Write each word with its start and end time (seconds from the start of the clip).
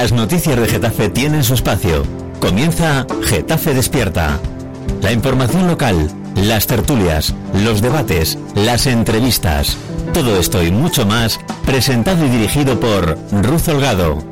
Las 0.00 0.12
noticias 0.12 0.56
de 0.56 0.68
Getafe 0.68 1.08
tienen 1.08 1.42
su 1.42 1.54
espacio. 1.54 2.04
Comienza 2.38 3.04
Getafe 3.24 3.74
Despierta. 3.74 4.38
La 5.02 5.10
información 5.10 5.66
local, 5.66 6.08
las 6.36 6.68
tertulias, 6.68 7.34
los 7.52 7.82
debates, 7.82 8.38
las 8.54 8.86
entrevistas. 8.86 9.76
Todo 10.14 10.38
esto 10.38 10.62
y 10.62 10.70
mucho 10.70 11.04
más 11.04 11.40
presentado 11.66 12.24
y 12.24 12.28
dirigido 12.28 12.78
por 12.78 13.18
Ruz 13.42 13.66
Holgado. 13.66 14.22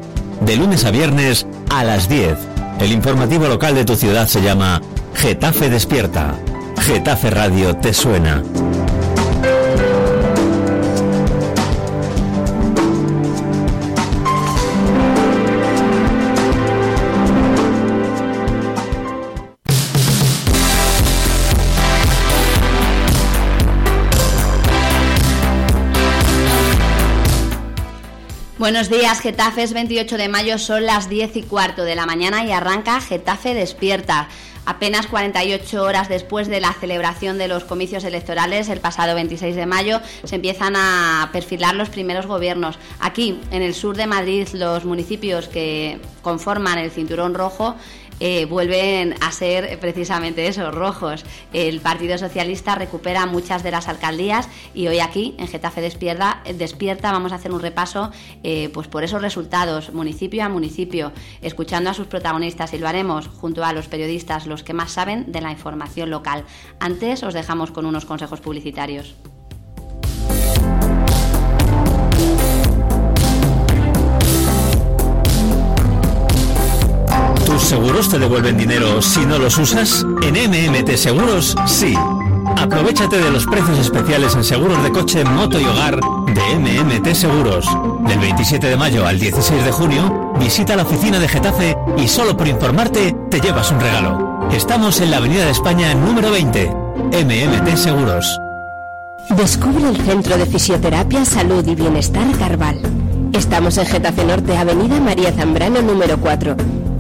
De 0.41 0.55
lunes 0.55 0.85
a 0.85 0.93
viernes 0.93 1.49
a 1.69 1.83
las 1.83 2.09
10. 2.09 2.39
El 2.79 2.93
informativo 2.93 3.49
local 3.49 3.75
de 3.75 3.85
tu 3.85 3.97
ciudad 3.97 4.29
se 4.29 4.43
llama 4.43 4.81
Getafe 5.15 5.69
Despierta. 5.69 6.37
Getafe 6.79 7.31
Radio 7.31 7.75
te 7.75 7.93
suena. 7.93 8.41
Buenos 28.67 28.91
días, 28.91 29.21
Getafe 29.21 29.63
es 29.63 29.73
28 29.73 30.17
de 30.17 30.29
mayo, 30.29 30.59
son 30.59 30.87
las 30.87 31.09
10 31.09 31.37
y 31.37 31.43
cuarto 31.45 31.85
de 31.85 31.95
la 31.95 32.05
mañana 32.05 32.45
y 32.45 32.51
arranca 32.51 33.01
Getafe 33.01 33.55
Despierta. 33.55 34.29
Apenas 34.65 35.07
48 35.07 35.81
horas 35.81 36.09
después 36.09 36.49
de 36.49 36.59
la 36.59 36.73
celebración 36.73 37.39
de 37.39 37.47
los 37.47 37.63
comicios 37.63 38.03
electorales, 38.03 38.69
el 38.69 38.81
pasado 38.81 39.15
26 39.15 39.55
de 39.55 39.67
mayo, 39.67 40.01
se 40.25 40.35
empiezan 40.35 40.75
a 40.75 41.31
perfilar 41.33 41.77
los 41.77 41.91
primeros 41.91 42.27
gobiernos. 42.27 42.77
Aquí, 42.99 43.39
en 43.53 43.63
el 43.63 43.73
sur 43.73 43.97
de 43.97 44.09
Madrid, 44.09 44.49
los 44.53 44.85
municipios 44.85 45.47
que 45.47 46.01
conforman 46.23 46.79
el 46.79 46.91
Cinturón 46.91 47.35
Rojo 47.35 47.77
eh, 48.21 48.47
vuelven 48.47 49.15
a 49.21 49.33
ser 49.33 49.79
precisamente 49.79 50.47
esos 50.47 50.75
rojos. 50.75 51.25
El 51.53 51.81
Partido 51.81 52.19
Socialista 52.19 52.75
recupera 52.75 53.27
muchas 53.27 53.63
de 53.63 53.71
las 53.71 53.89
alcaldías 53.89 54.49
y 54.75 54.87
hoy 54.89 55.01
aquí, 55.01 55.35
en 55.39 55.49
Getafe 55.49 55.81
Despierta, 55.81 56.43
despierta 56.55 57.13
vamos 57.13 57.33
a 57.33 57.37
hacer 57.37 57.53
un 57.53 57.61
repaso 57.61 58.11
eh, 58.43 58.71
pues 58.73 58.89
por 58.89 59.05
esos 59.05 59.23
resultados, 59.23 59.93
municipio 59.93 60.45
a 60.45 60.49
municipio, 60.49 61.13
escuchando 61.43 61.91
a 61.91 61.95
sus 61.95 62.07
protagonistas 62.07 62.73
y 62.75 62.79
lo 62.79 62.89
haremos 62.89 63.29
junto 63.29 63.65
a 63.65 63.73
los 63.73 63.89
periodistas, 63.89 64.47
los 64.47 64.63
que 64.63 64.73
más 64.73 64.93
saben 64.93 65.33
de 65.33 65.41
la 65.41 65.51
información 65.51 66.11
local. 66.11 66.45
Antes 66.81 67.23
os 67.23 67.35
dejamos 67.35 67.71
con 67.71 67.87
unos 67.87 68.05
consejos 68.05 68.41
publicitarios. 68.41 69.15
¿Tus 77.57 77.69
seguros 77.69 78.11
te 78.11 78.19
devuelven 78.19 78.59
dinero 78.59 79.01
si 79.01 79.25
no 79.25 79.39
los 79.39 79.57
usas? 79.57 80.05
En 80.21 80.35
MMT 80.35 80.91
Seguros, 80.91 81.57
sí. 81.65 81.95
Aprovechate 82.55 83.17
de 83.17 83.31
los 83.31 83.47
precios 83.47 83.79
especiales 83.79 84.35
en 84.35 84.45
seguros 84.45 84.83
de 84.83 84.93
coche, 84.93 85.25
moto 85.25 85.59
y 85.59 85.65
hogar 85.65 85.99
de 85.99 86.59
MMT 86.59 87.15
Seguros. 87.15 87.67
Del 88.07 88.19
27 88.19 88.67
de 88.67 88.77
mayo 88.77 89.07
al 89.07 89.19
16 89.19 89.65
de 89.65 89.73
junio, 89.73 90.35
visita 90.39 90.77
la 90.77 90.83
oficina 90.83 91.19
de 91.19 91.29
Getafe 91.29 91.75
y 91.97 92.07
solo 92.09 92.37
por 92.37 92.47
informarte 92.47 93.17
te 93.31 93.41
llevas 93.41 93.71
un 93.71 93.81
regalo. 93.81 94.51
Estamos 94.53 95.01
en 95.01 95.11
la 95.11 95.17
Avenida 95.17 95.47
de 95.47 95.53
España 95.53 95.95
número 95.95 96.31
20. 96.31 96.67
MMT 96.69 97.75
Seguros. 97.79 98.39
Descubre 99.31 99.89
el 99.89 99.97
Centro 99.97 100.37
de 100.37 100.45
Fisioterapia, 100.45 101.25
Salud 101.25 101.67
y 101.67 101.75
Bienestar 101.75 102.31
Carval. 102.39 102.83
Estamos 103.33 103.79
en 103.79 103.87
Getafe 103.87 104.27
Norte, 104.27 104.59
Avenida 104.59 105.01
María 105.01 105.33
Zambrano 105.33 105.81
número 105.81 106.19
4 106.19 106.55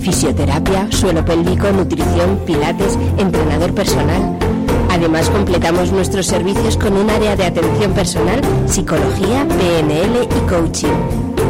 fisioterapia, 0.07 0.87
suelo 0.93 1.25
pélvico, 1.25 1.69
nutrición, 1.73 2.39
pilates, 2.47 2.97
entrenador 3.19 3.75
personal. 3.75 4.39
Además 4.89 5.29
completamos 5.31 5.91
nuestros 5.91 6.27
servicios 6.27 6.77
con 6.77 6.97
un 6.97 7.11
área 7.11 7.35
de 7.35 7.45
atención 7.45 7.93
personal, 7.93 8.41
psicología, 8.67 9.45
PNL 9.49 10.23
y 10.23 10.49
coaching. 10.49 10.95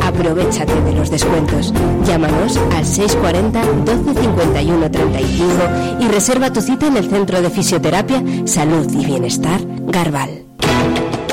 Aprovechate 0.03 0.75
de 0.75 0.93
los 0.95 1.11
descuentos. 1.11 1.75
Llámanos 2.07 2.57
al 2.75 2.87
640 2.87 3.63
12 3.85 4.21
51 4.23 4.91
35 4.91 5.53
y 6.01 6.09
reserva 6.09 6.51
tu 6.51 6.63
cita 6.63 6.87
en 6.87 6.97
el 6.97 7.11
Centro 7.11 7.43
de 7.43 7.51
Fisioterapia, 7.51 8.23
Salud 8.47 8.91
y 8.91 9.05
Bienestar, 9.05 9.61
Garbal. 9.89 10.47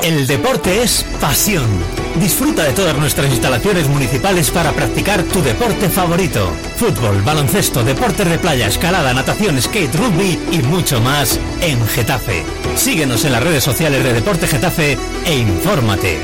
El 0.02 0.26
deporte 0.26 0.82
es 0.82 1.06
pasión. 1.22 2.03
Disfruta 2.20 2.62
de 2.62 2.72
todas 2.72 2.96
nuestras 2.96 3.28
instalaciones 3.28 3.88
municipales 3.88 4.50
para 4.50 4.72
practicar 4.72 5.24
tu 5.24 5.42
deporte 5.42 5.88
favorito. 5.88 6.52
Fútbol, 6.76 7.20
baloncesto, 7.22 7.82
deportes 7.82 8.28
de 8.28 8.38
playa, 8.38 8.68
escalada, 8.68 9.12
natación, 9.12 9.60
skate, 9.60 9.94
rugby 9.96 10.38
y 10.52 10.58
mucho 10.58 11.00
más 11.00 11.40
en 11.60 11.84
Getafe. 11.88 12.44
Síguenos 12.76 13.24
en 13.24 13.32
las 13.32 13.42
redes 13.42 13.64
sociales 13.64 14.04
de 14.04 14.12
Deporte 14.12 14.46
Getafe 14.46 14.96
e 15.26 15.38
infórmate. 15.38 16.18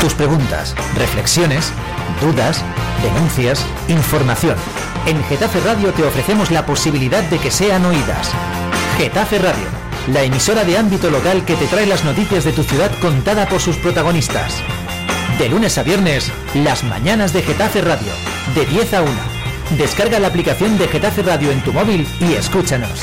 Tus 0.00 0.14
preguntas, 0.14 0.76
reflexiones, 0.96 1.72
dudas, 2.20 2.64
denuncias, 3.02 3.66
información. 3.88 4.56
En 5.06 5.22
Getafe 5.24 5.60
Radio 5.60 5.92
te 5.92 6.04
ofrecemos 6.04 6.50
la 6.50 6.66
posibilidad 6.66 7.22
de 7.24 7.38
que 7.38 7.50
sean 7.50 7.84
oídas. 7.86 8.30
Getafe 8.96 9.38
Radio, 9.38 9.66
la 10.12 10.22
emisora 10.22 10.64
de 10.64 10.76
ámbito 10.76 11.10
local 11.10 11.44
que 11.44 11.54
te 11.56 11.66
trae 11.66 11.86
las 11.86 12.04
noticias 12.04 12.44
de 12.44 12.52
tu 12.52 12.62
ciudad 12.62 12.90
contada 13.00 13.48
por 13.48 13.60
sus 13.60 13.76
protagonistas. 13.76 14.54
De 15.38 15.48
lunes 15.48 15.78
a 15.78 15.82
viernes, 15.82 16.30
las 16.54 16.84
mañanas 16.84 17.32
de 17.32 17.42
Getafe 17.42 17.80
Radio, 17.80 18.12
de 18.54 18.66
10 18.66 18.94
a 18.94 19.02
1. 19.02 19.12
Descarga 19.78 20.18
la 20.18 20.28
aplicación 20.28 20.78
de 20.78 20.88
Getafe 20.88 21.22
Radio 21.22 21.50
en 21.50 21.60
tu 21.62 21.72
móvil 21.72 22.06
y 22.20 22.34
escúchanos. 22.34 23.02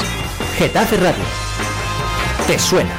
Getafe 0.58 0.98
Radio. 0.98 1.24
¿Te 2.48 2.60
suena? 2.60 2.92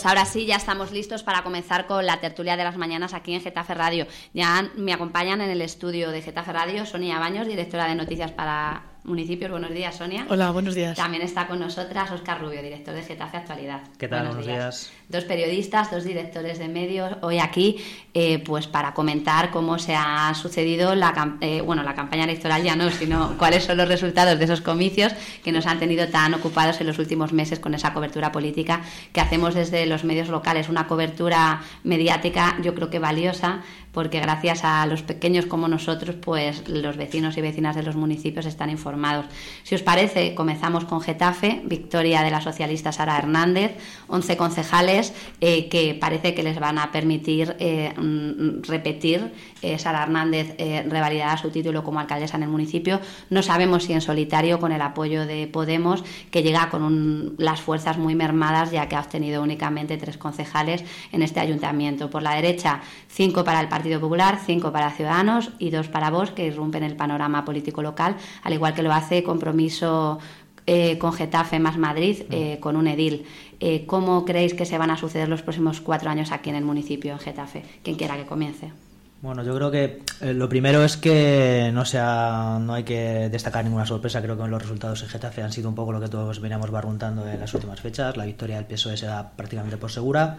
Pues 0.00 0.06
ahora 0.06 0.24
sí, 0.24 0.46
ya 0.46 0.56
estamos 0.56 0.92
listos 0.92 1.22
para 1.22 1.42
comenzar 1.42 1.86
con 1.86 2.06
la 2.06 2.20
tertulia 2.20 2.56
de 2.56 2.64
las 2.64 2.78
mañanas 2.78 3.12
aquí 3.12 3.34
en 3.34 3.42
Getafe 3.42 3.74
Radio. 3.74 4.06
Ya 4.32 4.70
me 4.74 4.94
acompañan 4.94 5.42
en 5.42 5.50
el 5.50 5.60
estudio 5.60 6.10
de 6.10 6.22
Getafe 6.22 6.54
Radio 6.54 6.86
Sonia 6.86 7.18
Baños, 7.18 7.46
directora 7.46 7.86
de 7.86 7.96
noticias 7.96 8.32
para 8.32 8.89
municipios. 9.04 9.50
Buenos 9.50 9.72
días, 9.72 9.96
Sonia. 9.96 10.26
Hola, 10.28 10.50
buenos 10.50 10.74
días. 10.74 10.96
También 10.96 11.22
está 11.22 11.46
con 11.46 11.58
nosotras 11.58 12.10
Oscar 12.10 12.40
Rubio, 12.40 12.62
director 12.62 12.94
de 12.94 13.02
Getafe 13.02 13.38
Actualidad. 13.38 13.80
¿Qué 13.98 14.08
tal? 14.08 14.26
Buenos, 14.26 14.46
días. 14.46 14.92
Dos 15.08 15.24
periodistas, 15.24 15.90
dos 15.90 16.04
directores 16.04 16.58
de 16.58 16.68
medios, 16.68 17.16
hoy 17.22 17.38
aquí, 17.38 17.78
eh, 18.14 18.38
pues 18.40 18.66
para 18.66 18.94
comentar 18.94 19.50
cómo 19.50 19.78
se 19.78 19.94
ha 19.94 20.32
sucedido 20.34 20.94
la, 20.94 21.36
eh, 21.40 21.60
bueno, 21.60 21.82
la 21.82 21.94
campaña 21.94 22.24
electoral 22.24 22.62
ya 22.62 22.76
no, 22.76 22.90
sino 22.90 23.34
cuáles 23.38 23.64
son 23.64 23.76
los 23.76 23.88
resultados 23.88 24.38
de 24.38 24.44
esos 24.44 24.60
comicios 24.60 25.12
que 25.42 25.52
nos 25.52 25.66
han 25.66 25.78
tenido 25.78 26.08
tan 26.08 26.34
ocupados 26.34 26.80
en 26.80 26.86
los 26.86 26.98
últimos 26.98 27.32
meses 27.32 27.58
con 27.58 27.74
esa 27.74 27.92
cobertura 27.92 28.32
política 28.32 28.82
que 29.12 29.20
hacemos 29.20 29.54
desde 29.54 29.86
los 29.86 30.04
medios 30.04 30.28
locales, 30.28 30.68
una 30.68 30.86
cobertura 30.86 31.62
mediática 31.84 32.56
yo 32.62 32.74
creo 32.74 32.90
que 32.90 32.98
valiosa 32.98 33.62
porque 33.92 34.20
gracias 34.20 34.64
a 34.64 34.86
los 34.86 35.02
pequeños 35.02 35.46
como 35.46 35.68
nosotros, 35.68 36.16
pues 36.20 36.68
los 36.68 36.96
vecinos 36.96 37.36
y 37.36 37.40
vecinas 37.40 37.74
de 37.74 37.82
los 37.82 37.96
municipios 37.96 38.46
están 38.46 38.70
informados. 38.70 39.26
Si 39.62 39.74
os 39.74 39.82
parece, 39.82 40.34
comenzamos 40.34 40.84
con 40.84 41.00
Getafe, 41.00 41.62
victoria 41.64 42.22
de 42.22 42.30
la 42.30 42.40
socialista 42.40 42.92
Sara 42.92 43.18
Hernández, 43.18 43.72
11 44.08 44.36
concejales 44.36 45.12
eh, 45.40 45.68
que 45.68 45.94
parece 45.94 46.34
que 46.34 46.42
les 46.42 46.58
van 46.58 46.78
a 46.78 46.92
permitir 46.92 47.56
eh, 47.58 47.92
mm, 47.96 48.62
repetir. 48.62 49.32
Eh, 49.62 49.78
Sara 49.78 50.02
Hernández 50.02 50.56
revalidará 50.88 51.36
su 51.36 51.50
título 51.50 51.84
como 51.84 52.00
alcaldesa 52.00 52.36
en 52.36 52.44
el 52.44 52.48
municipio. 52.48 53.00
No 53.28 53.42
sabemos 53.42 53.84
si 53.84 53.92
en 53.92 54.00
solitario 54.00 54.58
con 54.58 54.72
el 54.72 54.82
apoyo 54.82 55.26
de 55.26 55.46
Podemos, 55.46 56.04
que 56.30 56.42
llega 56.42 56.70
con 56.70 57.34
las 57.38 57.60
fuerzas 57.60 57.98
muy 57.98 58.14
mermadas, 58.14 58.70
ya 58.70 58.88
que 58.88 58.96
ha 58.96 59.00
obtenido 59.00 59.42
únicamente 59.42 59.96
tres 59.96 60.16
concejales 60.16 60.84
en 61.12 61.22
este 61.22 61.40
ayuntamiento. 61.40 62.10
Por 62.10 62.22
la 62.22 62.34
derecha, 62.34 62.80
cinco 63.08 63.44
para 63.44 63.60
el 63.60 63.68
Partido 63.68 64.00
Popular, 64.00 64.38
cinco 64.44 64.72
para 64.72 64.90
Ciudadanos 64.90 65.50
y 65.58 65.70
dos 65.70 65.88
para 65.88 66.10
Vox, 66.10 66.30
que 66.30 66.46
irrumpen 66.46 66.82
el 66.82 66.96
panorama 66.96 67.44
político 67.44 67.82
local, 67.82 68.16
al 68.42 68.52
igual 68.52 68.74
que 68.74 68.82
lo 68.82 68.92
hace 68.92 69.22
Compromiso 69.22 70.18
eh, 70.66 70.98
con 70.98 71.12
Getafe 71.12 71.58
más 71.58 71.78
Madrid, 71.78 72.22
eh, 72.30 72.58
con 72.60 72.76
un 72.76 72.86
edil. 72.86 73.24
Eh, 73.60 73.84
¿Cómo 73.86 74.24
creéis 74.24 74.54
que 74.54 74.66
se 74.66 74.78
van 74.78 74.90
a 74.90 74.96
suceder 74.96 75.28
los 75.28 75.42
próximos 75.42 75.80
cuatro 75.80 76.10
años 76.10 76.32
aquí 76.32 76.50
en 76.50 76.56
el 76.56 76.64
municipio, 76.64 77.12
en 77.12 77.18
Getafe? 77.18 77.64
Quien 77.82 77.96
quiera 77.96 78.16
que 78.16 78.26
comience. 78.26 78.72
Bueno, 79.22 79.44
yo 79.44 79.54
creo 79.54 79.70
que 79.70 80.02
eh, 80.22 80.32
lo 80.32 80.48
primero 80.48 80.82
es 80.82 80.96
que 80.96 81.70
no 81.74 81.84
sea, 81.84 82.58
no 82.58 82.72
hay 82.72 82.84
que 82.84 83.28
destacar 83.28 83.64
ninguna 83.64 83.84
sorpresa. 83.84 84.22
Creo 84.22 84.38
que 84.38 84.48
los 84.48 84.62
resultados 84.62 85.02
en 85.02 85.08
Getafe 85.10 85.42
han 85.42 85.52
sido 85.52 85.68
un 85.68 85.74
poco 85.74 85.92
lo 85.92 86.00
que 86.00 86.08
todos 86.08 86.40
veníamos 86.40 86.70
barruntando 86.70 87.28
en 87.28 87.38
las 87.38 87.52
últimas 87.52 87.80
fechas. 87.80 88.16
La 88.16 88.24
victoria 88.24 88.56
del 88.56 88.64
PSOE 88.64 88.96
se 88.96 89.06
da 89.06 89.30
prácticamente 89.30 89.76
por 89.76 89.90
segura. 89.90 90.38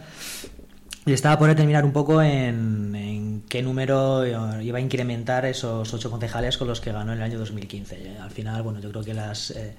Y 1.06 1.14
estaba 1.14 1.38
por 1.38 1.50
determinar 1.50 1.86
un 1.86 1.94
poco 1.94 2.22
en, 2.22 3.44
qué 3.50 3.62
número 3.62 4.26
iba 4.26 4.78
a 4.78 4.82
incrementar 4.82 5.46
esos 5.46 5.92
ocho 5.94 6.12
concejales 6.12 6.58
con 6.58 6.68
los 6.68 6.80
que 6.80 6.92
ganó 6.92 7.14
en 7.14 7.20
el 7.20 7.24
año 7.24 7.40
2015. 7.40 8.18
Al 8.20 8.32
final, 8.32 8.62
bueno, 8.64 8.80
yo 8.80 8.90
creo 8.90 9.04
que 9.04 9.14
las, 9.14 9.52
eh, 9.52 9.76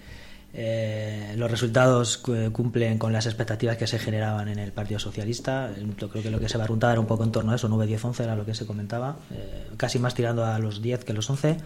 eh, 0.54 1.34
los 1.36 1.50
resultados 1.50 2.18
cumplen 2.52 2.98
con 2.98 3.12
las 3.12 3.26
expectativas 3.26 3.76
que 3.76 3.86
se 3.86 3.98
generaban 3.98 4.48
en 4.48 4.58
el 4.58 4.72
Partido 4.72 5.00
Socialista. 5.00 5.70
Yo 5.98 6.08
creo 6.08 6.22
que 6.22 6.30
lo 6.30 6.40
que 6.40 6.48
se 6.48 6.58
va 6.58 6.64
a 6.64 6.66
runtar 6.66 6.92
era 6.92 7.00
un 7.00 7.06
poco 7.06 7.24
en 7.24 7.32
torno 7.32 7.52
a 7.52 7.54
eso, 7.56 7.68
9, 7.68 7.86
10, 7.86 8.04
11 8.04 8.22
era 8.22 8.36
lo 8.36 8.44
que 8.44 8.54
se 8.54 8.66
comentaba, 8.66 9.16
eh, 9.30 9.68
casi 9.76 9.98
más 9.98 10.14
tirando 10.14 10.44
a 10.44 10.58
los 10.58 10.82
10 10.82 11.04
que 11.04 11.12
los 11.12 11.28
11. 11.30 11.56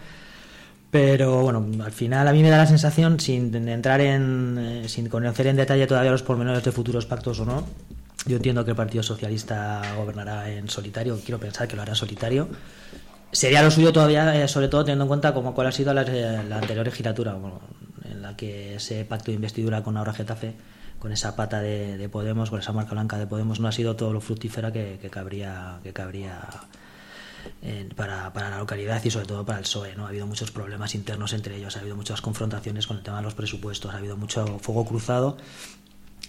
Pero 0.89 1.41
bueno, 1.41 1.65
al 1.83 1.91
final 1.91 2.27
a 2.27 2.31
mí 2.31 2.41
me 2.41 2.49
da 2.49 2.57
la 2.57 2.65
sensación, 2.65 3.19
sin 3.19 3.53
entrar 3.67 3.99
en, 3.99 4.83
sin 4.87 5.09
conocer 5.09 5.47
en 5.47 5.57
detalle 5.57 5.85
todavía 5.85 6.11
los 6.11 6.23
pormenores 6.23 6.63
de 6.63 6.71
futuros 6.71 7.05
pactos 7.05 7.41
o 7.41 7.45
no, 7.45 7.67
yo 8.27 8.37
entiendo 8.37 8.65
que 8.65 8.71
el 8.71 8.77
Partido 8.77 9.03
Socialista 9.03 9.81
gobernará 9.95 10.49
en 10.49 10.69
solitario, 10.69 11.19
quiero 11.23 11.39
pensar 11.39 11.67
que 11.67 11.75
lo 11.75 11.81
hará 11.81 11.91
en 11.91 11.95
solitario. 11.95 12.49
Sería 13.31 13.61
lo 13.61 13.71
suyo 13.71 13.91
todavía, 13.91 14.41
eh, 14.41 14.47
sobre 14.47 14.67
todo 14.67 14.83
teniendo 14.83 15.05
en 15.05 15.07
cuenta 15.09 15.33
cómo, 15.33 15.53
cuál 15.53 15.67
ha 15.67 15.71
sido 15.71 15.93
la, 15.93 16.01
anterior 16.01 16.85
legislatura, 16.85 17.35
en 17.35 17.86
que 18.35 18.75
ese 18.75 19.05
pacto 19.05 19.31
de 19.31 19.35
investidura 19.35 19.83
con 19.83 19.97
Aura 19.97 20.13
Getafe, 20.13 20.55
con 20.99 21.11
esa 21.11 21.35
pata 21.35 21.61
de, 21.61 22.09
Podemos, 22.09 22.49
con 22.49 22.59
esa 22.59 22.73
marca 22.73 22.91
blanca 22.91 23.17
de 23.17 23.27
Podemos, 23.27 23.59
no 23.59 23.67
ha 23.67 23.71
sido 23.71 23.95
todo 23.95 24.13
lo 24.13 24.21
fructífera 24.21 24.71
que, 24.71 24.97
cabría, 25.11 25.79
que 25.83 25.93
cabría 25.93 26.41
eh, 27.61 27.89
para, 27.95 28.33
para, 28.33 28.49
la 28.49 28.57
localidad 28.59 29.03
y 29.03 29.11
sobre 29.11 29.27
todo 29.27 29.45
para 29.45 29.59
el 29.59 29.63
PSOE. 29.63 29.95
¿no? 29.95 30.05
Ha 30.05 30.09
habido 30.09 30.25
muchos 30.27 30.51
problemas 30.51 30.95
internos 30.95 31.33
entre 31.33 31.55
ellos, 31.55 31.77
ha 31.77 31.79
habido 31.79 31.95
muchas 31.95 32.21
confrontaciones 32.21 32.87
con 32.87 32.97
el 32.97 33.03
tema 33.03 33.17
de 33.17 33.23
los 33.23 33.35
presupuestos, 33.35 33.93
ha 33.93 33.97
habido 33.97 34.17
mucho 34.17 34.59
fuego 34.59 34.85
cruzado 34.85 35.37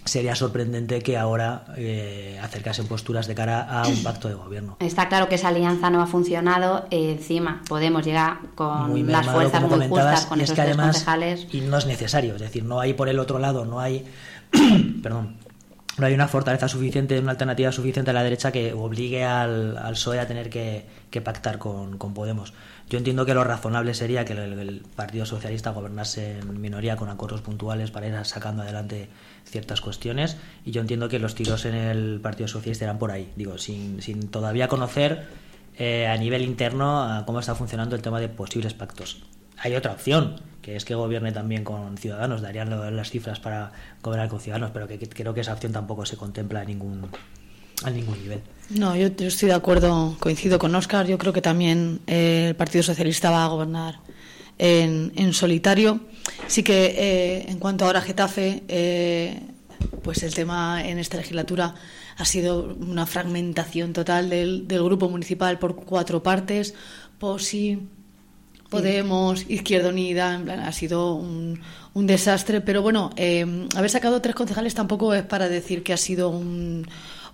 sería 0.09 0.35
sorprendente 0.35 1.01
que 1.01 1.17
ahora 1.17 1.65
eh, 1.77 2.39
acercasen 2.41 2.87
posturas 2.87 3.27
de 3.27 3.35
cara 3.35 3.61
a 3.61 3.87
un 3.87 4.03
pacto 4.03 4.27
de 4.27 4.35
gobierno. 4.35 4.77
Está 4.79 5.07
claro 5.07 5.29
que 5.29 5.35
esa 5.35 5.49
alianza 5.49 5.89
no 5.89 6.01
ha 6.01 6.07
funcionado. 6.07 6.85
encima, 6.89 7.61
Podemos 7.67 8.05
llegar 8.05 8.39
con 8.55 9.07
las 9.07 9.27
fuerzas 9.27 9.61
muy 9.61 9.87
justas 9.87 10.25
con 10.25 10.41
esos 10.41 10.55
tres 10.55 10.75
concejales. 10.75 11.47
Y 11.51 11.61
no 11.61 11.77
es 11.77 11.85
necesario. 11.85 12.35
Es 12.35 12.41
decir, 12.41 12.63
no 12.63 12.79
hay 12.79 12.93
por 12.93 13.09
el 13.09 13.19
otro 13.19 13.39
lado, 13.39 13.65
no 13.65 13.79
hay. 13.79 14.05
perdón. 15.03 15.37
No 15.99 16.05
hay 16.05 16.13
una 16.13 16.29
fortaleza 16.29 16.69
suficiente, 16.69 17.19
una 17.19 17.31
alternativa 17.31 17.71
suficiente 17.73 18.11
a 18.11 18.13
la 18.13 18.23
derecha 18.23 18.53
que 18.53 18.71
obligue 18.71 19.25
al, 19.25 19.77
al 19.77 19.93
PSOE 19.93 20.19
a 20.19 20.27
tener 20.27 20.49
que, 20.49 20.85
pactar 21.21 21.57
con, 21.57 21.97
Podemos. 21.97 22.53
Yo 22.89 22.97
entiendo 22.97 23.25
que 23.25 23.33
lo 23.33 23.43
razonable 23.43 23.93
sería 23.93 24.23
que 24.23 24.33
el, 24.33 24.57
el 24.59 24.81
Partido 24.95 25.25
Socialista 25.25 25.71
gobernase 25.71 26.39
en 26.39 26.61
minoría 26.61 26.95
con 26.95 27.09
acuerdos 27.09 27.41
puntuales 27.41 27.91
para 27.91 28.07
ir 28.07 28.25
sacando 28.25 28.63
adelante 28.63 29.09
ciertas 29.43 29.81
cuestiones 29.81 30.37
y 30.65 30.71
yo 30.71 30.81
entiendo 30.81 31.09
que 31.09 31.19
los 31.19 31.35
tiros 31.35 31.65
en 31.65 31.75
el 31.75 32.19
Partido 32.21 32.47
Socialista 32.47 32.85
eran 32.85 32.97
por 32.97 33.11
ahí, 33.11 33.31
digo, 33.35 33.57
sin, 33.57 34.01
sin 34.01 34.29
todavía 34.29 34.67
conocer 34.67 35.27
eh, 35.77 36.07
a 36.07 36.17
nivel 36.17 36.43
interno 36.43 37.23
cómo 37.25 37.41
está 37.41 37.55
funcionando 37.55 37.95
el 37.95 38.01
tema 38.01 38.19
de 38.19 38.29
posibles 38.29 38.73
pactos. 38.73 39.21
Hay 39.61 39.75
otra 39.75 39.91
opción, 39.91 40.41
que 40.61 40.75
es 40.75 40.85
que 40.85 40.95
gobierne 40.95 41.31
también 41.31 41.63
con 41.63 41.97
ciudadanos, 41.97 42.41
darían 42.41 42.95
las 42.95 43.09
cifras 43.09 43.39
para 43.39 43.71
gobernar 44.01 44.29
con 44.29 44.39
ciudadanos, 44.39 44.71
pero 44.71 44.87
que, 44.87 44.97
creo 44.99 45.33
que 45.33 45.41
esa 45.41 45.53
opción 45.53 45.71
tampoco 45.71 46.05
se 46.05 46.17
contempla 46.17 46.61
a 46.61 46.65
ningún, 46.65 47.07
a 47.83 47.89
ningún 47.89 48.21
nivel. 48.21 48.41
No, 48.69 48.95
yo, 48.95 49.07
estoy 49.07 49.49
de 49.49 49.55
acuerdo, 49.55 50.15
coincido 50.19 50.59
con 50.59 50.73
Oscar, 50.75 51.07
yo 51.07 51.17
creo 51.17 51.33
que 51.33 51.41
también 51.41 51.99
eh, 52.07 52.47
el 52.49 52.55
Partido 52.55 52.83
Socialista 52.83 53.31
va 53.31 53.45
a 53.45 53.47
gobernar 53.47 53.99
en, 54.57 55.11
en 55.15 55.33
solitario. 55.33 56.01
Sí 56.47 56.63
que 56.63 56.85
eh, 56.85 57.45
en 57.49 57.59
cuanto 57.59 57.85
ahora 57.85 58.01
Getafe, 58.01 58.63
eh, 58.67 59.41
pues 60.03 60.23
el 60.23 60.33
tema 60.33 60.85
en 60.85 60.99
esta 60.99 61.17
legislatura 61.17 61.75
ha 62.17 62.25
sido 62.25 62.75
una 62.75 63.05
fragmentación 63.05 63.93
total 63.93 64.29
del, 64.29 64.65
grupo 64.67 65.09
municipal 65.09 65.57
por 65.57 65.75
cuatro 65.75 66.21
partes, 66.21 66.75
POSI, 67.17 67.79
Podemos, 68.69 69.49
Izquierda 69.49 69.89
Unida, 69.89 70.35
en 70.35 70.45
plan, 70.45 70.59
ha 70.59 70.71
sido 70.71 71.15
un, 71.15 71.59
un 71.93 72.07
desastre, 72.07 72.61
pero 72.61 72.81
bueno, 72.81 73.09
eh, 73.15 73.67
haber 73.75 73.89
sacado 73.89 74.21
tres 74.21 74.35
concejales 74.35 74.75
tampoco 74.75 75.13
es 75.13 75.23
para 75.23 75.49
decir 75.49 75.81
que 75.81 75.93
ha 75.93 75.97
sido 75.97 76.29
un, 76.29 76.87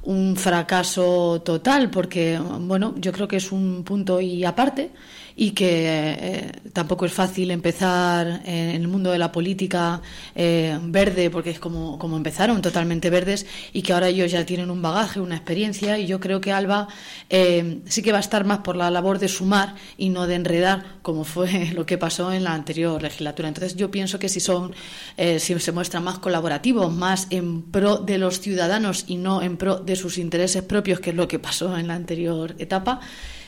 un 0.03 0.35
fracaso 0.37 1.41
total, 1.43 1.89
porque 1.89 2.39
bueno, 2.39 2.93
yo 2.97 3.11
creo 3.11 3.27
que 3.27 3.37
es 3.37 3.51
un 3.51 3.83
punto 3.83 4.21
y 4.21 4.45
aparte 4.45 4.91
y 5.35 5.51
que 5.51 5.85
eh, 5.87 6.51
tampoco 6.71 7.05
es 7.05 7.13
fácil 7.13 7.51
empezar 7.51 8.41
en 8.45 8.69
el 8.69 8.87
mundo 8.87 9.11
de 9.11 9.17
la 9.17 9.31
política 9.31 10.01
eh, 10.33 10.77
verde, 10.81 11.29
porque 11.29 11.49
es 11.49 11.59
como, 11.59 11.99
como 11.99 12.15
empezaron, 12.15 12.61
totalmente 12.61 13.09
verdes, 13.09 13.45
y 13.73 13.81
que 13.81 13.91
ahora 13.91 14.07
ellos 14.07 14.31
ya 14.31 14.45
tienen 14.45 14.71
un 14.71 14.81
bagaje, 14.81 15.19
una 15.19 15.35
experiencia, 15.35 15.99
y 15.99 16.07
yo 16.07 16.19
creo 16.19 16.39
que 16.39 16.53
Alba 16.53 16.87
eh, 17.29 17.81
sí 17.85 18.01
que 18.01 18.11
va 18.11 18.19
a 18.19 18.21
estar 18.21 18.45
más 18.45 18.59
por 18.59 18.77
la 18.77 18.89
labor 18.89 19.19
de 19.19 19.27
sumar 19.27 19.75
y 19.97 20.09
no 20.09 20.25
de 20.25 20.35
enredar, 20.35 20.85
como 21.01 21.25
fue 21.25 21.71
lo 21.75 21.85
que 21.85 21.97
pasó 21.97 22.31
en 22.31 22.45
la 22.45 22.53
anterior 22.53 23.01
legislatura. 23.01 23.49
Entonces 23.49 23.75
yo 23.75 23.91
pienso 23.91 24.19
que 24.19 24.29
si 24.29 24.39
son, 24.39 24.73
si 25.17 25.59
se 25.59 25.71
muestran 25.71 26.03
más 26.03 26.19
colaborativos, 26.19 26.93
más 26.93 27.27
en 27.29 27.61
pro 27.63 27.97
de 27.97 28.17
los 28.17 28.39
ciudadanos 28.39 29.03
y 29.07 29.17
no 29.17 29.41
en 29.41 29.57
pro 29.57 29.77
de 29.77 29.95
sus 29.95 30.17
intereses 30.17 30.63
propios, 30.63 30.99
que 30.99 31.09
es 31.09 31.15
lo 31.15 31.27
que 31.27 31.39
pasó 31.39 31.77
en 31.77 31.87
la 31.87 31.95
anterior 31.95 32.55
etapa, 32.57 33.01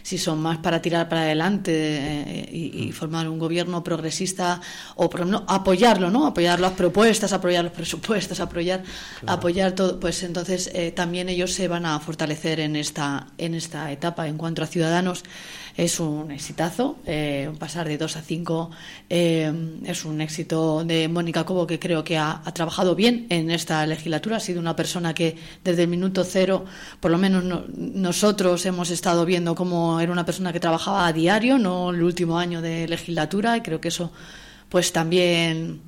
si 0.08 0.18
son 0.18 0.40
más 0.40 0.60
para 0.60 0.82
tirar 0.82 1.10
para 1.10 1.24
adelante 1.24 1.74
eh, 1.74 2.50
y, 2.50 2.94
formar 2.94 3.28
un 3.28 3.38
gobierno 3.38 3.84
progresista 3.84 4.62
o 4.96 5.10
por 5.10 5.20
ejemplo, 5.20 5.44
apoyarlo, 5.50 6.10
¿no? 6.10 6.26
Apoyar 6.26 6.62
las 6.62 6.72
propuestas, 6.72 7.34
apoyar 7.34 7.66
los 7.66 7.74
presupuestos, 7.82 8.40
apoyar, 8.40 8.84
apoyar 9.26 9.74
todo, 9.74 10.00
pues 10.00 10.24
entonces 10.24 10.72
eh, 10.74 10.94
también 10.94 11.28
ellos 11.28 11.52
se 11.52 11.68
van 11.68 11.86
a 11.86 12.00
fortalecer 12.00 12.62
en 12.62 12.78
esta, 12.78 13.28
en 13.38 13.54
esta 13.54 13.92
etapa. 13.92 14.30
En 14.30 14.38
cuanto 14.38 14.64
a 14.64 14.68
ciudadanos, 14.68 15.26
es 15.78 16.00
un 16.00 16.32
exitazo. 16.32 16.98
Eh, 17.06 17.52
pasar 17.60 17.88
de 17.88 17.98
2 17.98 18.18
a 18.18 18.22
5 18.22 18.72
eh, 19.10 19.80
es 19.86 20.06
un 20.06 20.20
éxito 20.22 20.84
de 20.84 21.08
Mónica 21.08 21.46
Cobo, 21.46 21.68
que 21.68 21.80
creo 21.80 22.04
que 22.04 22.18
ha, 22.18 22.42
trabajado 22.54 22.96
bien 22.96 23.28
en 23.30 23.52
esta 23.52 23.86
legislatura. 23.86 24.38
Ha 24.38 24.40
sido 24.40 24.60
una 24.60 24.76
persona 24.76 25.14
que 25.14 25.38
desde 25.64 25.84
el 25.84 25.88
minuto 25.88 26.24
cero, 26.24 26.66
por 27.00 27.12
lo 27.12 27.20
menos 27.20 27.44
nosotros 27.76 28.66
hemos 28.66 28.90
estado 28.90 29.24
viendo 29.24 29.54
cómo 29.54 30.00
era 30.00 30.12
una 30.12 30.26
persona 30.26 30.52
que 30.52 30.60
trabajaba 30.60 31.06
a 31.06 31.14
diario, 31.14 31.60
no 31.60 31.92
el 31.92 32.02
último 32.02 32.40
año 32.40 32.62
de 32.62 32.88
legislatura, 32.88 33.56
y 33.56 33.62
creo 33.62 33.80
que 33.80 33.90
eso 33.90 34.12
pues 34.70 34.92
también 34.92 35.82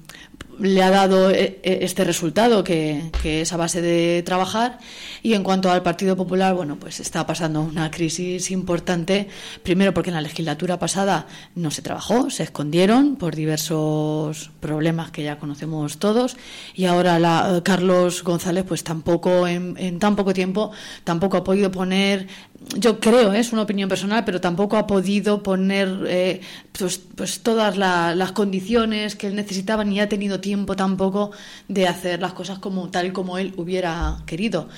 le 0.59 0.83
ha 0.83 0.89
dado 0.89 1.31
eh, 1.31 1.59
eh, 1.63 1.79
este 1.81 2.03
resultado, 2.03 2.63
que, 2.63 3.09
es 3.23 3.53
a 3.53 3.57
base 3.57 3.81
de 3.81 4.23
trabajar. 4.23 4.79
Y 5.21 5.33
en 5.33 5.43
cuanto 5.43 5.71
al 5.71 5.83
Partido 5.83 6.15
Popular, 6.15 6.53
bueno, 6.53 6.77
pues 6.79 6.99
está 6.99 7.25
pasando 7.25 7.61
una 7.61 7.91
crisis 7.91 8.51
importante. 8.51 9.27
Primero 9.63 9.93
porque 9.93 10.09
en 10.09 10.15
la 10.15 10.21
legislatura 10.21 10.79
pasada 10.79 11.27
no 11.55 11.71
se 11.71 11.81
trabajó, 11.81 12.29
se 12.29 12.43
escondieron 12.43 13.15
por 13.15 13.35
diversos 13.35 14.51
problemas 14.59 15.11
que 15.11 15.23
ya 15.23 15.39
conocemos 15.39 15.97
todos. 15.97 16.37
Y 16.75 16.85
ahora 16.85 17.19
la, 17.19 17.57
eh, 17.57 17.63
Carlos 17.63 18.23
González, 18.23 18.65
pues 18.67 18.83
tampoco, 18.83 19.47
en, 19.47 19.75
en 19.77 19.99
tan 19.99 20.15
poco 20.15 20.33
tiempo, 20.33 20.71
tampoco 21.03 21.37
ha 21.37 21.43
podido 21.43 21.71
poner 21.71 22.27
yo 22.75 22.99
creo, 22.99 23.33
es 23.33 23.51
una 23.53 23.63
opinión 23.63 23.89
personal, 23.89 24.25
pero 24.25 24.41
tampoco 24.41 24.77
ha 24.77 24.85
podido 24.85 25.41
poner 25.41 26.05
eh, 26.07 26.41
pues, 26.77 26.97
pues, 26.97 27.41
todas 27.41 27.77
las 27.77 28.31
condiciones 28.33 29.15
que 29.15 29.27
él 29.27 29.35
necesitaba 29.35 29.83
ni 29.83 29.99
ha 29.99 30.09
tenido 30.09 30.39
tiempo 30.39 30.75
tampoco 30.75 31.31
de 31.67 31.87
hacer 31.87 32.21
las 32.21 32.33
cosas 32.33 32.59
como 32.59 32.89
tal 32.89 33.11
como 33.13 33.37
él 33.37 33.53
hubiera 33.57 34.17
querido. 34.25 34.69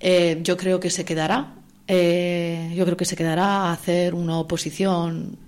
Eh, 0.00 0.40
yo 0.42 0.56
creo 0.56 0.80
que 0.80 0.90
se 0.90 1.04
quedará. 1.04 1.54
Eh, 1.86 2.72
yo 2.76 2.84
creo 2.84 2.96
que 2.96 3.06
se 3.06 3.16
quedará 3.16 3.46
a 3.46 3.72
hacer 3.72 4.14
una 4.14 4.38
oposición 4.38 5.38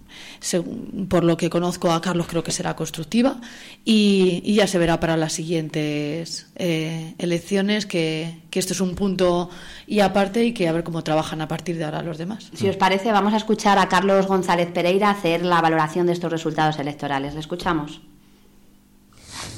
por 1.09 1.25
lo 1.25 1.37
que 1.37 1.50
conozco 1.50 1.93
a 1.93 2.00
Carlos, 2.00 2.26
creo 2.29 2.43
que 2.43 2.52
será 2.52 2.76
constructiva 2.76 3.40
y, 3.85 4.55
ya 4.55 4.67
se 4.67 4.79
verá 4.79 5.00
para 5.00 5.17
las 5.17 5.33
siguientes 5.33 6.47
eh, 6.57 7.14
elecciones 7.19 7.87
que, 7.87 8.40
esto 8.52 8.73
es 8.73 8.81
un 8.81 8.95
punto 8.95 9.50
y 9.87 10.00
aparte 10.00 10.45
y 10.45 10.52
que 10.52 10.69
a 10.69 10.73
ver 10.73 10.85
cómo 10.85 11.02
trabajan 11.02 11.40
a 11.40 11.49
partir 11.49 11.76
de 11.79 11.85
ahora 11.85 12.02
los 12.02 12.19
demás. 12.19 12.50
Si 12.55 12.69
os 12.69 12.76
parece, 12.76 13.12
vamos 13.12 13.33
a 13.33 13.37
escuchar 13.37 13.79
a 13.79 13.88
Carlos 13.88 14.26
González 14.26 14.71
Pereira 14.73 15.11
hacer 15.11 15.45
la 15.45 15.61
valoración 15.61 16.07
de 16.07 16.12
estos 16.12 16.31
resultados 16.31 16.79
electorales. 16.79 17.35
¿Le 17.35 17.40
escuchamos? 17.40 18.00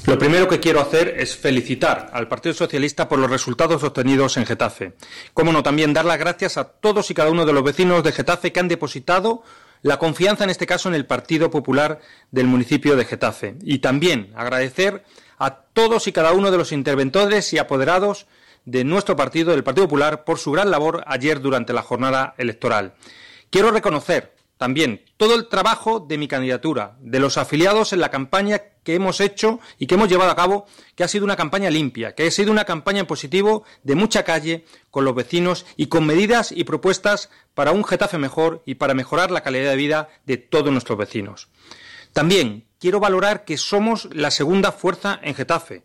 Lo 0.05 0.17
primero 0.17 0.49
que 0.49 0.59
quiero 0.59 0.81
hacer 0.81 1.15
es 1.17 1.35
felicitar 1.35 2.09
al 2.13 2.27
Partido 2.27 2.53
Socialista 2.53 3.07
por 3.07 3.19
los 3.19 3.29
resultados 3.29 3.83
obtenidos 3.83 4.35
en 4.35 4.45
Getafe. 4.45 4.93
Cómo 5.33 5.53
no, 5.53 5.63
también 5.63 5.93
dar 5.93 6.03
las 6.03 6.19
gracias 6.19 6.57
a 6.57 6.65
todos 6.65 7.09
y 7.09 7.13
cada 7.13 7.29
uno 7.29 7.45
de 7.45 7.53
los 7.53 7.63
vecinos 7.63 8.03
de 8.03 8.11
Getafe 8.11 8.51
que 8.51 8.59
han 8.59 8.67
depositado 8.67 9.43
la 9.83 9.99
confianza 9.99 10.43
en 10.43 10.49
este 10.49 10.65
caso 10.65 10.89
en 10.89 10.95
el 10.95 11.05
Partido 11.05 11.51
Popular 11.51 11.99
del 12.31 12.47
municipio 12.47 12.95
de 12.95 13.05
Getafe. 13.05 13.55
Y 13.61 13.79
también 13.79 14.31
agradecer 14.35 15.03
a 15.37 15.57
todos 15.73 16.07
y 16.07 16.13
cada 16.13 16.31
uno 16.31 16.49
de 16.49 16.57
los 16.57 16.71
interventores 16.71 17.53
y 17.53 17.59
apoderados 17.59 18.25
de 18.65 18.85
nuestro 18.85 19.15
partido, 19.17 19.51
del 19.51 19.63
Partido 19.63 19.87
Popular, 19.87 20.23
por 20.23 20.39
su 20.39 20.51
gran 20.51 20.71
labor 20.71 21.03
ayer 21.05 21.41
durante 21.41 21.73
la 21.73 21.83
jornada 21.83 22.33
electoral. 22.37 22.93
Quiero 23.49 23.71
reconocer 23.71 24.33
también 24.57 25.03
todo 25.17 25.35
el 25.35 25.47
trabajo 25.47 25.99
de 25.99 26.17
mi 26.17 26.27
candidatura, 26.27 26.97
de 26.99 27.19
los 27.19 27.37
afiliados 27.37 27.93
en 27.93 27.99
la 27.99 28.11
campaña 28.11 28.61
que 28.83 28.95
hemos 28.95 29.19
hecho 29.19 29.59
y 29.77 29.87
que 29.87 29.95
hemos 29.95 30.09
llevado 30.09 30.31
a 30.31 30.35
cabo, 30.35 30.65
que 30.95 31.03
ha 31.03 31.07
sido 31.07 31.25
una 31.25 31.35
campaña 31.35 31.69
limpia, 31.69 32.15
que 32.15 32.27
ha 32.27 32.31
sido 32.31 32.51
una 32.51 32.65
campaña 32.65 33.01
en 33.01 33.05
positivo 33.05 33.63
de 33.83 33.95
mucha 33.95 34.23
calle 34.23 34.65
con 34.91 35.05
los 35.05 35.15
vecinos 35.15 35.65
y 35.75 35.87
con 35.87 36.05
medidas 36.05 36.51
y 36.51 36.63
propuestas 36.63 37.29
para 37.53 37.71
un 37.71 37.83
Getafe 37.83 38.17
mejor 38.17 38.63
y 38.65 38.75
para 38.75 38.93
mejorar 38.93 39.31
la 39.31 39.41
calidad 39.41 39.71
de 39.71 39.77
vida 39.77 40.09
de 40.25 40.37
todos 40.37 40.71
nuestros 40.71 40.97
vecinos. 40.97 41.49
También 42.13 42.67
quiero 42.79 42.99
valorar 42.99 43.45
que 43.45 43.57
somos 43.57 44.09
la 44.13 44.31
segunda 44.31 44.71
fuerza 44.71 45.19
en 45.23 45.35
Getafe. 45.35 45.83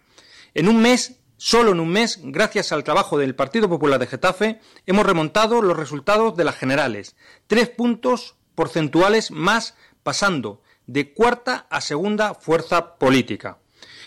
En 0.55 0.69
un 0.69 0.81
mes, 0.83 1.21
solo 1.37 1.73
en 1.73 1.81
un 1.81 1.89
mes, 1.89 2.21
gracias 2.23 2.73
al 2.73 2.85
trabajo 2.85 3.19
del 3.19 3.35
Partido 3.35 3.69
Popular 3.69 3.99
de 3.99 4.07
Getafe, 4.07 4.61
hemos 4.87 5.07
remontado 5.07 5.63
los 5.63 5.77
resultados 5.77 6.37
de 6.37 6.45
las 6.45 6.57
generales. 6.57 7.17
Tres 7.47 7.69
puntos 7.71 8.38
porcentuales 8.59 9.31
más, 9.31 9.77
pasando 10.03 10.61
de 10.89 11.13
cuarta 11.15 11.69
a 11.71 11.81
segunda 11.81 12.35
fuerza 12.35 12.97
política. 12.97 13.59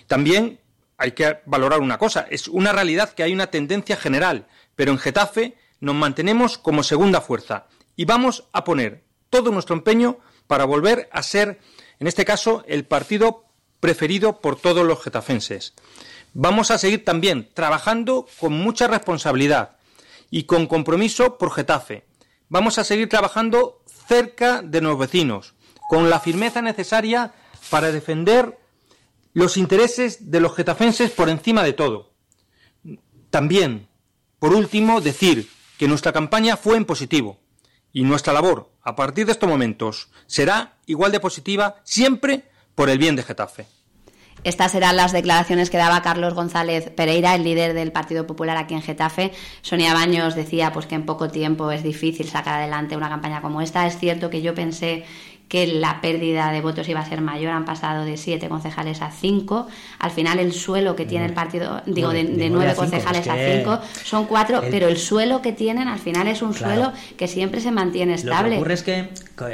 También 0.08 0.60
hay 0.98 1.14
que 1.14 1.40
valorar 1.46 1.80
una 1.80 1.98
cosa, 1.98 2.28
es 2.30 2.50
una 2.50 2.74
realidad 2.74 3.14
que 3.14 3.24
hay 3.24 3.32
una 3.32 3.48
tendencia 3.48 3.96
general, 3.96 4.48
pero 4.76 4.92
en 4.92 4.98
Getafe 4.98 5.56
nos 5.80 5.96
mantenemos 5.96 6.58
como 6.58 6.84
segunda 6.84 7.22
fuerza 7.22 7.68
y 7.96 8.04
vamos 8.04 8.44
a 8.52 8.66
poner 8.66 9.06
todo 9.30 9.52
nuestro 9.52 9.74
empeño 9.74 10.20
para 10.48 10.66
volver 10.66 11.08
a 11.14 11.24
ser, 11.24 11.62
en 12.02 12.08
este 12.08 12.26
caso, 12.26 12.66
el 12.68 12.84
partido 12.84 13.46
preferido 13.80 14.42
por 14.42 14.60
todos 14.60 14.86
los 14.86 15.02
getafenses. 15.02 15.76
Vamos 16.34 16.72
a 16.72 16.78
seguir 16.78 17.06
también 17.06 17.48
trabajando 17.54 18.28
con 18.38 18.52
mucha 18.52 18.88
responsabilidad 18.88 19.78
y 20.30 20.44
con 20.44 20.68
compromiso 20.68 21.38
por 21.38 21.54
Getafe. 21.54 22.04
Vamos 22.50 22.78
a 22.80 22.84
seguir 22.84 23.08
trabajando 23.08 23.81
cerca 24.12 24.62
de 24.62 24.82
los 24.82 25.00
vecinos, 25.00 25.54
con 25.88 26.10
la 26.10 26.20
firmeza 26.20 26.62
necesaria 26.62 27.34
para 27.70 27.94
defender 27.94 28.60
los 29.32 29.56
intereses 29.56 30.30
de 30.32 30.42
los 30.42 30.54
getafenses 30.54 31.12
por 31.12 31.30
encima 31.30 31.64
de 31.64 31.72
todo. 31.72 32.12
También, 33.30 33.88
por 34.38 34.54
último, 34.54 35.00
decir 35.00 35.50
que 35.78 35.88
nuestra 35.88 36.12
campaña 36.12 36.58
fue 36.58 36.76
en 36.76 36.84
positivo 36.84 37.40
y 37.94 38.04
nuestra 38.04 38.34
labor, 38.34 38.74
a 38.82 38.98
partir 38.98 39.26
de 39.28 39.32
estos 39.32 39.48
momentos, 39.48 40.10
será 40.28 40.78
igual 40.88 41.14
de 41.14 41.22
positiva 41.22 41.78
siempre 41.86 42.52
por 42.76 42.90
el 42.90 42.98
bien 42.98 43.16
de 43.16 43.24
Getafe. 43.24 43.66
Estas 44.44 44.74
eran 44.74 44.96
las 44.96 45.12
declaraciones 45.12 45.70
que 45.70 45.78
daba 45.78 46.02
Carlos 46.02 46.34
González 46.34 46.90
Pereira, 46.90 47.36
el 47.36 47.44
líder 47.44 47.76
del 47.76 47.92
Partido 47.92 48.26
Popular 48.26 48.58
aquí 48.58 48.74
en 48.74 48.82
Getafe. 48.82 49.34
Sonia 49.62 49.94
Baños 49.94 50.34
decía 50.34 50.74
pues 50.74 50.88
que 50.88 50.96
en 50.96 51.06
poco 51.06 51.30
tiempo 51.30 51.70
es 51.70 51.84
difícil 51.84 52.28
sacar 52.28 52.56
adelante 52.56 52.98
una 52.98 53.08
campaña 53.08 53.42
como 53.42 53.62
esta. 53.62 53.86
Es 53.86 54.00
cierto 54.00 54.32
que 54.32 54.42
yo 54.42 54.56
pensé 54.56 55.06
que 55.52 55.68
la 55.68 56.00
pérdida 56.00 56.50
de 56.54 56.62
votos 56.62 56.88
iba 56.88 57.02
a 57.02 57.06
ser 57.06 57.20
mayor, 57.20 57.52
han 57.52 57.66
pasado 57.66 58.06
de 58.06 58.16
siete 58.16 58.48
concejales 58.48 59.02
a 59.02 59.12
cinco. 59.12 59.68
Al 60.00 60.10
final 60.12 60.40
el 60.40 60.54
suelo 60.54 60.96
que 60.96 61.06
tiene 61.06 61.26
el 61.26 61.34
partido, 61.34 61.82
digo, 61.86 62.12
de, 62.12 62.24
nueve 62.50 62.74
concejales 62.74 63.28
a 63.28 63.36
cinco, 63.36 63.82
son 64.06 64.28
cuatro, 64.28 64.62
pero 64.72 64.88
el 64.88 64.96
suelo 64.96 65.42
que 65.42 65.52
tienen 65.52 65.90
al 65.90 66.00
final 66.00 66.30
es 66.30 66.42
un 66.42 66.54
suelo 66.54 66.94
que 67.18 67.28
siempre 67.28 67.60
se 67.60 67.70
mantiene 67.70 68.14
estable. 68.14 68.44
Lo 68.44 68.50
que 68.52 68.58
ocurre 68.60 68.74
es 68.76 68.84
que 68.84 69.10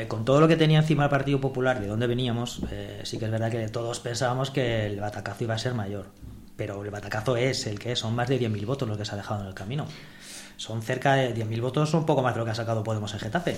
con 0.08 0.24
todo 0.24 0.40
lo 0.40 0.48
que 0.48 0.56
tenía 0.56 0.78
encima 0.78 1.06
el 1.06 1.10
Partido 1.10 1.42
Popular, 1.42 1.82
de 1.82 1.88
dónde 1.88 2.06
veníamos, 2.06 2.62
eh, 2.70 3.02
sí 3.02 3.18
que 3.18 3.26
es 3.26 3.32
verdad 3.32 3.50
que 3.50 3.68
todos 3.70 4.00
pensábamos 4.00 4.52
que 4.52 4.86
el 4.86 5.00
batacazo 5.00 5.46
iba 5.46 5.56
a 5.56 5.58
ser 5.58 5.74
mayor. 5.74 6.06
Pero 6.58 6.84
el 6.84 6.92
batacazo 6.92 7.38
es 7.38 7.66
el 7.66 7.80
que 7.80 7.96
son 7.96 8.14
más 8.14 8.28
de 8.30 8.40
10.000 8.40 8.66
votos 8.68 8.88
los 8.88 9.00
que 9.00 9.06
se 9.06 9.14
ha 9.14 9.18
dejado 9.18 9.42
en 9.42 9.48
el 9.48 9.56
camino. 9.56 9.88
Son 10.58 10.84
cerca 10.84 11.16
de 11.16 11.34
10.000 11.34 11.60
votos, 11.60 11.92
un 11.96 12.06
poco 12.06 12.22
más 12.22 12.36
de 12.36 12.40
lo 12.40 12.46
que 12.46 12.52
ha 12.52 12.56
sacado 12.56 12.84
Podemos 12.84 13.12
en 13.16 13.20
Getafe. 13.20 13.58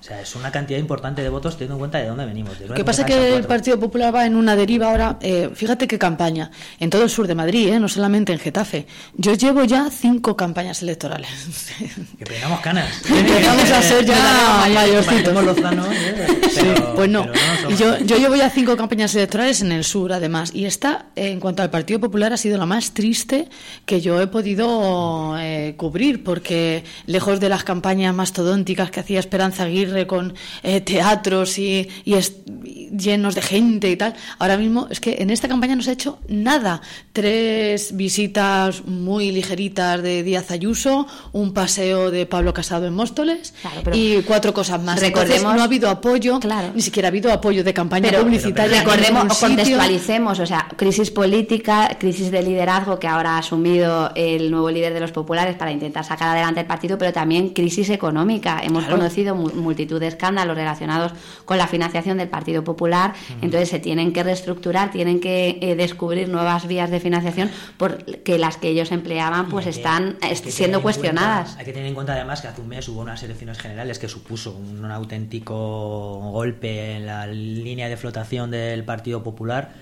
O 0.00 0.02
sea, 0.02 0.22
es 0.22 0.34
una 0.34 0.50
cantidad 0.50 0.78
importante 0.78 1.22
de 1.22 1.28
votos 1.28 1.56
teniendo 1.56 1.74
en 1.74 1.78
cuenta 1.80 1.98
de 1.98 2.06
dónde 2.06 2.24
venimos. 2.24 2.58
Lo 2.58 2.74
que 2.74 2.84
pasa 2.84 3.02
es 3.02 3.06
que 3.06 3.36
el 3.36 3.44
Partido 3.44 3.78
Popular 3.78 4.14
va 4.14 4.24
en 4.24 4.34
una 4.34 4.56
deriva 4.56 4.88
ahora. 4.88 5.18
Eh, 5.20 5.50
fíjate 5.54 5.86
qué 5.86 5.98
campaña. 5.98 6.50
En 6.78 6.88
todo 6.88 7.02
el 7.02 7.10
sur 7.10 7.26
de 7.26 7.34
Madrid, 7.34 7.68
eh, 7.68 7.78
no 7.78 7.86
solamente 7.86 8.32
en 8.32 8.38
Getafe. 8.38 8.86
Yo 9.14 9.34
llevo 9.34 9.62
ya 9.64 9.90
cinco 9.90 10.36
campañas 10.36 10.80
electorales. 10.82 11.30
Que 12.18 12.24
pegamos 12.24 12.60
canas. 12.60 13.02
Empezamos 13.08 13.70
a 13.70 13.82
ser 13.82 14.04
ya 14.04 14.66
mayorcitos. 14.74 15.34
¿eh? 15.36 16.74
pues 16.94 17.08
no. 17.08 17.26
y 17.68 17.76
yo, 17.76 17.98
yo 17.98 18.16
llevo 18.16 18.36
ya 18.36 18.50
cinco 18.50 18.76
campañas 18.76 19.14
electorales 19.14 19.60
en 19.60 19.72
el 19.72 19.84
sur, 19.84 20.12
además. 20.12 20.50
Y 20.54 20.64
esta, 20.64 21.06
en 21.14 21.40
cuanto 21.40 21.62
al 21.62 21.70
Partido 21.70 22.00
Popular, 22.00 22.32
ha 22.32 22.36
sido 22.36 22.58
la 22.58 22.66
más 22.66 22.92
triste 22.92 23.48
que 23.84 24.00
yo 24.00 24.20
he 24.20 24.26
podido 24.26 25.34
cubrir, 25.76 26.24
porque 26.24 26.84
lejos 27.06 27.40
de 27.40 27.48
las 27.48 27.64
campañas 27.64 28.14
mastodónticas 28.14 28.90
que 28.90 29.00
hacía 29.00 29.20
Esperanza 29.20 29.64
Aguirre, 29.64 29.89
con 30.06 30.34
eh, 30.62 30.80
teatros 30.80 31.58
y, 31.58 31.88
llenos 32.04 33.34
de 33.34 33.42
gente 33.42 33.90
y 33.90 33.96
tal. 33.96 34.14
Ahora 34.38 34.56
mismo 34.56 34.88
es 34.90 35.00
que 35.00 35.16
en 35.20 35.30
esta 35.30 35.48
campaña 35.48 35.76
no 35.76 35.82
se 35.82 35.90
ha 35.90 35.92
hecho 35.92 36.18
nada. 36.28 36.80
Tres 37.12 37.96
visitas 37.96 38.84
muy 38.86 39.30
ligeritas 39.30 40.02
de 40.02 40.22
Díaz 40.22 40.50
Ayuso, 40.50 41.06
un 41.32 41.52
paseo 41.52 42.10
de 42.10 42.26
Pablo 42.26 42.52
Casado 42.52 42.86
en 42.86 42.94
Móstoles 42.94 43.54
y 43.92 44.22
cuatro 44.22 44.52
cosas 44.52 44.82
más. 44.82 45.00
Recordemos, 45.00 45.54
no 45.54 45.60
ha 45.60 45.64
habido 45.64 45.88
apoyo, 45.88 46.40
ni 46.74 46.82
siquiera 46.82 47.08
ha 47.08 47.10
habido 47.10 47.32
apoyo 47.32 47.64
de 47.64 47.74
campaña 47.74 48.10
publicitaria. 48.12 48.80
recordemos 48.80 49.36
o 49.36 49.46
contextualicemos, 49.46 50.38
o 50.40 50.46
sea, 50.46 50.68
crisis 50.76 51.10
política, 51.10 51.96
crisis 51.98 52.30
de 52.30 52.42
liderazgo 52.42 52.98
que 52.98 53.08
ahora 53.08 53.36
ha 53.36 53.38
asumido 53.38 54.10
el 54.14 54.50
nuevo 54.50 54.70
líder 54.70 54.94
de 54.94 55.00
los 55.00 55.12
populares 55.12 55.56
para 55.56 55.72
intentar 55.72 56.04
sacar 56.04 56.30
adelante 56.30 56.60
el 56.60 56.66
partido, 56.66 56.98
pero 56.98 57.12
también 57.12 57.50
crisis 57.50 57.90
económica. 57.90 58.60
Hemos 58.62 58.84
conocido 58.84 59.34
multitud 59.80 60.00
de 60.00 60.08
escándalos 60.08 60.56
relacionados 60.56 61.12
con 61.46 61.56
la 61.56 61.66
financiación 61.66 62.18
del 62.18 62.28
Partido 62.28 62.62
Popular, 62.64 63.14
entonces 63.40 63.70
se 63.70 63.78
tienen 63.78 64.12
que 64.12 64.22
reestructurar, 64.22 64.90
tienen 64.90 65.20
que 65.20 65.58
eh, 65.62 65.74
descubrir 65.74 66.28
nuevas 66.28 66.66
vías 66.66 66.90
de 66.90 67.00
financiación 67.00 67.50
porque 67.78 68.38
las 68.38 68.58
que 68.58 68.68
ellos 68.68 68.92
empleaban 68.92 69.48
pues 69.48 69.66
están 69.66 70.18
siendo 70.34 70.82
cuestionadas. 70.82 71.56
hay 71.56 71.64
que 71.64 71.72
tener 71.72 71.88
en 71.88 71.94
cuenta 71.94 72.12
además 72.12 72.42
que 72.42 72.48
hace 72.48 72.60
un 72.60 72.68
mes 72.68 72.86
hubo 72.88 73.00
unas 73.00 73.22
elecciones 73.22 73.58
generales 73.58 73.98
que 73.98 74.08
supuso 74.08 74.52
un, 74.52 74.84
un 74.84 74.90
auténtico 74.90 76.30
golpe 76.30 76.96
en 76.96 77.06
la 77.06 77.26
línea 77.26 77.88
de 77.88 77.96
flotación 77.96 78.50
del 78.50 78.84
Partido 78.84 79.22
Popular 79.22 79.72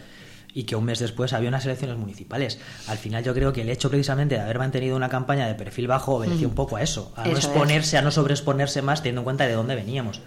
y 0.55 0.65
que 0.65 0.77
un 0.77 0.85
mes 0.85 0.99
después 0.99 1.33
había 1.33 1.49
unas 1.49 1.65
elecciones 1.65 1.97
municipales. 1.97 2.59
Al 2.87 2.99
final 2.99 3.25
yo 3.25 3.35
creo 3.35 3.53
que 3.53 3.63
el 3.63 3.71
hecho 3.71 3.91
precisamente 3.91 4.37
de 4.37 4.41
haber 4.41 4.59
mantenido 4.59 4.97
una 4.97 5.09
campaña 5.09 5.47
de 5.47 5.55
perfil 5.55 5.87
bajo 5.87 6.17
obedeció 6.17 6.49
un 6.49 6.55
poco 6.55 6.77
a 6.77 6.83
eso, 6.83 7.13
a 7.17 7.27
no 7.27 7.37
exponerse, 7.37 7.99
a 7.99 8.03
no 8.03 8.11
sobreexponerse 8.11 8.83
más 8.83 9.03
teniendo 9.03 9.21
en 9.21 9.25
cuenta 9.25 9.47
de 9.47 9.53
dónde 9.53 9.75
veníamos. 9.75 10.21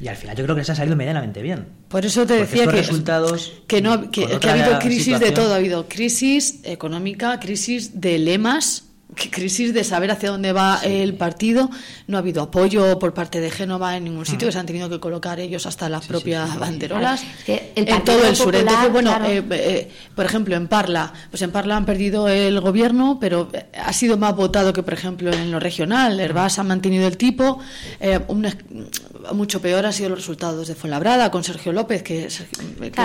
Y 0.00 0.08
al 0.08 0.16
final 0.16 0.36
yo 0.36 0.44
creo 0.44 0.54
que 0.54 0.64
se 0.64 0.72
ha 0.72 0.74
salido 0.76 0.96
medianamente 0.96 1.42
bien. 1.42 1.66
Por 1.88 2.06
eso 2.06 2.24
te 2.24 2.34
decía 2.34 2.66
que, 2.66 2.72
resultados, 2.72 3.52
que, 3.66 3.82
no, 3.82 4.10
que 4.10 4.38
ha 4.42 4.52
habido 4.52 4.78
crisis 4.78 5.18
de 5.18 5.32
todo, 5.32 5.52
ha 5.52 5.56
habido 5.56 5.88
crisis 5.88 6.60
económica, 6.62 7.40
crisis 7.40 8.00
de 8.00 8.18
lemas 8.18 8.87
crisis 9.14 9.72
de 9.72 9.84
saber 9.84 10.10
hacia 10.10 10.30
dónde 10.30 10.52
va 10.52 10.80
el 10.82 11.14
partido. 11.14 11.70
No 12.06 12.16
ha 12.16 12.20
habido 12.20 12.42
apoyo 12.42 12.98
por 12.98 13.14
parte 13.14 13.40
de 13.40 13.50
Génova 13.50 13.96
en 13.96 14.04
ningún 14.04 14.26
sitio, 14.26 14.48
que 14.48 14.52
se 14.52 14.58
han 14.58 14.66
tenido 14.66 14.88
que 14.88 15.00
colocar 15.00 15.40
ellos 15.40 15.66
hasta 15.66 15.88
las 15.88 16.06
propias 16.06 16.58
banderolas. 16.58 17.22
en 17.46 18.04
todo 18.04 18.24
el 18.26 18.36
sur. 18.36 18.54
Entonces, 18.54 18.92
bueno, 18.92 19.16
eh, 19.24 19.42
eh, 19.50 19.90
por 20.14 20.26
ejemplo, 20.26 20.56
en 20.56 20.68
Parla, 20.68 21.12
pues 21.30 21.42
en 21.42 21.50
Parla 21.50 21.76
han 21.76 21.86
perdido 21.86 22.28
el 22.28 22.60
gobierno, 22.60 23.18
pero 23.20 23.48
eh, 23.52 23.66
ha 23.82 23.92
sido 23.92 24.18
más 24.18 24.36
votado 24.36 24.72
que, 24.72 24.82
por 24.82 24.94
ejemplo, 24.94 25.32
en 25.32 25.50
lo 25.50 25.58
regional. 25.58 26.20
Herbás 26.20 26.58
ha 26.58 26.64
mantenido 26.64 27.06
el 27.06 27.16
tipo. 27.16 27.60
mucho 29.32 29.60
peor 29.60 29.86
han 29.86 29.92
sido 29.92 30.10
los 30.10 30.18
resultados 30.18 30.68
de 30.68 30.74
Fuenlabrada 30.74 31.30
con 31.30 31.44
Sergio 31.44 31.72
López, 31.72 32.02
que, 32.02 32.28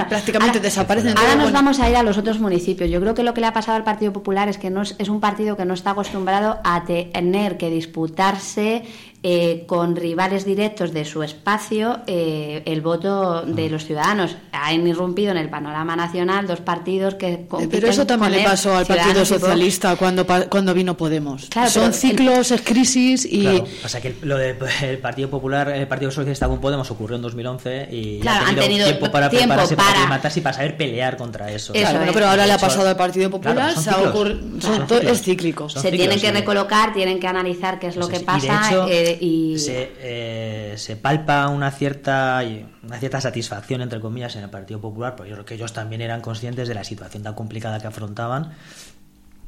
prácticamente 0.10 0.60
desaparecen. 0.60 1.18
Ahora 1.18 1.36
nos 1.36 1.52
vamos 1.52 1.80
a 1.80 1.90
ir 1.90 1.96
a 1.96 2.04
los 2.04 2.18
otros 2.18 2.40
municipios. 2.40 2.90
Yo 2.90 3.00
creo 3.00 3.14
que 3.14 3.24
lo 3.24 3.34
que 3.34 3.42
le 3.42 3.48
ha 3.48 3.54
pasado 3.54 3.78
al 3.78 3.84
Partido 3.84 4.12
Popular 4.12 4.50
es 4.50 4.58
que 4.58 4.70
no 4.70 4.82
es 4.82 5.10
un 5.10 5.20
partido 5.20 5.56
que 5.56 5.66
no 5.66 5.74
está 5.74 5.93
acostumbrado 5.94 6.60
a 6.64 6.84
tener 6.84 7.58
que 7.58 7.70
disputarse 7.70 8.84
eh, 9.26 9.64
con 9.68 9.96
rivales 9.96 10.44
directos 10.44 10.92
de 10.92 11.06
su 11.06 11.24
espacio 11.24 12.02
eh, 12.08 12.62
el 12.66 12.82
voto 12.82 13.44
de 13.44 13.70
los 13.70 13.86
ciudadanos. 13.86 14.36
Han 14.52 14.86
irrumpido 14.86 15.32
en 15.32 15.38
el 15.38 15.50
panorama 15.50 15.96
nacional 15.96 16.46
dos 16.46 16.60
partidos 16.60 17.16
que 17.16 17.34
eh, 17.34 17.68
Pero 17.72 17.88
eso 17.88 18.06
también 18.06 18.34
le 18.34 18.44
pasó 18.44 18.76
al 18.76 18.86
Partido 18.86 19.24
Socialista 19.24 19.96
cuando, 19.96 20.28
cuando 20.50 20.74
vino 20.74 20.98
Podemos. 20.98 21.48
Son 21.70 21.94
ciclos, 21.94 22.52
es 22.52 22.62
crisis 22.64 23.26
y... 23.26 23.44
Claro, 23.44 23.66
pasa 23.82 24.02
que 24.02 24.14
lo 24.24 24.38
del 24.38 24.58
Partido 25.02 25.30
Popular, 25.30 25.70
el 25.70 25.88
Partido 25.88 26.12
Socialista 26.12 26.50
con 26.50 26.60
Podemos 26.60 26.92
ocurrió 26.92 27.16
en 27.16 27.22
2011 27.22 27.96
y 27.96 28.28
han, 28.28 28.56
tenido 28.56 28.88
tiempo 28.88 29.10
para 29.10 29.30
prepararse 29.30 29.78
para... 29.78 30.06
matarse 30.06 30.40
y 30.42 30.44
para 30.44 30.58
saber 30.58 30.76
pelear 30.76 31.16
contra 31.16 31.50
eso. 31.50 31.72
pero 32.14 32.28
ahora 32.28 32.46
le 32.46 32.52
ha 32.52 32.58
pasado 32.58 32.90
al 32.90 32.98
Partido 32.98 33.30
Popular, 33.30 33.74
es 35.02 35.22
cíclico. 35.22 35.70
Se 35.70 35.92
tienen 35.92 36.20
que 36.20 36.30
recolocar, 36.30 36.94
tienen 36.94 37.22
que 37.22 37.28
analizar 37.28 37.80
qué 37.80 37.88
es 37.88 37.96
lo 37.96 38.10
que 38.10 38.20
pasa. 38.20 38.86
Se, 39.58 40.74
se, 40.78 40.96
palpa 40.96 41.48
una 41.48 41.72
cierta, 41.72 42.42
una 42.84 42.98
cierta 43.00 43.22
satisfacción, 43.22 43.82
entre 43.82 44.00
comillas, 44.00 44.36
en 44.36 44.44
el 44.44 44.50
Partido 44.50 44.80
Popular, 44.80 45.16
porque 45.16 45.30
yo 45.30 45.36
creo 45.36 45.46
que 45.46 45.56
ellos 45.56 45.74
también 45.74 46.02
eran 46.02 46.22
conscientes 46.22 46.68
de 46.68 46.74
la 46.74 46.84
situación 46.84 47.24
tan 47.24 47.34
complicada 47.34 47.80
que 47.80 47.88
afrontaban 47.88 48.54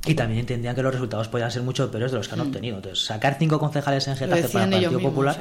y 0.06 0.14
también 0.14 0.42
entendían 0.42 0.76
que 0.76 0.84
los 0.84 0.94
resultados 0.94 1.28
podían 1.28 1.52
ser 1.52 1.64
mucho 1.64 1.90
peores 1.90 2.12
de 2.12 2.18
los 2.18 2.28
que 2.28 2.36
han 2.36 2.42
mm. 2.42 2.48
obtenido. 2.48 2.76
Entonces, 2.78 3.06
sacar 3.06 3.38
cinco 3.40 3.60
concejales 3.60 4.08
en 4.08 4.16
Getafe 4.16 4.50
para 4.50 4.66
el 4.66 4.72
Partido 4.72 5.00
Popular, 5.00 5.38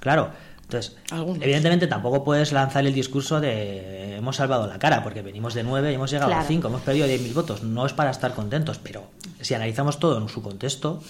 claro, 0.00 0.30
Entonces, 0.70 0.96
evidentemente 1.40 1.88
tampoco 1.88 2.22
puedes 2.22 2.52
lanzar 2.52 2.86
el 2.86 2.94
discurso 2.94 3.40
de 3.40 4.16
hemos 4.16 4.36
salvado 4.36 4.66
la 4.66 4.78
cara, 4.78 5.02
porque 5.02 5.22
venimos 5.22 5.54
de 5.54 5.64
9 5.64 5.90
y 5.90 5.94
hemos 5.96 6.10
llegado 6.10 6.32
a 6.32 6.44
5, 6.44 6.68
hemos 6.68 6.82
perdido 6.82 7.08
10.000 7.08 7.34
votos. 7.34 7.62
No 7.64 7.84
es 7.84 7.92
para 7.92 8.10
estar 8.10 8.34
contentos, 8.34 8.78
pero 8.78 9.10
si 9.40 9.54
analizamos 9.54 9.98
todo 9.98 10.20
en 10.22 10.28
su 10.28 10.42
contexto, 10.42 11.02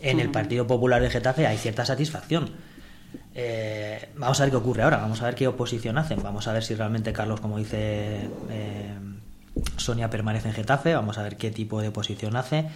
en 0.00 0.20
el 0.20 0.30
Partido 0.30 0.66
Popular 0.66 1.02
de 1.02 1.10
Getafe 1.10 1.46
hay 1.46 1.58
cierta 1.58 1.84
satisfacción. 1.84 2.50
Eh, 3.34 4.08
vamos 4.16 4.40
a 4.40 4.44
ver 4.44 4.50
qué 4.50 4.56
ocurre 4.56 4.82
ahora, 4.84 4.98
vamos 4.98 5.20
a 5.20 5.26
ver 5.26 5.34
qué 5.34 5.46
oposición 5.48 5.98
hacen, 5.98 6.22
vamos 6.22 6.46
a 6.46 6.52
ver 6.52 6.64
si 6.64 6.74
realmente 6.74 7.12
Carlos, 7.12 7.40
como 7.40 7.58
dice 7.58 8.28
eh, 8.50 8.98
Sonia, 9.76 10.08
permanece 10.08 10.48
en 10.48 10.54
Getafe, 10.54 10.94
vamos 10.94 11.18
a 11.18 11.22
ver 11.22 11.36
qué 11.36 11.50
tipo 11.50 11.80
de 11.82 11.88
oposición 11.88 12.36
hace. 12.36 12.66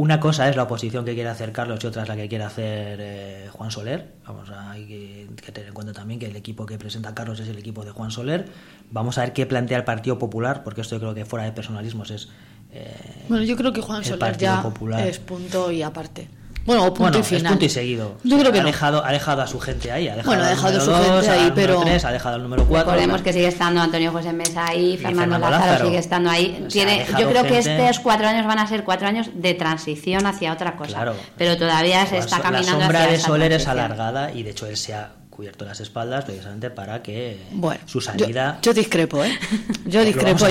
Una 0.00 0.18
cosa 0.18 0.48
es 0.48 0.56
la 0.56 0.62
oposición 0.62 1.04
que 1.04 1.12
quiere 1.12 1.28
hacer 1.28 1.52
Carlos 1.52 1.78
y 1.84 1.86
otra 1.86 2.04
es 2.04 2.08
la 2.08 2.16
que 2.16 2.26
quiere 2.26 2.44
hacer 2.44 2.98
eh, 3.02 3.48
Juan 3.52 3.70
Soler. 3.70 4.14
Vamos 4.26 4.48
a, 4.48 4.70
hay 4.70 4.86
que, 4.86 5.52
tener 5.52 5.68
en 5.68 5.74
cuenta 5.74 5.92
también 5.92 6.18
que 6.18 6.24
el 6.24 6.36
equipo 6.36 6.64
que 6.64 6.78
presenta 6.78 7.14
Carlos 7.14 7.38
es 7.38 7.48
el 7.48 7.58
equipo 7.58 7.84
de 7.84 7.90
Juan 7.90 8.10
Soler. 8.10 8.46
Vamos 8.90 9.18
a 9.18 9.24
ver 9.24 9.34
qué 9.34 9.44
plantea 9.44 9.76
el 9.76 9.84
Partido 9.84 10.18
Popular, 10.18 10.64
porque 10.64 10.80
esto 10.80 10.96
yo 10.96 11.00
creo 11.00 11.14
que 11.14 11.26
fuera 11.26 11.44
de 11.44 11.52
personalismos 11.52 12.10
es. 12.12 12.30
Eh, 12.72 13.26
bueno, 13.28 13.44
yo 13.44 13.58
creo 13.58 13.74
que 13.74 13.82
Juan 13.82 14.02
Soler 14.02 14.38
ya 14.38 14.64
es 15.00 15.18
punto 15.18 15.70
y 15.70 15.82
aparte. 15.82 16.30
Bueno, 16.66 16.92
punto 16.92 17.18
y 17.18 17.22
final. 17.22 17.52
punto 17.52 17.64
y 17.64 17.68
seguido. 17.68 18.16
Yo 18.22 18.38
creo 18.38 18.52
que 18.52 18.58
ha, 18.58 18.62
no. 18.62 18.68
dejado, 18.68 19.04
ha 19.04 19.12
dejado 19.12 19.42
a 19.42 19.46
su 19.46 19.58
gente 19.60 19.90
ahí. 19.90 20.08
Ha 20.08 20.16
dejado 20.16 20.30
bueno, 20.30 20.44
ha 20.44 20.50
dejado 20.50 20.78
a 20.78 20.80
su 20.80 20.92
gente 20.92 21.30
ahí, 21.30 21.52
pero. 21.54 21.80
ha 21.80 22.12
dejado 22.12 22.36
el 22.36 22.42
número 22.42 22.64
4. 22.66 22.92
Recordemos 22.92 23.22
que 23.22 23.32
sigue 23.32 23.48
estando 23.48 23.80
Antonio 23.80 24.12
José 24.12 24.32
Mesa 24.32 24.66
ahí, 24.66 24.96
Fernando, 24.96 25.38
Lázaro, 25.38 25.86
sigue 25.86 25.98
estando 25.98 26.30
ahí. 26.30 26.66
Tiene, 26.70 27.06
yo 27.18 27.28
creo 27.30 27.44
que 27.44 27.58
estos 27.58 28.00
cuatro 28.00 28.26
años 28.26 28.46
van 28.46 28.58
a 28.58 28.66
ser 28.66 28.84
cuatro 28.84 29.08
años 29.08 29.30
de 29.34 29.54
transición 29.54 30.26
hacia 30.26 30.52
otra 30.52 30.76
cosa. 30.76 30.94
Claro. 30.94 31.14
Pero 31.36 31.56
todavía 31.56 32.06
se 32.06 32.18
está 32.18 32.40
caminando 32.40 32.78
La 32.78 32.84
sombra 32.84 33.06
de 33.06 33.18
Soler 33.18 33.52
es 33.52 33.66
alargada 33.66 34.32
y 34.32 34.42
de 34.42 34.50
hecho 34.50 34.66
él 34.66 34.76
se 34.76 34.94
ha 34.94 35.12
cubierto 35.28 35.64
las 35.64 35.80
espaldas 35.80 36.24
precisamente 36.24 36.70
para 36.70 37.02
que 37.02 37.38
su 37.86 38.00
salida. 38.00 38.58
Yo, 38.60 38.74
discrepo, 38.74 39.24
¿eh? 39.24 39.38
Yo 39.86 40.04
discrepo. 40.04 40.46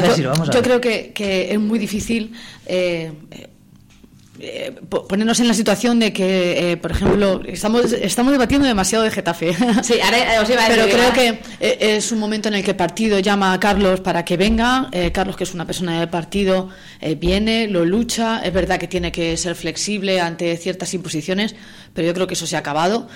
yo, 0.51 0.61
creo 0.63 0.81
que, 0.81 1.13
que, 1.13 1.53
es 1.53 1.59
muy 1.59 1.77
difícil. 1.77 2.33
Eh, 2.65 3.11
eh, 4.41 4.73
ponernos 4.89 5.39
en 5.39 5.47
la 5.47 5.53
situación 5.53 5.99
de 5.99 6.13
que, 6.13 6.71
eh, 6.71 6.77
por 6.77 6.91
ejemplo, 6.91 7.41
estamos, 7.45 7.91
estamos 7.91 8.31
debatiendo 8.31 8.67
demasiado 8.67 9.03
de 9.03 9.11
Getafe. 9.11 9.53
Sí, 9.83 9.95
ahora 10.01 10.41
os 10.41 10.49
iba 10.49 10.65
a 10.65 10.69
decir, 10.69 10.83
Pero 10.83 10.95
creo 10.95 11.13
que 11.13 11.39
eh, 11.59 11.95
es 11.97 12.11
un 12.11 12.19
momento 12.19 12.47
en 12.47 12.55
el 12.55 12.63
que 12.63 12.71
el 12.71 12.77
partido 12.77 13.19
llama 13.19 13.53
a 13.53 13.59
Carlos 13.59 14.01
para 14.01 14.23
que 14.23 14.37
venga. 14.37 14.89
Carlos, 15.13 15.35
que 15.35 15.43
es 15.43 15.53
una 15.53 15.65
persona 15.65 15.99
del 15.99 16.09
partido, 16.09 16.69
viene, 17.17 17.67
lo 17.67 17.85
lucha. 17.85 18.39
Es 18.39 18.53
verdad 18.53 18.79
que 18.79 18.87
tiene 18.87 19.11
que 19.11 19.35
ser 19.37 19.55
flexible 19.55 20.19
ante 20.21 20.55
ciertas 20.57 20.93
imposiciones, 20.93 21.55
pero 21.93 22.07
yo 22.07 22.13
creo 22.13 22.27
que 22.27 22.33
eso 22.33 22.47
se 22.47 22.55
ha 22.55 22.59
acabado 22.59 23.07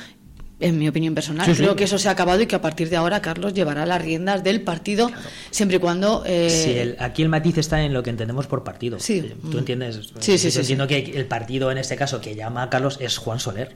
en 0.59 0.77
mi 0.77 0.87
opinión 0.87 1.13
personal. 1.15 1.53
Creo 1.55 1.75
que 1.75 1.83
eso 1.83 1.97
se 1.97 2.07
ha 2.07 2.11
acabado 2.11 2.41
y 2.41 2.47
que 2.47 2.55
a 2.55 2.61
partir 2.61 2.89
de 2.89 2.95
ahora 2.95 3.21
Carlos 3.21 3.53
llevará 3.53 3.85
las 3.85 4.01
riendas 4.01 4.43
del 4.43 4.61
partido 4.61 5.11
siempre 5.51 5.77
y 5.77 5.79
cuando. 5.79 6.23
Eh... 6.25 6.95
aquí 6.99 7.21
el 7.21 7.29
matiz 7.29 7.57
está 7.57 7.83
en 7.83 7.93
lo 7.93 8.03
que 8.03 8.09
entendemos 8.09 8.47
por 8.47 8.63
partido. 8.63 8.99
Sí. 8.99 9.33
¿Tú 9.51 9.57
entiendes? 9.57 10.13
Sí, 10.19 10.37
sí, 10.37 10.49
Yo 10.49 10.61
entiendo 10.61 10.87
que 10.87 10.97
el 10.99 11.25
partido 11.25 11.71
en 11.71 11.77
este 11.77 11.95
caso 11.95 12.21
que 12.21 12.35
llama 12.35 12.63
a 12.63 12.69
Carlos 12.69 12.97
es 13.01 13.17
Juan 13.17 13.39
Soler. 13.39 13.75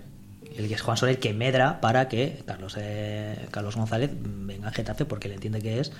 El 0.55 0.67
que 0.67 0.73
es 0.73 0.81
Juan 0.81 0.97
Soler 0.97 1.19
que 1.19 1.33
medra 1.33 1.81
para 1.81 2.07
que 2.07 2.39
Carlos, 2.45 2.75
eh, 2.79 3.47
Carlos 3.51 3.75
González 3.75 4.09
venga 4.13 4.69
a 4.69 4.71
Getafe 4.71 5.05
porque 5.05 5.27
él 5.27 5.35
entiende 5.35 5.61
que 5.61 5.79
es. 5.79 5.91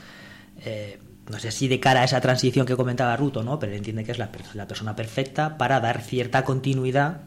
Eh, 0.66 1.00
no 1.30 1.40
sé 1.40 1.52
si 1.52 1.68
de 1.68 1.80
cara 1.80 2.02
a 2.02 2.04
esa 2.06 2.22
transición 2.22 2.66
que 2.66 2.76
comentaba 2.76 3.16
Ruto, 3.18 3.44
¿no? 3.44 3.60
Pero 3.60 3.74
él 3.74 3.78
entiende 3.78 4.04
que 4.04 4.14
es 4.14 4.18
la, 4.18 4.32
la 4.54 4.68
persona 4.68 4.96
perfecta 4.96 5.58
para 5.58 5.80
dar 5.80 6.02
cierta 6.02 6.44
continuidad 6.44 7.22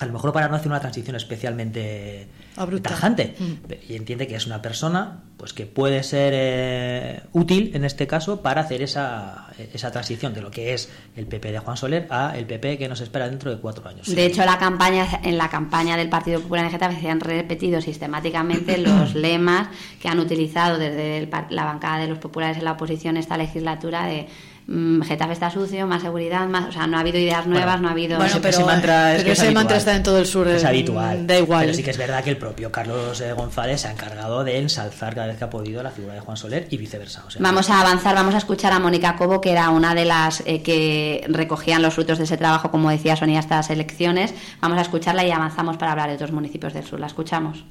a 0.00 0.06
lo 0.06 0.12
mejor 0.12 0.32
para 0.32 0.48
no 0.48 0.56
hacer 0.56 0.68
una 0.68 0.80
transición 0.80 1.16
especialmente 1.16 2.28
tajante 2.82 3.34
mm. 3.38 3.72
y 3.88 3.96
entiende 3.96 4.26
que 4.26 4.36
es 4.36 4.46
una 4.46 4.60
persona 4.60 5.22
pues 5.36 5.52
que 5.52 5.66
puede 5.66 6.02
ser 6.02 6.32
eh, 6.34 7.20
útil 7.32 7.70
en 7.74 7.84
este 7.84 8.06
caso 8.06 8.42
para 8.42 8.62
hacer 8.62 8.82
esa, 8.82 9.46
esa 9.72 9.92
transición 9.92 10.34
de 10.34 10.42
lo 10.42 10.50
que 10.50 10.74
es 10.74 10.90
el 11.16 11.26
PP 11.26 11.52
de 11.52 11.58
Juan 11.60 11.76
Soler 11.76 12.06
a 12.10 12.36
el 12.36 12.46
PP 12.46 12.76
que 12.76 12.88
nos 12.88 13.00
espera 13.00 13.28
dentro 13.28 13.50
de 13.50 13.60
cuatro 13.60 13.88
años. 13.88 14.06
De 14.12 14.26
hecho, 14.26 14.44
la 14.44 14.58
campaña 14.58 15.06
en 15.22 15.38
la 15.38 15.48
campaña 15.48 15.96
del 15.96 16.08
Partido 16.08 16.40
Popular 16.40 16.64
en 16.64 16.70
Getafe 16.72 17.00
se 17.00 17.08
han 17.08 17.20
repetido 17.20 17.80
sistemáticamente 17.80 18.78
los 18.78 19.14
lemas 19.14 19.68
que 20.00 20.08
han 20.08 20.18
utilizado 20.18 20.78
desde 20.78 21.28
la 21.50 21.64
bancada 21.64 21.98
de 21.98 22.08
los 22.08 22.18
populares 22.18 22.58
en 22.58 22.64
la 22.64 22.72
oposición 22.72 23.16
esta 23.16 23.36
legislatura 23.36 24.06
de 24.06 24.26
Getafe 24.70 25.32
está 25.32 25.50
sucio, 25.50 25.86
más 25.86 26.02
seguridad, 26.02 26.46
más, 26.46 26.68
o 26.68 26.72
sea, 26.72 26.86
no 26.86 26.98
ha 26.98 27.00
habido 27.00 27.16
ideas 27.16 27.46
nuevas, 27.46 27.80
no 27.80 27.88
ha 27.88 27.92
habido. 27.92 28.18
Bueno, 28.18 28.34
pero 28.34 28.50
ese 28.50 28.64
mantra, 28.64 29.16
ese 29.16 29.50
mantra 29.50 29.78
está 29.78 29.96
en 29.96 30.02
todo 30.02 30.18
el 30.18 30.26
sur. 30.26 30.46
Es 30.46 30.62
habitual. 30.62 31.26
Da 31.26 31.38
igual. 31.38 31.62
Pero 31.62 31.74
sí 31.74 31.82
que 31.82 31.90
es 31.90 31.96
verdad 31.96 32.22
que 32.22 32.28
el 32.28 32.36
propio 32.36 32.70
Carlos 32.70 33.18
eh, 33.22 33.32
González 33.32 33.80
se 33.80 33.88
ha 33.88 33.92
encargado 33.92 34.44
de 34.44 34.58
ensalzar 34.58 35.14
cada 35.14 35.28
vez 35.28 35.38
que 35.38 35.44
ha 35.44 35.48
podido 35.48 35.82
la 35.82 35.90
figura 35.90 36.12
de 36.12 36.20
Juan 36.20 36.36
Soler 36.36 36.68
y 36.68 36.76
viceversa. 36.76 37.24
vamos 37.38 37.70
a 37.70 37.80
avanzar, 37.80 38.14
vamos 38.14 38.34
a 38.34 38.38
escuchar 38.38 38.74
a 38.74 38.78
Mónica 38.78 39.16
Cobo, 39.16 39.40
que 39.40 39.52
era 39.52 39.70
una 39.70 39.94
de 39.94 40.04
las 40.04 40.42
eh, 40.44 40.60
que 40.60 41.24
recogían 41.28 41.80
los 41.80 41.94
frutos 41.94 42.18
de 42.18 42.24
ese 42.24 42.36
trabajo, 42.36 42.70
como 42.70 42.90
decía 42.90 43.16
Sonia, 43.16 43.40
estas 43.40 43.70
elecciones. 43.70 44.34
Vamos 44.60 44.76
a 44.76 44.82
escucharla 44.82 45.24
y 45.24 45.30
avanzamos 45.30 45.78
para 45.78 45.92
hablar 45.92 46.10
de 46.10 46.16
otros 46.16 46.32
municipios 46.32 46.74
del 46.74 46.84
sur. 46.84 47.00
La 47.00 47.06
escuchamos 47.06 47.64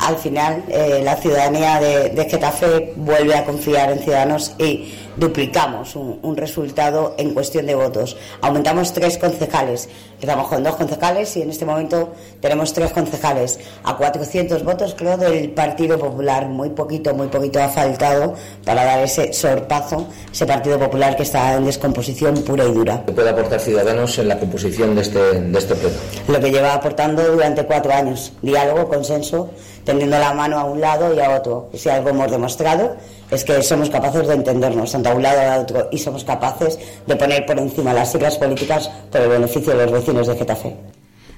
al 0.00 0.16
final 0.16 0.64
eh, 0.68 1.02
la 1.04 1.16
ciudadanía 1.16 1.78
de, 1.80 2.10
de, 2.10 2.24
Getafe 2.30 2.94
vuelve 2.96 3.34
a 3.34 3.44
confiar 3.44 3.92
en 3.92 3.98
Ciudadanos 3.98 4.54
y 4.58 4.90
duplicamos 5.16 5.96
un, 5.96 6.36
resultado 6.36 7.14
en 7.18 7.32
cuestión 7.32 7.66
de 7.66 7.74
votos. 7.74 8.16
Aumentamos 8.42 8.92
tres 8.92 9.18
concejales. 9.18 9.88
Estamos 10.20 10.48
con 10.48 10.62
dos 10.62 10.76
concejales 10.76 11.36
y 11.36 11.42
en 11.42 11.50
este 11.50 11.64
momento 11.64 12.12
tenemos 12.40 12.72
tres 12.72 12.92
concejales. 12.92 13.58
A 13.84 13.96
400 13.96 14.62
votos, 14.64 14.94
creo, 14.96 15.16
del 15.16 15.50
Partido 15.50 15.98
Popular. 15.98 16.46
Muy 16.46 16.70
poquito, 16.70 17.14
muy 17.14 17.28
poquito 17.28 17.62
ha 17.62 17.68
faltado 17.68 18.34
para 18.64 18.84
dar 18.84 19.02
ese 19.02 19.32
sorpazo, 19.32 20.06
ese 20.30 20.46
Partido 20.46 20.78
Popular 20.78 21.16
que 21.16 21.22
está 21.22 21.54
en 21.54 21.64
descomposición 21.64 22.34
pura 22.42 22.64
y 22.64 22.72
dura. 22.72 23.02
¿Qué 23.06 23.12
puede 23.12 23.30
aportar 23.30 23.60
Ciudadanos 23.60 24.18
en 24.18 24.28
la 24.28 24.38
composición 24.38 24.94
de 24.94 25.02
este, 25.02 25.40
de 25.40 25.58
este 25.58 25.74
pleno? 25.74 25.96
Lo 26.28 26.40
que 26.40 26.50
lleva 26.50 26.74
aportando 26.74 27.22
durante 27.22 27.64
cuatro 27.64 27.92
años. 27.92 28.32
Diálogo, 28.42 28.88
consenso 28.88 29.50
tendiendo 29.86 30.18
la 30.18 30.34
mano 30.34 30.58
a 30.58 30.64
un 30.64 30.80
lado 30.80 31.14
y 31.14 31.20
a 31.20 31.30
otro. 31.30 31.70
Si 31.72 31.88
algo 31.88 32.10
hemos 32.10 32.30
demostrado 32.30 32.96
es 33.30 33.44
que 33.44 33.62
somos 33.62 33.88
capaces 33.88 34.26
de 34.26 34.34
entendernos 34.34 34.92
tanto 34.92 35.08
a 35.08 35.14
un 35.14 35.22
lado 35.22 35.38
como 35.38 35.52
a 35.52 35.60
otro 35.60 35.88
y 35.92 35.98
somos 35.98 36.24
capaces 36.24 36.78
de 37.06 37.16
poner 37.16 37.46
por 37.46 37.58
encima 37.58 37.94
las 37.94 38.10
siglas 38.12 38.36
políticas 38.36 38.90
por 39.10 39.20
el 39.22 39.28
beneficio 39.28 39.72
de 39.74 39.84
los 39.84 39.92
vecinos 39.92 40.26
de 40.26 40.36
Getafe. 40.36 40.76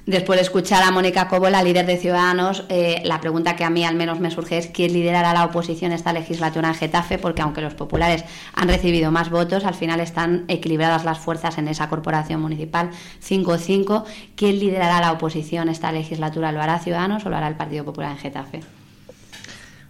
Después 0.05 0.37
de 0.37 0.43
escuchar 0.43 0.83
a 0.83 0.91
Mónica 0.91 1.27
Cobo, 1.27 1.49
la 1.49 1.61
líder 1.61 1.85
de 1.85 1.97
Ciudadanos, 1.97 2.63
eh, 2.69 3.01
la 3.05 3.21
pregunta 3.21 3.55
que 3.55 3.63
a 3.63 3.69
mí 3.69 3.85
al 3.85 3.95
menos 3.95 4.19
me 4.19 4.31
surge 4.31 4.57
es 4.57 4.67
quién 4.67 4.93
liderará 4.93 5.33
la 5.33 5.45
oposición 5.45 5.91
esta 5.91 6.13
legislatura 6.13 6.69
en 6.69 6.75
Getafe, 6.75 7.17
porque 7.17 7.41
aunque 7.41 7.61
los 7.61 7.75
populares 7.75 8.23
han 8.53 8.67
recibido 8.67 9.11
más 9.11 9.29
votos, 9.29 9.65
al 9.65 9.75
final 9.75 9.99
están 9.99 10.45
equilibradas 10.47 11.05
las 11.05 11.19
fuerzas 11.19 11.57
en 11.57 11.67
esa 11.67 11.89
corporación 11.89 12.41
municipal 12.41 12.89
5-5. 13.21 14.03
¿Quién 14.35 14.59
liderará 14.59 14.99
la 15.01 15.11
oposición 15.11 15.69
esta 15.69 15.91
legislatura? 15.91 16.51
¿Lo 16.51 16.61
hará 16.61 16.79
Ciudadanos 16.79 17.25
o 17.25 17.29
lo 17.29 17.37
hará 17.37 17.47
el 17.47 17.55
Partido 17.55 17.85
Popular 17.85 18.11
en 18.11 18.17
Getafe? 18.17 18.78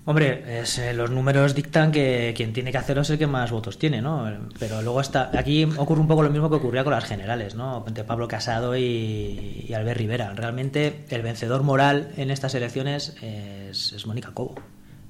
Hombre, 0.10 0.44
eh, 0.48 0.94
los 0.96 1.12
números 1.12 1.54
dictan 1.54 1.92
que 1.92 2.34
quien 2.36 2.52
tiene 2.52 2.72
que 2.72 2.80
hacerlo 2.80 3.04
es 3.04 3.12
el 3.12 3.20
que 3.20 3.28
más 3.28 3.52
votos 3.52 3.78
tiene, 3.78 4.02
¿no? 4.02 4.28
Pero 4.58 4.82
luego 4.82 5.02
está. 5.02 5.30
Aquí 5.38 5.66
ocurre 5.78 6.02
un 6.02 6.08
poco 6.08 6.24
lo 6.24 6.32
mismo 6.32 6.50
que 6.50 6.56
ocurría 6.56 6.84
con 6.84 6.94
las 6.94 7.06
generales, 7.06 7.54
¿no? 7.54 7.86
Entre 7.86 8.04
Pablo 8.04 8.28
Casado 8.28 8.76
y, 8.76 9.72
Albert 9.72 10.00
Rivera. 10.00 10.34
Realmente 10.34 11.06
el 11.10 11.22
vencedor 11.22 11.62
moral 11.62 12.12
en 12.18 12.32
estas 12.32 12.56
elecciones 12.56 13.18
es, 13.22 14.04
Mónica 14.08 14.32
Cobo. 14.34 14.56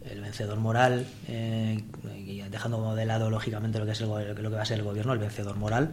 El 0.04 0.20
vencedor 0.20 0.58
moral, 0.58 1.06
eh, 1.30 1.82
dejando 2.52 2.94
de 2.94 3.06
lado 3.06 3.30
lógicamente 3.30 3.80
lo 3.80 3.86
que, 3.86 3.94
es 3.94 4.02
lo 4.02 4.18
que 4.18 4.50
va 4.50 4.64
a 4.64 4.66
ser 4.66 4.80
el 4.80 4.84
gobierno, 4.84 5.14
el 5.14 5.20
vencedor 5.20 5.56
moral 5.56 5.92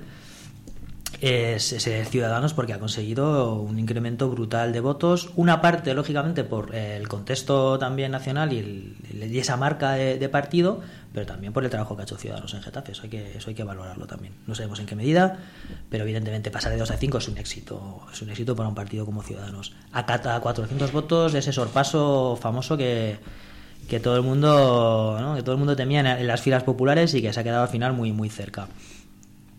es, 1.20 1.72
ese 1.72 2.05
Ciudadanos 2.05 2.55
porque 2.55 2.72
ha 2.72 2.79
conseguido 2.79 3.55
un 3.55 3.79
incremento 3.79 4.29
brutal 4.29 4.72
de 4.72 4.81
votos. 4.81 5.31
Una 5.37 5.61
parte, 5.61 5.94
lógicamente, 5.94 6.44
por 6.44 6.74
el 6.74 7.09
contexto 7.09 7.79
también 7.79 8.12
nacional 8.12 8.52
y, 8.52 8.96
esa 9.38 9.57
marca 9.57 9.92
de, 9.92 10.29
partido, 10.29 10.81
pero 11.12 11.26
también 11.26 11.52
por 11.52 11.64
el 11.64 11.70
trabajo 11.70 11.96
que 11.96 12.02
ha 12.02 12.05
hecho 12.05 12.16
Ciudadanos 12.16 12.52
en 12.55 12.62
Getafe. 12.62 12.92
Eso 12.92 13.02
hay, 13.05 13.09
que, 13.09 13.37
eso 13.37 13.48
hay 13.48 13.55
que 13.55 13.64
valorarlo 13.64 14.07
también. 14.07 14.35
No 14.46 14.55
sabemos 14.55 14.79
en 14.81 14.87
qué 14.87 14.96
medida, 14.96 15.38
pero 15.88 16.05
evidentemente 16.05 16.50
pasar 16.50 16.72
de 16.72 16.79
2 16.79 16.90
a 16.90 16.96
5 16.96 17.18
es 17.18 17.29
un 17.29 17.38
éxito. 17.38 18.00
Es 18.12 18.22
un 18.22 18.31
éxito 18.31 18.55
para 18.55 18.68
un 18.68 18.74
partido 18.74 19.05
como 19.07 19.22
Ciudadanos. 19.22 19.74
Acata 19.92 20.38
400 20.40 20.92
votos, 20.92 21.35
ese 21.35 21.52
sorpaso 21.52 22.38
famoso 22.40 22.76
que 22.76 23.18
que 23.88 24.00
todo 24.00 24.16
el 24.16 24.22
mundo 24.22 25.35
que 25.37 25.42
todo 25.42 25.52
el 25.52 25.59
mundo 25.59 25.76
temía 25.76 26.18
en 26.18 26.26
las 26.26 26.40
filas 26.40 26.64
populares 26.64 27.14
y 27.14 27.22
que 27.22 27.33
se 27.33 27.38
ha 27.38 27.44
quedado 27.44 27.62
al 27.62 27.68
final 27.68 27.92
muy 27.92 28.12
muy 28.12 28.29
cerca. 28.29 28.68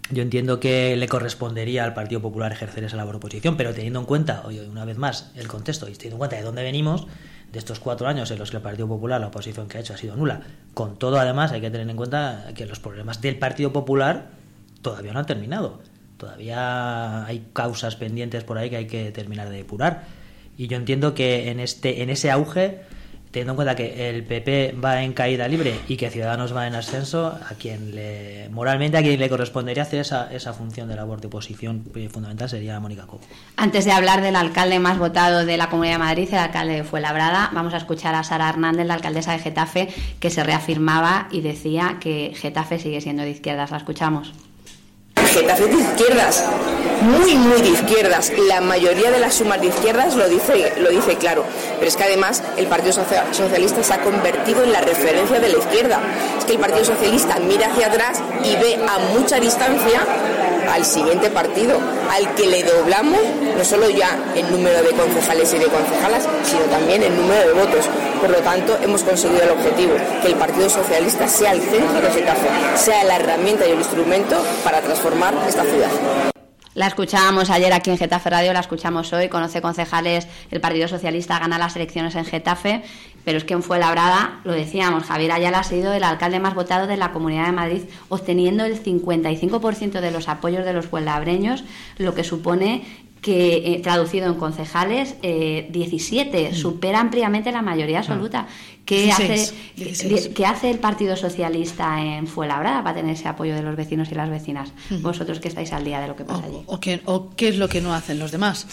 Yo 0.10 0.24
entiendo 0.24 0.60
que 0.60 0.96
le 0.96 1.08
correspondería 1.08 1.84
al 1.84 1.94
Partido 1.94 2.22
Popular 2.22 2.52
ejercer 2.52 2.84
esa 2.86 2.96
labor 2.96 3.18
oposición, 3.18 3.58
pero 3.58 3.74
teniendo 3.74 4.00
en 4.00 4.06
cuenta, 4.06 4.44
oye, 4.46 4.66
una 4.68 4.86
vez 4.86 4.98
más, 4.98 5.32
el 5.36 5.48
contexto 5.48 5.90
y 5.90 5.94
teniendo 5.94 6.16
en 6.16 6.20
cuenta 6.20 6.36
de 6.38 6.44
dónde 6.44 6.64
venimos, 6.64 7.08
de 7.52 7.60
estos 7.60 7.80
cuatro 7.80 8.08
años 8.08 8.32
en 8.32 8.40
los 8.40 8.52
que 8.52 8.58
el 8.58 8.64
Partido 8.64 8.88
Popular, 8.88 9.20
la 9.20 9.28
oposición 9.28 9.68
que 9.68 9.78
ha 9.78 9.82
hecho, 9.82 9.94
ha 9.94 9.98
sido 9.98 10.16
nula. 10.16 10.42
Con 10.74 10.98
todo, 10.98 11.20
además, 11.20 11.52
hay 11.52 11.62
que 11.62 11.70
tener 11.70 11.90
en 11.90 11.98
cuenta 11.98 12.52
que 12.56 12.66
los 12.66 12.80
problemas 12.80 13.22
del 13.22 13.38
Partido 13.38 13.74
Popular 13.74 14.30
todavía 14.82 15.12
no 15.12 15.20
han 15.20 15.26
terminado. 15.26 15.82
Todavía 16.18 17.26
hay 17.26 17.48
causas 17.54 17.96
pendientes 17.96 18.44
por 18.44 18.58
ahí 18.58 18.70
que 18.70 18.78
hay 18.78 18.88
que 18.88 19.12
terminar 19.12 19.50
de 19.50 19.58
depurar. 19.58 20.06
Y 20.58 20.68
yo 20.68 20.78
entiendo 20.78 21.14
que 21.14 21.52
en, 21.52 21.60
este, 21.60 22.02
en 22.02 22.10
ese 22.10 22.32
auge 22.32 22.82
teniendo 23.32 23.54
en 23.54 23.56
cuenta 23.56 23.76
que 23.76 24.10
el 24.10 24.24
PP 24.24 24.76
va 24.84 25.04
en 25.04 25.14
caída 25.14 25.48
libre 25.48 25.80
y 25.88 25.98
que 25.98 26.10
Ciudadanos 26.10 26.56
va 26.56 26.68
en 26.68 26.76
ascenso, 26.76 27.28
a 27.28 27.54
quien 27.56 27.96
le 27.96 28.50
moralmente 28.50 28.98
a 28.98 29.02
quien 29.02 29.20
le 29.20 29.30
correspondería 29.30 29.84
hacer 29.84 30.00
esa, 30.00 30.32
esa 30.34 30.54
función 30.54 30.88
de 30.88 30.96
labor 30.96 31.22
de 31.22 31.28
oposición 31.28 31.84
fundamental 32.12 32.50
sería 32.50 32.80
Mónica 32.80 33.06
Cobo. 33.06 33.22
Antes 33.56 33.86
de 33.86 33.92
hablar 33.92 34.22
del 34.22 34.36
alcalde 34.36 34.80
más 34.80 34.98
votado 34.98 35.46
de 35.46 35.58
la 35.58 35.70
Comunidad 35.70 35.96
de 35.96 36.00
Madrid, 36.00 36.30
el 36.32 36.40
alcalde 36.40 36.84
fue 36.84 37.02
Labrada, 37.02 37.50
vamos 37.54 37.74
a 37.74 37.78
escuchar 37.78 38.16
a 38.16 38.24
Sara 38.24 38.50
Hernández, 38.50 38.86
la 38.86 38.96
alcaldesa 38.96 39.34
de 39.34 39.40
Getafe, 39.40 39.88
que 40.20 40.30
se 40.30 40.44
reafirmaba 40.44 41.28
y 41.32 41.42
decía 41.42 41.98
que 42.00 42.34
Getafe 42.36 42.80
sigue 42.80 43.02
siendo 43.02 43.24
de 43.24 43.32
izquierdas. 43.32 43.72
La 43.72 43.78
escuchamos. 43.78 44.34
Getafe 45.16 45.68
de 45.68 45.76
izquierdas, 45.76 46.46
muy, 47.02 47.36
muy 47.36 47.62
de 47.62 47.70
izquierdas. 47.70 48.32
La 48.48 48.62
mayoría 48.62 49.12
de 49.12 49.20
las 49.20 49.36
sumas 49.36 49.62
de 49.62 49.68
izquierdas 49.68 50.16
lo 50.16 50.28
dice, 50.28 50.74
lo 50.80 50.90
dice 50.90 51.16
claro. 51.16 51.44
Pero 51.76 51.88
es 51.88 51.96
que 51.96 52.04
además 52.04 52.44
el 52.58 52.68
Partido 52.68 52.94
Socialista 52.94 53.84
se 53.84 53.94
ha 53.94 54.02
convertido 54.02 54.64
en 54.64 54.72
la 54.72 54.82
referencia 54.82 55.40
de 55.40 55.50
la 55.50 55.58
izquierda. 55.58 56.00
Es 56.38 56.46
que 56.46 56.54
el 56.54 56.60
Partido 56.60 56.86
Socialista 56.86 57.38
mira 57.40 57.68
hacia 57.68 57.88
atrás 57.88 58.22
y 58.44 58.56
ve 58.56 58.80
a 58.88 59.00
mucha 59.14 59.40
distancia 59.40 60.02
al 60.72 60.86
siguiente 60.86 61.30
partido, 61.30 61.80
al 62.12 62.36
que 62.36 62.46
le 62.46 62.64
doblamos 62.64 63.20
no 63.58 63.64
solo 63.64 63.90
ya 63.90 64.18
el 64.36 64.52
número 64.52 64.84
de 64.84 64.90
concejales 64.92 65.54
y 65.54 65.60
de 65.60 65.66
concejalas, 65.66 66.28
sino 66.44 66.64
también 66.66 67.04
el 67.04 67.16
número 67.16 67.48
de 67.48 67.54
votos. 67.54 67.90
Por 68.20 68.30
lo 68.30 68.38
tanto, 68.40 68.78
hemos 68.84 69.04
conseguido 69.04 69.44
el 69.44 69.52
objetivo, 69.52 69.94
que 70.22 70.28
el 70.28 70.36
Partido 70.36 70.70
Socialista 70.70 71.28
sea 71.28 71.54
el 71.54 71.62
centro 71.62 72.02
de 72.14 72.24
café, 72.24 72.50
sea 72.76 73.04
la 73.04 73.16
herramienta 73.16 73.68
y 73.68 73.72
el 73.72 73.80
instrumento 73.80 74.36
para 74.64 74.82
transformar 74.82 75.34
esta 75.48 75.64
ciudad. 75.64 75.90
La 76.78 76.86
escuchábamos 76.86 77.50
ayer 77.50 77.74
aquí 77.74 77.90
en 77.90 77.98
Getafe 77.98 78.30
Radio, 78.30 78.54
la 78.54 78.60
escuchamos 78.60 79.12
hoy, 79.12 79.30
conoce 79.30 79.64
concejales, 79.64 80.28
el 80.52 80.62
Partido 80.62 80.88
Socialista 80.88 81.40
gana 81.40 81.58
las 81.58 81.76
elecciones 81.76 82.14
en 82.14 82.24
Getafe, 82.24 82.84
pero 83.26 83.40
es 83.40 83.46
que 83.46 83.56
en 83.56 83.64
Fuenlabrada, 83.64 84.42
lo 84.44 84.52
decíamos, 84.52 85.06
Javier 85.06 85.32
Ayala 85.32 85.62
ha 85.62 85.64
sido 85.64 85.92
el 85.94 86.04
alcalde 86.04 86.40
más 86.40 86.54
votado 86.54 86.86
de 86.86 86.96
la 86.96 87.12
Comunidad 87.14 87.48
de 87.48 87.52
Madrid, 87.52 87.82
obteniendo 88.10 88.64
el 88.64 88.80
55% 88.80 90.02
de 90.02 90.12
los 90.12 90.30
apoyos 90.30 90.66
de 90.66 90.74
los 90.74 90.86
fuenlabreños, 90.86 91.64
lo 91.98 92.14
que 92.14 92.24
supone 92.24 92.86
que 93.28 93.58
eh, 93.58 93.80
traducido 93.84 94.26
en 94.28 94.36
concejales, 94.36 95.16
17, 95.22 95.68
eh, 96.46 96.50
mm. 96.50 96.56
supera 96.56 97.02
ampliamente 97.02 97.52
la 97.52 97.62
mayoría 97.62 98.00
absoluta. 98.00 98.48
¿Qué, 98.86 99.12
hace, 99.12 99.54
¿Qué 100.34 100.46
hace 100.46 100.72
el 100.72 100.80
Partido 100.80 101.18
Socialista 101.18 102.02
en 102.02 102.26
Fuenlabrada 102.26 102.82
para 102.84 102.96
tener 102.96 103.16
ese 103.16 103.28
apoyo 103.28 103.54
de 103.54 103.62
los 103.62 103.76
vecinos 103.76 104.10
y 104.14 104.16
las 104.16 104.30
vecinas? 104.30 104.72
Vosotros 105.02 105.42
que 105.42 105.50
estáis 105.50 105.74
al 105.74 105.84
día 105.84 106.00
de 106.00 106.08
lo 106.08 106.16
que 106.16 106.24
pasa 106.24 106.46
allí. 106.46 106.60
O, 106.68 106.80
qué, 106.80 107.02
o, 107.04 107.32
qué, 107.36 107.50
es 107.50 107.58
lo 107.58 107.68
que 107.68 107.82
no 107.82 107.94
hacen 107.94 108.18
los 108.18 108.32
demás? 108.32 108.66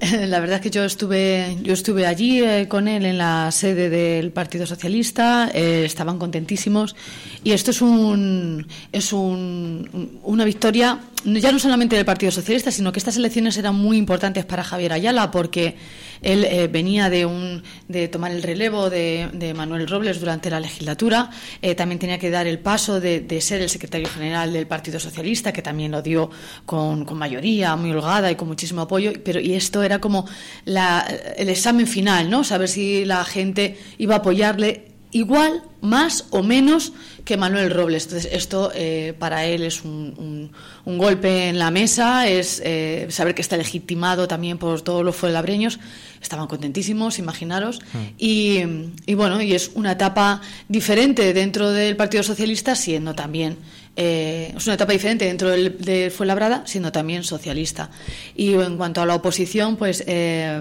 la 0.00 0.38
verdad 0.38 0.58
es 0.58 0.62
que 0.62 0.70
yo 0.70 0.84
estuve, 0.84 1.56
yo 1.64 1.72
estuve 1.72 2.06
allí 2.06 2.44
eh, 2.44 2.68
con 2.68 2.86
él 2.86 3.04
en 3.06 3.18
la 3.18 3.50
sede 3.50 3.90
del 3.90 4.30
Partido 4.30 4.66
Socialista, 4.66 5.48
estaban 5.48 6.20
contentísimos 6.20 6.94
y 7.42 7.50
esto 7.50 7.72
es, 7.72 7.82
un, 7.82 8.68
es 8.92 9.12
un, 9.12 10.20
una 10.22 10.44
victoria 10.44 11.00
ya 11.26 11.50
no 11.52 11.58
solamente 11.58 11.96
del 11.96 12.04
Partido 12.04 12.30
Socialista, 12.30 12.70
sino 12.70 12.92
que 12.92 13.00
estas 13.00 13.16
elecciones 13.16 13.56
eran 13.56 13.74
muy 13.74 13.96
importantes 13.96 14.44
para 14.44 14.62
Javier 14.62 14.92
Ayala 14.92 15.30
porque 15.30 15.76
él 16.22 16.44
eh, 16.44 16.68
venía 16.68 17.10
de, 17.10 17.26
un, 17.26 17.62
de 17.88 18.08
tomar 18.08 18.30
el 18.30 18.42
relevo 18.42 18.88
de, 18.88 19.52
Manuel 19.56 19.88
Robles 19.88 20.20
durante 20.20 20.50
la 20.50 20.60
legislatura, 20.60 21.30
eh, 21.62 21.74
también 21.74 21.98
tenía 21.98 22.18
que 22.18 22.30
dar 22.30 22.46
el 22.46 22.58
paso 22.58 23.00
de, 23.00 23.40
ser 23.40 23.60
el 23.60 23.68
secretario 23.68 24.08
general 24.08 24.52
del 24.52 24.66
Partido 24.66 25.00
Socialista, 25.00 25.52
que 25.52 25.62
también 25.62 25.92
lo 25.92 26.00
dio 26.00 26.30
con, 26.64 27.04
con 27.04 27.18
mayoría, 27.18 27.76
muy 27.76 27.90
holgada 27.90 28.30
y 28.30 28.36
con 28.36 28.48
muchísimo 28.48 28.82
apoyo, 28.82 29.12
pero 29.24 29.40
y 29.40 29.54
esto 29.54 29.82
era 29.82 29.98
como 29.98 30.26
la, 30.64 31.06
el 31.36 31.48
examen 31.48 31.86
final, 31.86 32.30
¿no? 32.30 32.44
Saber 32.44 32.68
si 32.68 33.04
la 33.04 33.24
gente 33.24 33.78
iba 33.98 34.14
a 34.14 34.18
apoyarle 34.18 34.95
igual, 35.16 35.62
más 35.80 36.26
o 36.30 36.42
menos 36.42 36.92
que 37.24 37.36
Manuel 37.36 37.70
Robles. 37.70 38.04
Entonces, 38.04 38.30
esto 38.32 38.70
eh, 38.74 39.14
para 39.18 39.46
él 39.46 39.62
es 39.62 39.82
un, 39.82 40.52
golpe 40.84 41.48
en 41.48 41.58
la 41.58 41.70
mesa, 41.70 42.28
es 42.28 42.60
eh, 42.64 43.06
saber 43.08 43.34
que 43.34 43.42
está 43.42 43.56
legitimado 43.56 44.28
también 44.28 44.58
por 44.58 44.82
todos 44.82 45.04
los 45.04 45.16
fuelabreños. 45.16 45.78
Estaban 46.20 46.46
contentísimos, 46.46 47.18
imaginaros. 47.18 47.80
Mm. 47.80 47.98
Y, 48.18 48.60
y, 49.06 49.14
bueno, 49.14 49.40
y 49.40 49.54
es 49.54 49.70
una 49.74 49.92
etapa 49.92 50.42
diferente 50.68 51.32
dentro 51.32 51.72
del 51.72 51.96
Partido 51.96 52.22
Socialista, 52.22 52.74
siendo 52.74 53.14
también 53.14 53.56
eh, 53.96 54.52
es 54.54 54.66
una 54.66 54.74
etapa 54.74 54.92
diferente 54.92 55.24
dentro 55.24 55.48
del, 55.48 55.78
de 55.78 56.10
Fuenlabrada, 56.10 56.66
siendo 56.66 56.92
también 56.92 57.24
socialista. 57.24 57.90
Y 58.34 58.52
en 58.52 58.76
cuanto 58.76 59.00
a 59.00 59.06
la 59.06 59.14
oposición, 59.14 59.76
pues 59.76 60.04
eh, 60.06 60.60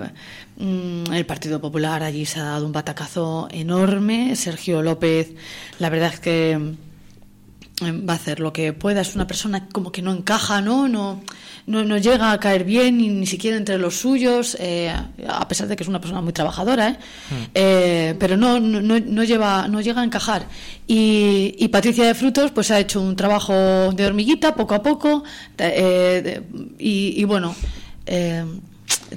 mm, 0.57 1.13
el 1.13 1.25
Partido 1.25 1.59
Popular 1.59 2.01
allí 2.01 2.25
se 2.25 2.39
ha 2.39 2.43
dado 2.43 2.65
un 2.65 2.71
batacazo 2.71 3.49
enorme. 3.51 4.35
Sergio 4.35 4.81
López, 4.81 5.33
la 5.79 5.89
verdad 5.89 6.13
es 6.13 6.19
que 6.21 6.75
va 7.81 8.13
a 8.13 8.15
hacer 8.15 8.39
lo 8.39 8.53
que 8.53 8.73
pueda. 8.73 9.01
Es 9.01 9.15
una 9.15 9.27
persona 9.27 9.67
como 9.69 9.91
que 9.91 10.01
no 10.01 10.11
encaja, 10.13 10.61
¿no? 10.61 10.87
No, 10.87 11.21
no, 11.65 11.97
llega 11.97 12.31
a 12.31 12.39
caer 12.39 12.63
bien 12.63 12.97
ni, 12.97 13.09
ni 13.09 13.25
siquiera 13.25 13.57
entre 13.57 13.77
los 13.77 13.99
suyos, 13.99 14.55
eh, 14.59 14.93
a 15.27 15.47
pesar 15.47 15.67
de 15.67 15.75
que 15.75 15.83
es 15.83 15.89
una 15.89 15.99
persona 15.99 16.21
muy 16.21 16.31
trabajadora, 16.31 16.89
¿eh? 16.89 16.97
Mm. 17.29 17.43
eh 17.53 18.15
pero 18.19 18.37
no, 18.37 18.59
no, 18.59 18.81
no, 18.81 19.23
lleva, 19.23 19.67
no 19.67 19.81
llega 19.81 20.01
a 20.01 20.05
encajar. 20.05 20.47
Y, 20.87 21.55
y, 21.57 21.67
Patricia 21.67 22.05
de 22.05 22.13
Frutos 22.13 22.51
pues 22.51 22.71
ha 22.71 22.79
hecho 22.79 23.01
un 23.01 23.15
trabajo 23.15 23.53
de 23.91 24.05
hormiguita 24.05 24.55
poco 24.55 24.75
a 24.75 24.83
poco 24.83 25.23
eh, 25.57 26.41
y, 26.79 27.19
y, 27.19 27.23
bueno. 27.25 27.55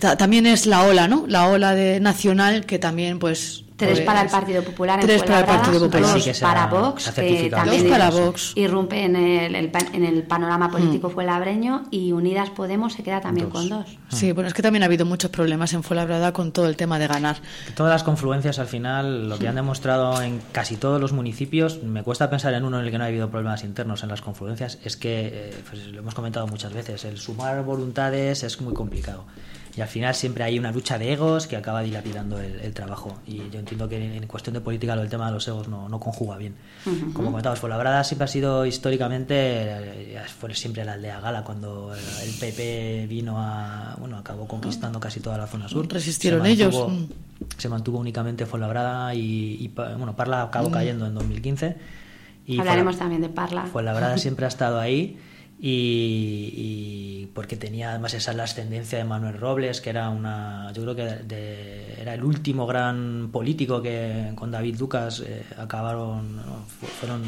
también 0.00 0.46
es 0.46 0.66
la 0.66 0.82
ola, 0.82 1.06
¿no? 1.06 1.26
La 1.28 1.48
ola 1.48 1.74
de 1.74 2.00
nacional 2.00 2.66
que 2.66 2.78
también 2.78 3.18
pues 3.18 3.64
Tres 3.78 4.00
para 4.00 4.22
el 4.22 4.28
Partido 4.28 4.64
Popular. 4.64 4.98
Tres 5.00 5.22
para 5.22 5.40
el 5.40 5.46
Partido 5.46 5.80
Popular. 5.80 6.14
Dos 6.14 6.40
para 6.40 6.66
Vox, 6.66 7.10
que 7.12 7.48
también 7.48 7.88
para 7.88 8.10
Vox. 8.10 8.52
irrumpe 8.56 9.04
en 9.04 9.14
el, 9.14 9.54
en 9.54 10.04
el 10.04 10.24
panorama 10.24 10.68
político 10.68 11.08
mm. 11.08 11.12
fuelabreño 11.12 11.84
y 11.92 12.10
Unidas 12.10 12.50
Podemos 12.50 12.94
se 12.94 13.04
queda 13.04 13.20
también 13.20 13.50
con 13.50 13.68
dos. 13.68 13.86
Sí, 14.08 14.32
bueno, 14.32 14.48
es 14.48 14.54
que 14.54 14.62
también 14.62 14.82
ha 14.82 14.86
habido 14.86 15.06
muchos 15.06 15.30
problemas 15.30 15.72
en 15.74 15.84
Fuenlabrada 15.84 16.32
con 16.32 16.50
todo 16.50 16.68
el 16.68 16.76
tema 16.76 16.98
de 16.98 17.06
ganar. 17.06 17.36
Todas 17.76 17.92
las 17.92 18.02
confluencias 18.02 18.58
al 18.58 18.66
final, 18.66 19.28
lo 19.28 19.38
que 19.38 19.46
han 19.46 19.54
demostrado 19.54 20.20
en 20.22 20.40
casi 20.50 20.76
todos 20.76 21.00
los 21.00 21.12
municipios, 21.12 21.80
me 21.84 22.02
cuesta 22.02 22.28
pensar 22.28 22.54
en 22.54 22.64
uno 22.64 22.80
en 22.80 22.86
el 22.86 22.90
que 22.90 22.98
no 22.98 23.04
ha 23.04 23.06
habido 23.06 23.30
problemas 23.30 23.62
internos 23.62 24.02
en 24.02 24.08
las 24.08 24.22
confluencias, 24.22 24.78
es 24.82 24.96
que, 24.96 25.30
eh, 25.32 25.54
pues, 25.68 25.86
lo 25.86 26.00
hemos 26.00 26.14
comentado 26.14 26.48
muchas 26.48 26.72
veces, 26.72 27.04
el 27.04 27.18
sumar 27.18 27.62
voluntades 27.62 28.42
es 28.42 28.60
muy 28.60 28.74
complicado 28.74 29.24
y 29.76 29.80
al 29.80 29.88
final 29.88 30.14
siempre 30.14 30.44
hay 30.44 30.58
una 30.58 30.72
lucha 30.72 30.98
de 30.98 31.12
egos 31.12 31.46
que 31.46 31.56
acaba 31.56 31.82
dilapidando 31.82 32.40
el, 32.40 32.72
trabajo. 32.74 33.18
Y 33.26 33.48
yo 33.50 33.58
entiendo 33.58 33.88
que 33.88 34.16
en, 34.16 34.26
cuestión 34.26 34.54
de 34.54 34.60
política 34.60 34.94
lo 34.94 35.02
del 35.02 35.10
tema 35.10 35.26
de 35.26 35.32
los 35.32 35.46
egos 35.48 35.68
no, 35.68 35.88
no 35.88 36.00
conjuga 36.00 36.36
bien. 36.36 36.54
Como 37.12 37.30
comentamos, 37.30 37.58
Fuenlabrada 37.58 38.04
siempre 38.04 38.24
ha 38.24 38.28
sido 38.28 38.66
históricamente, 38.66 39.34
eh, 39.36 40.20
fue 40.38 40.54
siempre 40.54 40.84
la 40.84 40.94
aldea 40.94 41.20
gala 41.20 41.44
cuando 41.44 41.94
el 41.94 42.30
PP 42.38 43.06
vino 43.08 43.36
a, 43.38 43.94
bueno, 43.98 44.18
acabó 44.18 44.46
conquistando 44.48 45.00
casi 45.00 45.20
toda 45.20 45.38
la 45.38 45.46
zona 45.46 45.68
sur. 45.68 45.86
Resistieron 45.88 46.44
ellos. 46.46 46.76
Se 47.56 47.68
mantuvo 47.68 47.98
únicamente 47.98 48.46
Fuenlabrada 48.46 49.14
y, 49.14 49.56
y 49.60 49.68
bueno, 49.68 50.16
Parla 50.16 50.42
acabó 50.42 50.70
cayendo 50.70 51.06
en 51.06 51.14
2015. 51.14 51.76
Y 52.46 52.58
Hablaremos 52.58 52.98
también 52.98 53.20
de 53.20 53.28
Parla. 53.28 53.66
Fuenlabrada 53.66 54.18
siempre 54.18 54.46
ha 54.46 54.48
estado 54.48 54.80
ahí 54.80 55.18
y, 55.60 57.26
porque 57.34 57.56
tenía 57.56 57.90
además 57.90 58.14
esa 58.14 58.32
la 58.32 58.44
ascendencia 58.44 58.98
de 58.98 59.04
Manuel 59.04 59.38
Robles, 59.38 59.80
que 59.80 59.90
era 59.90 60.08
una, 60.08 60.72
yo 60.72 60.82
creo 60.82 60.94
que 60.94 61.94
era 62.00 62.14
el 62.14 62.22
último 62.22 62.66
gran 62.66 63.30
político 63.32 63.82
que 63.82 64.32
con 64.36 64.50
David 64.50 64.76
Lucas 64.78 65.20
eh, 65.26 65.44
acabaron, 65.56 66.40
fueron 67.00 67.22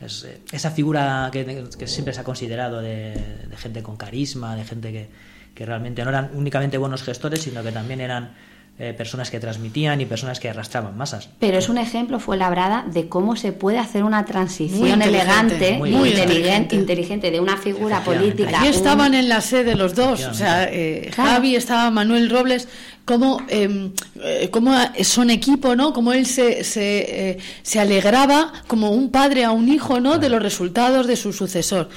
eh, 0.00 0.40
esa 0.52 0.70
figura 0.70 1.28
que, 1.32 1.66
siempre 1.86 2.14
se 2.14 2.20
ha 2.20 2.24
considerado 2.24 2.80
de, 2.80 3.14
gente 3.56 3.82
con 3.82 3.96
carisma, 3.96 4.54
de 4.54 4.64
gente 4.64 4.92
que, 4.92 5.08
que 5.54 5.66
realmente 5.66 6.04
no 6.04 6.10
eran 6.10 6.30
únicamente 6.34 6.78
buenos 6.78 7.02
gestores, 7.02 7.42
sino 7.42 7.62
que 7.62 7.72
también 7.72 8.00
eran 8.00 8.34
eh, 8.76 8.92
personas 8.92 9.30
que 9.30 9.38
transmitían 9.38 10.00
y 10.00 10.04
personas 10.04 10.40
que 10.40 10.48
arrastraban 10.48 10.96
masas. 10.96 11.28
Pero 11.38 11.58
es 11.58 11.68
un 11.68 11.78
ejemplo, 11.78 12.18
fue 12.18 12.36
labrada, 12.36 12.84
de 12.92 13.08
cómo 13.08 13.36
se 13.36 13.52
puede 13.52 13.78
hacer 13.78 14.02
una 14.02 14.24
transición 14.24 15.00
elegante, 15.00 15.78
muy, 15.78 15.90
inteligente, 15.90 16.74
inteligente, 16.74 17.30
de 17.30 17.38
una 17.38 17.56
figura 17.56 18.02
política. 18.02 18.58
Allí 18.58 18.68
estaban 18.68 19.14
en 19.14 19.28
la 19.28 19.40
sede 19.42 19.76
los 19.76 19.94
dos, 19.94 20.24
o 20.24 20.34
sea, 20.34 20.64
eh, 20.64 21.08
Javi, 21.14 21.54
estaba 21.54 21.88
Manuel 21.92 22.28
Robles, 22.28 22.66
cómo, 23.04 23.40
em, 23.46 23.92
eh, 24.20 24.48
cómo 24.50 24.74
son 25.04 25.30
equipo, 25.30 25.76
¿no? 25.76 25.92
Cómo 25.92 26.12
él 26.12 26.26
se, 26.26 26.64
se, 26.64 27.38
se, 27.62 27.78
alegraba 27.78 28.52
como 28.66 28.90
un 28.90 29.12
padre 29.12 29.44
a 29.44 29.52
un 29.52 29.68
hijo, 29.68 30.00
¿no? 30.00 30.18
De 30.18 30.28
los 30.28 30.42
resultados 30.42 31.06
de 31.06 31.14
su 31.14 31.32
sucesor. 31.32 31.90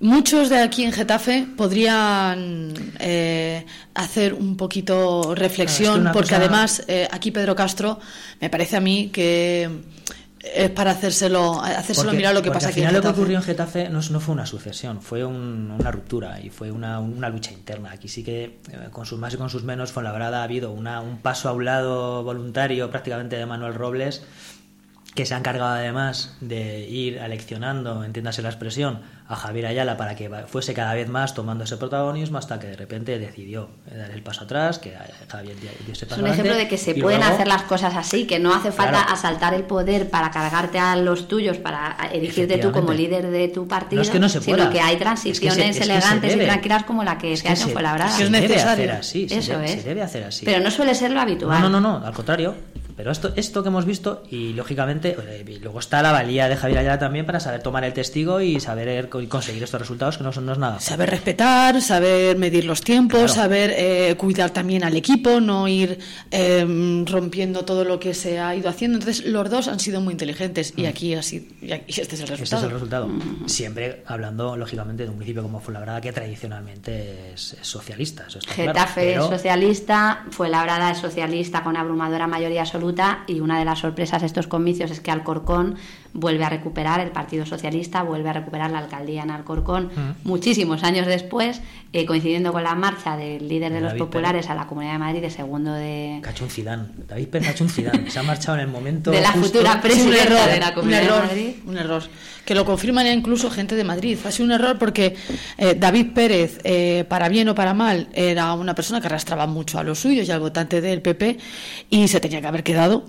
Muchos 0.00 0.48
de 0.48 0.58
aquí 0.62 0.82
en 0.84 0.92
Getafe 0.92 1.46
podrían 1.56 2.72
eh, 2.98 3.66
hacer 3.94 4.32
un 4.32 4.56
poquito 4.56 5.34
reflexión, 5.34 6.08
porque 6.12 6.34
además 6.34 6.82
eh, 6.88 7.06
aquí 7.10 7.30
Pedro 7.30 7.54
Castro 7.54 7.98
me 8.40 8.48
parece 8.48 8.78
a 8.78 8.80
mí 8.80 9.10
que 9.12 9.68
es 10.40 10.70
para 10.70 10.92
hacérselo, 10.92 11.60
hacérselo 11.60 12.04
Porque- 12.06 12.16
mirar 12.16 12.32
lo 12.32 12.40
que 12.40 12.50
pasa 12.50 12.68
al 12.68 12.72
aquí 12.72 12.80
en 12.80 12.88
final 12.88 13.02
lo 13.02 13.02
que 13.02 13.08
ocurrió 13.14 13.36
en 13.36 13.42
Getafe 13.42 13.90
no, 13.90 14.00
no 14.10 14.20
fue 14.20 14.32
una 14.32 14.46
sucesión, 14.46 15.02
fue 15.02 15.22
un- 15.22 15.70
una 15.78 15.90
ruptura 15.90 16.40
y 16.40 16.48
fue 16.48 16.70
una, 16.70 16.98
una 16.98 17.28
lucha 17.28 17.52
interna. 17.52 17.90
Aquí 17.92 18.08
sí 18.08 18.24
que, 18.24 18.44
eh, 18.44 18.88
con 18.90 19.04
sus 19.04 19.18
más 19.18 19.34
y 19.34 19.36
con 19.36 19.50
sus 19.50 19.64
menos, 19.64 19.92
Fuenlabrada 19.92 20.40
ha 20.40 20.44
habido 20.44 20.72
una, 20.72 21.02
un 21.02 21.18
paso 21.18 21.50
a 21.50 21.52
un 21.52 21.66
lado 21.66 22.22
voluntario 22.24 22.88
prácticamente 22.88 23.36
de 23.36 23.44
Manuel 23.44 23.74
Robles, 23.74 24.22
que 25.14 25.26
se 25.26 25.34
ha 25.34 25.38
encargado 25.38 25.72
además 25.74 26.36
de 26.40 26.88
ir 26.88 27.20
aleccionando, 27.20 28.02
entiéndase 28.04 28.40
la 28.40 28.48
expresión, 28.48 29.00
a 29.32 29.36
Javier 29.36 29.66
Ayala 29.66 29.96
para 29.96 30.16
que 30.16 30.28
fuese 30.48 30.74
cada 30.74 30.92
vez 30.94 31.08
más 31.08 31.34
tomando 31.34 31.62
ese 31.62 31.76
protagonismo 31.76 32.36
hasta 32.38 32.58
que 32.58 32.66
de 32.66 32.76
repente 32.76 33.16
decidió 33.18 33.68
eh, 33.88 33.96
dar 33.96 34.10
el 34.10 34.22
paso 34.24 34.42
atrás, 34.42 34.80
que 34.80 34.92
Javier 35.28 35.54
dio 35.60 35.70
ese 35.92 36.04
Es 36.04 36.08
paso 36.10 36.20
un 36.20 36.26
ejemplo 36.26 36.50
adelante, 36.52 36.64
de 36.64 36.68
que 36.68 36.76
se 36.76 36.90
y 36.90 37.00
pueden 37.00 37.20
luego- 37.20 37.34
hacer 37.34 37.46
las 37.46 37.62
cosas 37.62 37.94
así, 37.94 38.26
que 38.26 38.40
no 38.40 38.52
hace 38.52 38.72
falta 38.72 38.98
Claro. 39.04 39.12
asaltar 39.12 39.54
el 39.54 39.62
poder 39.62 40.10
para 40.10 40.32
cargarte 40.32 40.80
a 40.80 40.96
los 40.96 41.28
tuyos, 41.28 41.58
para 41.58 41.96
erigirte 42.12 42.58
tú 42.58 42.72
como 42.72 42.92
líder 42.92 43.30
de 43.30 43.46
tu 43.48 43.68
partido, 43.68 43.98
No 44.00 44.02
es 44.02 44.10
que 44.10 44.18
no 44.18 44.28
se 44.28 44.40
sino 44.40 44.68
que 44.68 44.80
hay 44.80 44.94
Es 44.94 44.98
que 44.98 45.04
transiciones 45.04 45.54
se- 45.54 45.70
es 45.70 45.78
que 45.78 45.84
se 45.84 45.90
elegantes 45.92 46.30
y 46.30 46.34
debe. 46.34 46.46
tranquilas 46.46 46.82
como 46.84 47.04
la 47.04 47.16
que 47.16 47.32
Es 47.32 47.40
se 47.40 47.48
hace 47.48 47.62
en 47.64 47.70
Fuenlabrada. 47.70 48.10
se 48.10 48.28
debe 48.28 48.56
hacer 48.60 48.90
así, 48.90 49.28
se 49.28 49.38
Eso 49.38 49.52
debe- 49.52 49.64
es. 49.66 49.70
se 49.82 49.88
debe 49.88 50.02
hacer 50.02 50.24
así. 50.24 50.44
Pero 50.44 50.58
no 50.58 50.70
suele 50.72 50.94
ser 50.96 51.12
lo 51.12 51.20
habitual. 51.20 51.60
No, 51.60 51.68
no, 51.68 51.80
no, 51.80 52.00
no, 52.00 52.04
al 52.06 52.12
contrario. 52.14 52.54
Pero 52.96 53.12
esto, 53.12 53.32
esto 53.34 53.62
que 53.62 53.68
hemos 53.70 53.86
visto, 53.86 54.24
y 54.30 54.52
lógicamente, 54.52 55.16
eh, 55.26 55.42
y 55.48 55.56
luego 55.60 55.78
está 55.78 56.02
la 56.02 56.12
valía 56.12 56.50
de 56.50 56.56
Javier 56.56 56.80
Ayala 56.80 56.98
también 56.98 57.24
para 57.24 57.40
saber 57.40 57.62
tomar 57.62 57.82
el 57.84 57.94
testigo 57.94 58.42
y 58.42 58.60
saber 58.60 59.08
co- 59.08 59.19
y 59.22 59.26
conseguir 59.26 59.62
estos 59.62 59.80
resultados 59.80 60.18
que 60.18 60.24
no 60.24 60.32
son 60.32 60.46
no 60.46 60.52
es 60.52 60.58
nada. 60.58 60.80
Saber 60.80 61.10
respetar, 61.10 61.80
saber 61.82 62.36
medir 62.38 62.64
los 62.64 62.80
tiempos, 62.82 63.18
Claro. 63.20 63.34
saber 63.34 63.74
eh, 63.76 64.14
cuidar 64.16 64.50
también 64.50 64.84
al 64.84 64.96
equipo, 64.96 65.40
no 65.40 65.68
ir 65.68 65.98
eh, 66.30 67.04
rompiendo 67.06 67.64
todo 67.64 67.84
lo 67.84 67.98
que 68.00 68.14
se 68.14 68.38
ha 68.38 68.54
ido 68.54 68.68
haciendo. 68.68 68.98
Entonces, 68.98 69.24
los 69.26 69.48
dos 69.50 69.68
han 69.68 69.80
sido 69.80 70.00
muy 70.00 70.12
inteligentes 70.12 70.72
y 70.76 70.86
aquí 70.86 71.14
así, 71.14 71.48
y 71.62 71.70
este 71.72 72.00
es 72.02 72.08
el 72.08 72.12
Este 72.12 72.26
resultado. 72.36 72.60
es 72.62 72.64
el 72.64 72.70
resultado. 72.72 73.08
Siempre 73.46 74.02
hablando, 74.06 74.56
lógicamente, 74.56 75.02
de 75.04 75.08
un 75.08 75.16
municipio 75.16 75.42
como 75.42 75.60
Fuenlabrada 75.60 76.00
que 76.00 76.12
tradicionalmente 76.12 77.32
es, 77.34 77.54
es 77.60 77.66
socialista. 77.66 78.24
Eso 78.28 78.38
está 78.38 78.54
claro. 78.54 78.72
Getafe 78.72 79.00
Pero- 79.02 79.24
es 79.24 79.30
socialista, 79.30 80.24
Fuenlabrada 80.30 80.90
es 80.90 80.98
socialista 80.98 81.62
con 81.62 81.76
abrumadora 81.76 82.26
mayoría 82.26 82.62
absoluta 82.62 83.24
y 83.26 83.40
una 83.40 83.58
de 83.58 83.64
las 83.64 83.78
sorpresas 83.80 84.20
de 84.22 84.26
estos 84.26 84.46
comicios 84.46 84.90
es 84.90 85.00
que 85.00 85.10
Alcorcón 85.10 85.76
vuelve 86.12 86.44
a 86.44 86.48
recuperar, 86.48 87.00
el 87.00 87.10
Partido 87.10 87.46
Socialista 87.46 88.02
vuelve 88.02 88.28
a 88.30 88.32
recuperar 88.32 88.70
la 88.70 88.78
alcaldía 88.78 89.22
en 89.22 89.30
Alcorcón 89.30 89.86
Mm. 89.94 90.28
muchísimos 90.28 90.82
años 90.82 91.06
después, 91.06 91.60
eh, 91.92 92.06
coincidiendo 92.06 92.52
con 92.52 92.62
la 92.64 92.74
marcha 92.74 93.16
del 93.16 93.48
líder 93.48 93.72
de 93.72 93.80
los 93.80 93.94
populares 93.94 94.48
a 94.50 94.54
la 94.54 94.66
Comunidad 94.66 94.92
de 94.94 94.98
Madrid 94.98 95.20
de 95.20 95.30
segundo 95.30 95.72
de... 95.72 96.20
Zidane. 96.48 96.84
David 97.08 97.28
Pérez 97.28 97.60
un 97.60 97.68
Zidane. 97.68 98.10
Se 98.10 98.18
ha 98.18 98.22
marchado 98.22 98.56
en 98.58 98.62
el 98.64 98.68
momento 98.68 99.10
De 99.10 99.20
la 99.20 99.30
justo. 99.32 99.46
futura 99.58 99.70
Sí, 99.72 99.76
un 99.76 99.82
presidenta 99.82 100.22
error, 100.24 100.50
de 100.50 100.60
la 100.60 100.68
un 100.68 100.74
Comunidad 100.74 101.02
error, 101.02 101.20
de 101.22 101.26
Madrid. 101.28 101.54
un 101.66 101.78
error. 101.78 102.02
Que 102.44 102.54
lo 102.54 102.64
confirman 102.64 103.06
incluso 103.06 103.50
gente 103.50 103.76
de 103.76 103.84
Madrid. 103.84 104.18
Ha 104.24 104.30
sido 104.32 104.46
un 104.46 104.52
error 104.52 104.78
porque 104.78 105.14
eh, 105.58 105.74
David 105.78 106.12
Pérez, 106.14 106.58
eh, 106.64 107.04
para 107.08 107.28
bien 107.28 107.48
o 107.48 107.54
para 107.54 107.74
mal, 107.74 108.08
era 108.12 108.52
una 108.54 108.74
persona 108.74 109.00
que 109.00 109.06
arrastraba 109.06 109.46
mucho 109.46 109.78
a 109.78 109.84
los 109.84 109.98
suyos 110.00 110.26
y 110.26 110.32
al 110.32 110.40
votante 110.40 110.80
del 110.80 111.02
PP 111.02 111.38
y 111.90 112.08
se 112.08 112.18
tenía 112.20 112.40
que 112.40 112.46
haber 112.46 112.62
quedado 112.64 113.04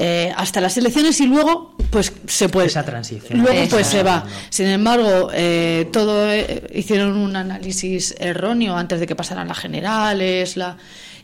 eh, 0.00 0.32
hasta 0.36 0.60
las 0.60 0.76
elecciones 0.78 1.20
y 1.20 1.26
luego 1.26 1.74
pues 1.90 2.12
se 2.26 2.48
puede 2.48 2.68
Esa 2.68 2.84
transición. 2.84 3.40
luego 3.40 3.68
pues 3.68 3.86
es. 3.86 3.92
se 3.92 4.02
va 4.04 4.24
sin 4.48 4.66
embargo 4.68 5.30
eh, 5.34 5.88
todo 5.92 6.30
eh, 6.32 6.70
hicieron 6.74 7.16
un 7.16 7.34
análisis 7.34 8.14
erróneo 8.20 8.76
antes 8.76 9.00
de 9.00 9.06
que 9.06 9.16
pasaran 9.16 9.48
las 9.48 9.58
generales 9.58 10.56
la 10.56 10.76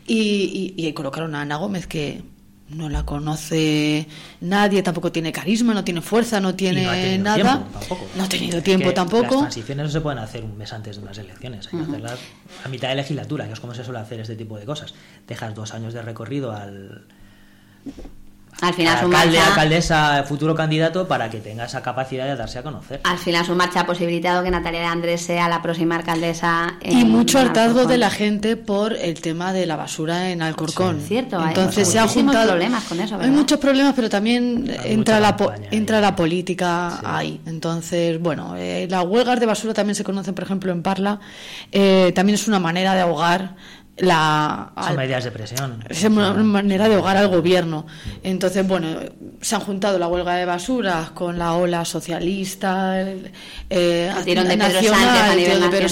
y, 0.05 0.73
y- 0.77 0.85
y 0.87 0.93
colocaron 0.93 1.33
a 1.35 1.41
Ana 1.41 1.55
Gómez 1.55 1.87
que 1.87 2.21
no 2.67 2.89
la 2.89 3.05
conoce 3.05 4.07
nadie, 4.41 4.81
tampoco 4.81 5.11
tiene 5.11 5.31
carisma, 5.31 5.73
no 5.75 5.83
tiene 5.83 6.01
fuerza, 6.01 6.39
no 6.41 6.49
Y 6.49 6.53
tiene 6.53 6.83
no 6.83 6.89
ha 6.89 6.93
tenido 6.95 7.23
nada. 7.23 7.35
tiempo. 7.35 7.99
No 8.17 8.23
ha 8.23 8.27
tenido 8.29 8.57
Es 8.57 8.63
tiempo 8.63 8.87
que 8.87 8.93
tampoco. 8.93 9.21
Las 9.35 9.39
transiciones 9.41 9.85
no 9.85 9.91
se 9.91 10.01
pueden 10.01 10.17
hacer 10.17 10.43
un 10.43 10.57
mes 10.57 10.73
antes 10.73 10.97
de 10.97 11.03
unas 11.03 11.15
elecciones, 11.19 11.67
hay 11.71 11.79
que 11.79 11.85
hacerlas 11.85 12.19
a 12.63 12.67
mitad 12.69 12.89
de 12.89 12.95
legislatura, 12.95 13.45
que 13.45 13.53
es 13.53 13.59
como 13.59 13.75
se 13.75 13.83
suele 13.83 13.99
hacer 13.99 14.19
este 14.19 14.35
tipo 14.35 14.57
de 14.57 14.65
cosas. 14.65 14.95
Dejas 15.27 15.53
dos 15.53 15.75
años 15.75 15.93
de 15.93 16.01
recorrido 16.01 16.51
al, 16.51 17.05
Al 18.61 18.73
final 18.73 18.99
su 18.99 19.05
alcalde, 19.05 19.37
marcha... 19.37 19.49
alcaldesa, 19.49 20.23
futuro 20.23 20.55
candidato 20.55 21.07
para 21.07 21.29
que 21.29 21.39
tenga 21.39 21.65
esa 21.65 21.81
capacidad 21.81 22.25
de 22.25 22.35
darse 22.35 22.59
a 22.59 22.63
conocer. 22.63 23.01
Al 23.03 23.17
final 23.17 23.45
su 23.45 23.53
marcha 23.53 23.81
ha 23.81 23.85
posibilitado 23.85 24.43
que 24.43 24.51
Natalia 24.51 24.79
de 24.79 24.85
Andrés 24.85 25.21
sea 25.21 25.49
la 25.49 25.61
próxima 25.61 25.97
alcaldesa. 25.97 26.75
Y 26.81 27.01
en 27.01 27.09
mucho 27.09 27.39
hartazgo 27.39 27.85
de 27.85 27.97
la 27.97 28.09
gente 28.09 28.55
por 28.55 28.93
el 28.93 29.19
tema 29.19 29.51
de 29.51 29.65
la 29.65 29.75
basura 29.75 30.29
en 30.29 30.41
Alcorcón. 30.41 31.01
Sí, 31.01 31.07
cierto, 31.07 31.39
hay 31.39 31.49
Entonces 31.49 31.89
se 31.89 31.99
ha 31.99 32.07
juntado 32.07 32.49
problemas 32.49 32.83
con 32.85 32.99
eso, 32.99 33.17
Hay 33.19 33.29
muchos 33.29 33.59
problemas, 33.59 33.93
pero 33.93 34.09
también 34.09 34.73
Hay 34.83 34.93
entra 34.93 35.19
la 35.19 35.35
campaña 35.35 35.67
entra 35.71 35.97
ahí. 35.97 36.01
la 36.01 36.15
política 36.15 36.99
ahí. 37.03 37.41
Entonces, 37.45 38.21
bueno, 38.21 38.55
eh, 38.57 38.87
las 38.89 39.05
huelgas 39.05 39.39
de 39.39 39.45
basura 39.45 39.73
también 39.73 39.95
se 39.95 40.03
conocen, 40.03 40.33
por 40.33 40.45
ejemplo, 40.45 40.71
en 40.71 40.81
Parla. 40.81 41.19
Eh, 41.71 42.13
también 42.15 42.35
es 42.35 42.47
una 42.47 42.59
manera 42.59 42.93
de 42.93 43.01
ahogar 43.01 43.55
la 43.97 44.71
Son 44.85 44.95
medidas 44.97 45.23
de 45.23 45.31
presión. 45.31 45.83
es 45.87 46.03
una 46.03 46.33
manera 46.33 46.89
de 46.89 46.95
ahogar 46.95 47.15
al 47.15 47.29
gobierno. 47.29 47.85
Entonces, 48.23 48.67
bueno, 48.67 48.87
se 49.39 49.55
han 49.55 49.61
juntado 49.61 49.97
la 49.97 50.07
huelga 50.07 50.35
de 50.35 50.43
basuras 50.45 51.11
con 51.11 51.37
la 51.39 51.53
ola 51.53 51.85
socialista, 51.85 52.99
el, 52.99 53.31
eh, 53.69 54.11
El 54.17 54.25
tirón 54.25 54.47
de 54.49 54.57
Pedro 54.57 54.73
nacional, 54.73 54.99
Sánchez 55.01 55.21
a 55.21 55.31
el 55.31 55.37
nivel 55.37 55.53
tirón 55.55 55.71
de 55.71 55.77
Pedro 55.77 55.87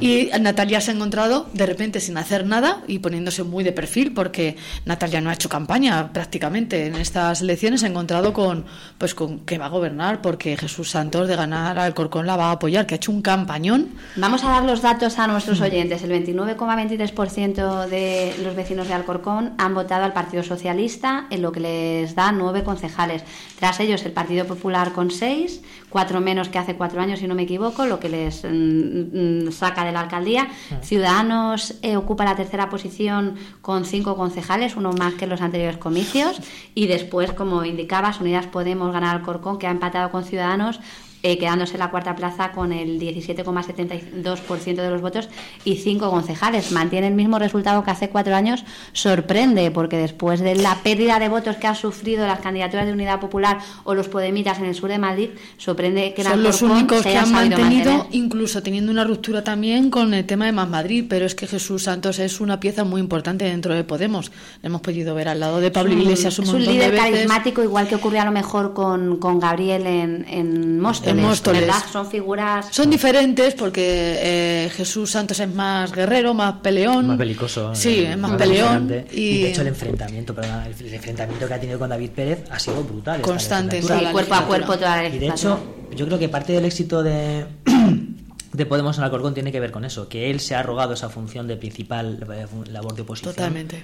y 0.00 0.08
y 0.08 0.30
Natalia 0.40 0.80
se 0.80 0.90
ha 0.90 0.94
encontrado 0.94 1.48
de 1.52 1.66
repente 1.66 2.00
sin 2.00 2.16
hacer 2.16 2.46
nada 2.46 2.82
y 2.86 3.00
poniéndose 3.00 3.42
muy 3.42 3.62
de 3.62 3.72
perfil 3.72 4.14
porque 4.14 4.56
Natalia 4.86 5.20
no 5.20 5.28
ha 5.28 5.34
hecho 5.34 5.50
campaña 5.50 6.12
prácticamente 6.14 6.86
en 6.86 6.94
estas 6.96 7.42
elecciones. 7.42 7.80
Se 7.80 7.86
ha 7.86 7.90
encontrado 7.90 8.32
con, 8.32 8.64
pues, 8.96 9.14
con 9.14 9.40
que 9.40 9.58
va 9.58 9.66
a 9.66 9.70
gobernar 9.70 10.22
porque 10.22 10.56
Jesús 10.56 10.90
Santos 10.90 11.28
de 11.28 11.36
ganar 11.36 11.78
al 11.78 11.92
Corcón 11.92 12.26
la 12.26 12.36
va 12.36 12.46
a 12.46 12.52
apoyar, 12.52 12.86
que 12.86 12.94
ha 12.94 12.96
hecho 12.96 13.12
un 13.12 13.20
campañón. 13.20 13.88
Vamos 14.16 14.42
a 14.44 14.48
dar 14.48 14.64
los 14.64 14.80
datos 14.80 15.18
a 15.18 15.26
Mm. 15.26 15.30
nuestros 15.30 15.60
oyentes. 15.60 16.02
El 16.02 16.10
29,23% 16.10 17.17
de 17.18 18.32
los 18.44 18.54
vecinos 18.54 18.86
de 18.86 18.94
Alcorcón 18.94 19.54
han 19.58 19.74
votado 19.74 20.04
al 20.04 20.12
Partido 20.12 20.44
Socialista, 20.44 21.26
en 21.30 21.42
lo 21.42 21.50
que 21.50 21.58
les 21.58 22.14
da 22.14 22.30
nueve 22.30 22.62
concejales. 22.62 23.24
Tras 23.58 23.80
ellos, 23.80 24.04
el 24.04 24.12
Partido 24.12 24.46
Popular 24.46 24.92
con 24.92 25.10
seis, 25.10 25.60
cuatro 25.90 26.20
menos 26.20 26.48
que 26.48 26.58
hace 26.58 26.76
cuatro 26.76 27.00
años, 27.00 27.18
si 27.18 27.26
no 27.26 27.34
me 27.34 27.42
equivoco, 27.42 27.86
lo 27.86 27.98
que 27.98 28.08
les 28.08 28.44
mm, 28.44 29.48
mm, 29.48 29.50
saca 29.50 29.84
de 29.84 29.90
la 29.90 30.02
alcaldía. 30.02 30.46
Ciudadanos 30.80 31.74
eh, 31.82 31.96
ocupa 31.96 32.24
la 32.24 32.36
tercera 32.36 32.70
posición 32.70 33.34
con 33.62 33.84
cinco 33.84 34.16
concejales, 34.16 34.76
uno 34.76 34.92
más 34.92 35.14
que 35.14 35.24
en 35.24 35.30
los 35.30 35.40
anteriores 35.40 35.78
comicios. 35.78 36.40
Y 36.76 36.86
después, 36.86 37.32
como 37.32 37.64
indicabas, 37.64 38.20
Unidas 38.20 38.46
Podemos 38.46 38.92
ganar 38.92 39.16
Alcorcón, 39.16 39.58
que 39.58 39.66
ha 39.66 39.72
empatado 39.72 40.12
con 40.12 40.22
Ciudadanos 40.22 40.78
eh, 41.22 41.38
quedándose 41.38 41.74
en 41.74 41.80
la 41.80 41.90
cuarta 41.90 42.14
plaza 42.14 42.52
con 42.52 42.72
el 42.72 42.98
17,72% 43.00 44.76
de 44.76 44.90
los 44.90 45.00
votos 45.00 45.28
y 45.64 45.76
cinco 45.76 46.10
concejales. 46.10 46.72
Mantiene 46.72 47.08
el 47.08 47.14
mismo 47.14 47.38
resultado 47.38 47.82
que 47.82 47.90
hace 47.90 48.08
cuatro 48.08 48.34
años. 48.34 48.64
Sorprende, 48.92 49.70
porque 49.70 49.96
después 49.96 50.40
de 50.40 50.54
la 50.56 50.76
pérdida 50.82 51.18
de 51.18 51.28
votos 51.28 51.56
que 51.56 51.66
han 51.66 51.76
sufrido 51.76 52.26
las 52.26 52.40
candidaturas 52.40 52.86
de 52.86 52.92
Unidad 52.92 53.20
Popular 53.20 53.58
o 53.84 53.94
los 53.94 54.08
Podemitas 54.08 54.58
en 54.58 54.66
el 54.66 54.74
sur 54.74 54.88
de 54.90 54.98
Madrid, 54.98 55.30
sorprende 55.56 56.14
que 56.14 56.22
Son 56.24 56.42
los 56.42 56.62
únicos 56.62 57.02
que 57.02 57.16
han 57.16 57.32
mantenido, 57.32 57.92
mantener. 57.92 58.06
incluso 58.12 58.62
teniendo 58.62 58.92
una 58.92 59.04
ruptura 59.04 59.42
también 59.44 59.90
con 59.90 60.14
el 60.14 60.24
tema 60.24 60.46
de 60.46 60.52
Más 60.52 60.68
Madrid, 60.68 61.06
pero 61.08 61.26
es 61.26 61.34
que 61.34 61.46
Jesús 61.46 61.84
Santos 61.84 62.18
es 62.18 62.40
una 62.40 62.60
pieza 62.60 62.84
muy 62.84 63.00
importante 63.00 63.44
dentro 63.44 63.74
de 63.74 63.84
Podemos. 63.84 64.30
Le 64.62 64.68
hemos 64.68 64.80
podido 64.80 65.14
ver 65.14 65.28
al 65.28 65.40
lado 65.40 65.60
de 65.60 65.70
Pablo 65.70 65.94
Iglesias 65.94 66.38
un 66.38 66.44
es 66.44 66.50
un 66.50 66.56
montón 66.56 66.74
líder 66.74 66.90
de 66.92 66.96
veces. 66.96 67.10
carismático, 67.12 67.62
igual 67.62 67.88
que 67.88 67.94
ocurrió 67.96 68.22
a 68.22 68.24
lo 68.24 68.32
mejor 68.32 68.74
con, 68.74 69.16
con 69.18 69.40
Gabriel 69.40 69.86
en, 69.86 70.26
en. 70.28 70.78
En 71.10 71.20
Móstoles. 71.20 71.62
¿verdad? 71.62 71.82
Son 71.90 72.10
figuras 72.10 72.66
Son 72.70 72.90
diferentes 72.90 73.54
porque 73.54 74.18
eh, 74.20 74.70
Jesús 74.70 75.10
Santos 75.10 75.38
es 75.40 75.52
más 75.52 75.92
guerrero, 75.92 76.34
más 76.34 76.54
peleón. 76.60 77.06
Más 77.06 77.18
belicoso. 77.18 77.74
Sí, 77.74 78.00
eh, 78.00 78.12
es 78.12 78.18
más 78.18 78.32
más 78.32 78.40
peleón. 78.40 79.04
Y, 79.12 79.42
de 79.42 79.50
hecho, 79.50 79.62
el 79.62 79.68
enfrentamiento, 79.68 80.34
perdona, 80.34 80.66
el, 80.66 80.94
enfrentamiento 80.94 81.46
que 81.46 81.54
ha 81.54 81.60
tenido 81.60 81.78
con 81.78 81.88
David 81.88 82.10
Pérez 82.10 82.44
ha 82.50 82.58
sido 82.58 82.82
brutal. 82.82 83.20
Constante, 83.20 83.82
sí, 83.82 83.88
cuerpo 84.12 84.34
a 84.34 84.46
cuerpo 84.46 84.76
toda 84.76 84.96
la 84.96 85.08
Y 85.08 85.18
de 85.18 85.28
hecho, 85.28 85.58
yo 85.94 86.06
creo 86.06 86.18
que 86.18 86.28
parte 86.28 86.52
del 86.52 86.64
éxito 86.64 87.02
de, 87.02 87.46
de 88.52 88.66
Podemos 88.66 88.98
en 88.98 89.04
Alcorcón 89.04 89.34
tiene 89.34 89.52
que 89.52 89.60
ver 89.60 89.70
con 89.70 89.84
eso, 89.84 90.08
que 90.08 90.30
él 90.30 90.40
se 90.40 90.54
ha 90.54 90.60
arrogado 90.60 90.94
esa 90.94 91.08
función 91.08 91.46
de 91.46 91.56
principal 91.56 92.26
eh, 92.32 92.46
labor 92.70 92.94
de 92.94 93.02
oposición. 93.02 93.34
Totalmente. 93.34 93.82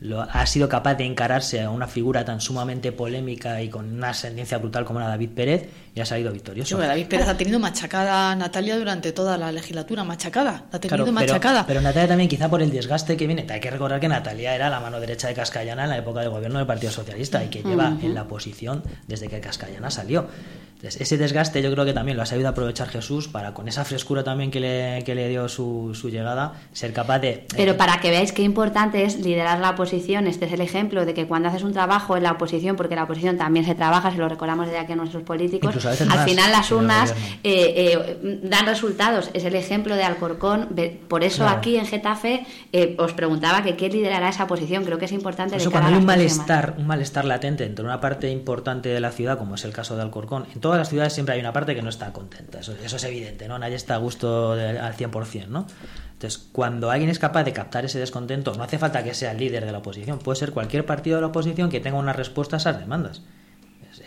Lo, 0.00 0.20
ha 0.20 0.46
sido 0.46 0.68
capaz 0.68 0.94
de 0.96 1.04
encararse 1.04 1.62
a 1.62 1.70
una 1.70 1.86
figura 1.86 2.24
tan 2.24 2.40
sumamente 2.40 2.92
polémica 2.92 3.62
y 3.62 3.68
con 3.68 3.90
una 3.92 4.10
ascendencia 4.10 4.58
brutal 4.58 4.84
como 4.84 4.98
la 5.00 5.06
de 5.06 5.10
David 5.12 5.30
Pérez 5.30 5.68
y 5.94 6.00
ha 6.00 6.04
salido 6.04 6.32
victorioso. 6.32 6.78
Yo, 6.78 6.86
David 6.86 7.06
Pérez 7.06 7.28
ha 7.28 7.36
tenido 7.36 7.58
machacada 7.58 8.32
a 8.32 8.36
Natalia 8.36 8.76
durante 8.76 9.12
toda 9.12 9.38
la 9.38 9.50
legislatura, 9.52 10.04
machacada, 10.04 10.64
la 10.70 10.76
ha 10.76 10.80
tenido 10.80 11.04
Claro, 11.04 11.12
machacada. 11.12 11.64
pero 11.66 11.80
Natalia 11.80 12.08
también, 12.08 12.28
quizá 12.28 12.48
por 12.50 12.60
el 12.60 12.70
desgaste 12.70 13.16
que 13.16 13.26
viene. 13.26 13.46
Hay 13.48 13.60
que 13.60 13.70
recordar 13.70 14.00
que 14.00 14.08
Natalia 14.08 14.54
era 14.54 14.68
la 14.68 14.80
mano 14.80 15.00
derecha 15.00 15.28
de 15.28 15.34
Cascallana 15.34 15.84
en 15.84 15.90
la 15.90 15.98
época 15.98 16.20
de 16.20 16.28
gobierno 16.28 16.58
del 16.58 16.66
Partido 16.66 16.92
Socialista 16.92 17.42
y 17.44 17.48
que 17.48 17.62
lleva 17.62 17.96
en 18.02 18.14
la 18.14 18.24
posición 18.24 18.82
desde 19.06 19.28
que 19.28 19.40
Cascallana 19.40 19.90
salió. 19.90 20.26
Ese 20.82 21.16
desgaste 21.16 21.62
yo 21.62 21.72
creo 21.72 21.84
que 21.84 21.92
también 21.92 22.16
lo 22.16 22.22
ha 22.22 22.26
sabido 22.26 22.48
aprovechar 22.48 22.88
Jesús 22.88 23.28
para 23.28 23.54
con 23.54 23.68
esa 23.68 23.84
frescura 23.84 24.22
también 24.22 24.50
que 24.50 24.60
le, 24.60 25.02
que 25.04 25.14
le 25.14 25.28
dio 25.28 25.48
su, 25.48 25.94
su 25.94 26.10
llegada, 26.10 26.54
ser 26.72 26.92
capaz 26.92 27.20
de... 27.20 27.46
Pero 27.56 27.76
para 27.76 28.00
que 28.00 28.10
veáis 28.10 28.32
qué 28.32 28.42
importante 28.42 29.04
es 29.04 29.18
liderar 29.18 29.60
la 29.60 29.70
oposición, 29.70 30.26
este 30.26 30.46
es 30.46 30.52
el 30.52 30.60
ejemplo 30.60 31.06
de 31.06 31.14
que 31.14 31.26
cuando 31.26 31.48
haces 31.48 31.62
un 31.62 31.72
trabajo 31.72 32.16
en 32.16 32.22
la 32.22 32.32
oposición, 32.32 32.76
porque 32.76 32.96
la 32.96 33.04
oposición 33.04 33.38
también 33.38 33.64
se 33.64 33.74
trabaja, 33.74 34.10
se 34.10 34.18
lo 34.18 34.28
recordamos 34.28 34.66
desde 34.66 34.78
aquí 34.78 34.92
a 34.92 34.96
nuestros 34.96 35.22
políticos, 35.22 35.84
al 35.86 36.28
final 36.28 36.50
las 36.50 36.70
urnas 36.70 37.12
eh, 37.42 37.94
eh, 38.24 38.40
dan 38.42 38.66
resultados, 38.66 39.30
es 39.32 39.44
el 39.44 39.54
ejemplo 39.54 39.96
de 39.96 40.04
Alcorcón, 40.04 40.68
por 41.08 41.24
eso 41.24 41.48
aquí 41.48 41.76
en 41.76 41.86
Getafe 41.86 42.46
eh, 42.72 42.96
os 42.98 43.12
preguntaba 43.12 43.62
que 43.62 43.76
qué 43.76 43.88
liderará 43.88 44.28
esa 44.28 44.44
oposición, 44.44 44.84
creo 44.84 44.98
que 44.98 45.06
es 45.06 45.12
importante... 45.12 45.56
Eso 45.56 45.70
cuando 45.70 45.90
hay 45.90 45.96
un 45.96 46.04
malestar, 46.04 46.74
un 46.78 46.86
malestar 46.86 47.24
latente 47.24 47.64
entre 47.64 47.84
una 47.84 48.00
parte 48.00 48.30
importante 48.30 48.88
de 48.88 49.00
la 49.00 49.12
ciudad, 49.12 49.38
como 49.38 49.54
es 49.54 49.64
el 49.64 49.72
caso 49.72 49.96
de 49.96 50.02
Alcorcón, 50.02 50.46
todas 50.64 50.78
las 50.78 50.88
ciudades 50.88 51.12
siempre 51.12 51.34
hay 51.34 51.42
una 51.42 51.52
parte 51.52 51.74
que 51.74 51.82
no 51.82 51.90
está 51.90 52.10
contenta, 52.14 52.60
eso, 52.60 52.72
es 52.72 53.04
evidente, 53.04 53.48
¿no? 53.48 53.58
Nadie 53.58 53.74
está 53.76 53.96
a 53.96 53.98
gusto 53.98 54.52
al 54.52 54.96
100%, 54.96 55.48
¿no? 55.48 55.66
Entonces, 56.14 56.48
cuando 56.52 56.90
alguien 56.90 57.10
es 57.10 57.18
capaz 57.18 57.44
de 57.44 57.52
captar 57.52 57.84
ese 57.84 57.98
descontento, 57.98 58.54
no 58.54 58.62
hace 58.62 58.78
falta 58.78 59.04
que 59.04 59.12
sea 59.12 59.32
el 59.32 59.40
líder 59.40 59.66
de 59.66 59.72
la 59.72 59.78
oposición, 59.78 60.20
puede 60.20 60.36
ser 60.36 60.52
cualquier 60.52 60.86
partido 60.86 61.16
de 61.16 61.20
la 61.20 61.26
oposición 61.26 61.68
que 61.68 61.80
tenga 61.80 61.98
una 61.98 62.14
respuesta 62.14 62.56
a 62.56 62.60
esas 62.60 62.78
demandas. 62.80 63.20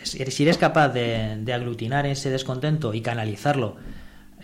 Si 0.02 0.42
eres 0.42 0.58
capaz 0.58 0.88
de, 0.88 1.52
aglutinar 1.54 2.06
ese 2.06 2.28
descontento 2.28 2.92
y 2.92 3.02
canalizarlo 3.02 3.76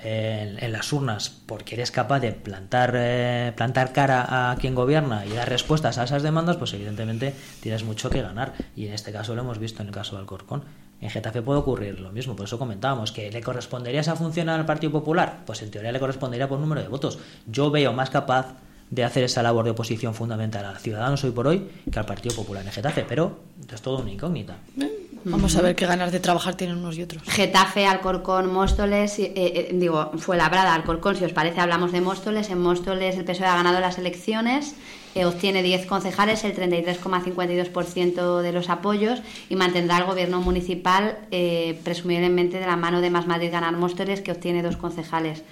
en, 0.00 0.70
las 0.70 0.92
urnas 0.92 1.30
porque 1.30 1.74
eres 1.74 1.90
capaz 1.90 2.20
de 2.20 2.30
plantar, 2.30 2.92
eh, 2.96 3.52
plantar 3.56 3.92
cara 3.92 4.52
a 4.52 4.54
quien 4.54 4.76
gobierna 4.76 5.26
y 5.26 5.30
dar 5.30 5.48
respuestas 5.48 5.98
a 5.98 6.04
esas 6.04 6.22
demandas, 6.22 6.58
pues 6.58 6.72
evidentemente 6.74 7.34
tienes 7.60 7.82
mucho 7.82 8.08
que 8.08 8.22
ganar. 8.22 8.52
Y 8.76 8.86
en 8.86 8.92
este 8.92 9.10
caso 9.10 9.34
lo 9.34 9.42
hemos 9.42 9.58
visto 9.58 9.82
en 9.82 9.88
el 9.88 9.94
caso 9.94 10.14
de 10.14 10.20
Alcorcón. 10.20 10.62
En 11.04 11.10
Getafe 11.10 11.42
puede 11.42 11.58
ocurrir 11.58 12.00
lo 12.00 12.10
mismo, 12.12 12.34
por 12.34 12.46
eso 12.46 12.58
comentábamos 12.58 13.12
que 13.12 13.30
le 13.30 13.42
correspondería 13.42 14.00
esa 14.00 14.16
función 14.16 14.48
al 14.48 14.64
Partido 14.64 14.90
Popular, 14.90 15.42
pues 15.44 15.60
en 15.60 15.70
teoría 15.70 15.92
le 15.92 16.00
correspondería 16.00 16.48
por 16.48 16.58
número 16.58 16.80
de 16.80 16.88
votos. 16.88 17.18
Yo 17.46 17.70
veo 17.70 17.92
más 17.92 18.08
capaz 18.08 18.54
de 18.88 19.04
hacer 19.04 19.22
esa 19.22 19.42
labor 19.42 19.66
de 19.66 19.72
oposición 19.72 20.14
fundamental 20.14 20.64
a 20.64 20.78
Ciudadanos 20.78 21.22
hoy 21.24 21.32
por 21.32 21.46
hoy 21.46 21.68
que 21.92 21.98
al 21.98 22.06
Partido 22.06 22.34
Popular 22.34 22.64
en 22.64 22.72
Getafe, 22.72 23.04
pero 23.06 23.38
es 23.70 23.82
todo 23.82 23.98
una 23.98 24.12
incógnita. 24.12 24.56
Vamos 25.26 25.54
a 25.56 25.60
ver 25.60 25.76
qué 25.76 25.84
ganas 25.84 26.10
de 26.10 26.20
trabajar 26.20 26.54
tienen 26.54 26.78
unos 26.78 26.96
y 26.96 27.02
otros. 27.02 27.22
Getafe, 27.24 27.84
Alcorcón, 27.84 28.50
Móstoles, 28.50 29.18
eh, 29.18 29.32
eh, 29.36 29.70
digo, 29.74 30.10
fue 30.16 30.38
labrada 30.38 30.74
Alcorcón, 30.74 31.16
si 31.16 31.24
os 31.26 31.34
parece 31.34 31.60
hablamos 31.60 31.92
de 31.92 32.00
Móstoles. 32.00 32.48
En 32.48 32.62
Móstoles 32.62 33.18
el 33.18 33.26
PSOE 33.26 33.46
ha 33.46 33.56
ganado 33.56 33.78
las 33.78 33.98
elecciones 33.98 34.74
obtiene 35.22 35.62
10 35.62 35.86
concejales, 35.86 36.42
el 36.44 36.56
33,52% 36.56 38.40
de 38.40 38.52
los 38.52 38.68
apoyos 38.68 39.22
y 39.48 39.56
mantendrá 39.56 39.98
el 39.98 40.04
gobierno 40.04 40.40
municipal 40.40 41.18
eh, 41.30 41.78
presumiblemente 41.84 42.58
de 42.58 42.66
la 42.66 42.76
mano 42.76 43.00
de 43.00 43.10
Más 43.10 43.26
Madrid 43.26 43.52
Ganar 43.52 43.76
Móstoles, 43.76 44.20
que 44.20 44.32
obtiene 44.32 44.62
dos 44.62 44.76
concejales. 44.76 45.44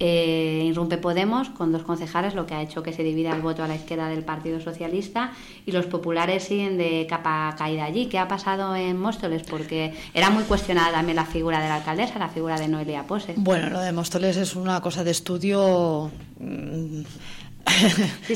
Eh, 0.00 0.62
irrumpe 0.66 0.96
Podemos 0.96 1.48
con 1.48 1.72
dos 1.72 1.82
concejales, 1.82 2.34
lo 2.34 2.46
que 2.46 2.54
ha 2.54 2.62
hecho 2.62 2.84
que 2.84 2.92
se 2.92 3.02
divida 3.02 3.34
el 3.34 3.42
voto 3.42 3.64
a 3.64 3.68
la 3.68 3.74
izquierda 3.74 4.08
del 4.08 4.22
Partido 4.22 4.60
Socialista 4.60 5.32
y 5.66 5.72
los 5.72 5.86
populares 5.86 6.44
siguen 6.44 6.78
de 6.78 7.06
capa 7.08 7.54
caída 7.58 7.84
allí. 7.84 8.06
¿Qué 8.06 8.18
ha 8.18 8.28
pasado 8.28 8.76
en 8.76 8.96
Móstoles? 8.96 9.42
Porque 9.42 9.92
era 10.14 10.30
muy 10.30 10.44
cuestionada 10.44 10.92
también 10.92 11.16
la 11.16 11.24
figura 11.24 11.60
de 11.60 11.68
la 11.68 11.76
alcaldesa, 11.76 12.18
la 12.20 12.28
figura 12.28 12.58
de 12.60 12.68
Noelia 12.68 13.08
Pose. 13.08 13.34
Bueno, 13.36 13.70
lo 13.70 13.80
de 13.80 13.92
Móstoles 13.92 14.36
es 14.36 14.54
una 14.54 14.80
cosa 14.80 15.02
de 15.02 15.10
estudio 15.10 16.12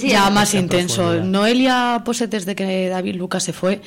ya 0.03 0.31
más 0.31 0.55
intenso. 0.55 1.23
Noelia 1.23 2.03
Poset, 2.05 2.31
desde 2.31 2.55
que 2.55 2.89
David 2.89 3.17
Lucas 3.17 3.45
se 3.45 3.53
fue, 3.53 3.81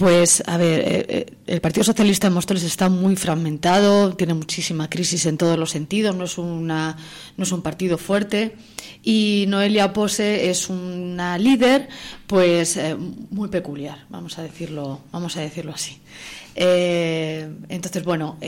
pues, 0.00 0.42
a 0.46 0.56
ver, 0.56 0.80
eh, 0.80 1.06
eh, 1.08 1.26
el 1.46 1.60
Partido 1.60 1.84
Socialista 1.84 2.28
de 2.28 2.34
Móstoles 2.34 2.62
está 2.62 2.88
muy 2.88 3.16
fragmentado, 3.16 4.14
tiene 4.16 4.32
muchísima 4.32 4.88
crisis 4.88 5.26
en 5.26 5.36
todos 5.36 5.58
los 5.58 5.70
sentidos, 5.70 6.16
no 6.16 6.24
es, 6.24 6.38
una, 6.38 6.96
no 7.36 7.44
es 7.44 7.52
un 7.52 7.60
partido 7.60 7.98
fuerte. 7.98 8.56
Y 9.02 9.44
Noelia 9.48 9.92
Pose 9.92 10.48
es 10.48 10.70
una 10.70 11.36
líder, 11.36 11.90
pues, 12.26 12.78
eh, 12.78 12.96
muy 12.96 13.48
peculiar, 13.48 14.06
vamos 14.08 14.38
a 14.38 14.42
decirlo, 14.42 15.00
vamos 15.12 15.36
a 15.36 15.42
decirlo 15.42 15.72
así. 15.74 15.98
entonces, 16.56 18.02
bueno 18.02 18.38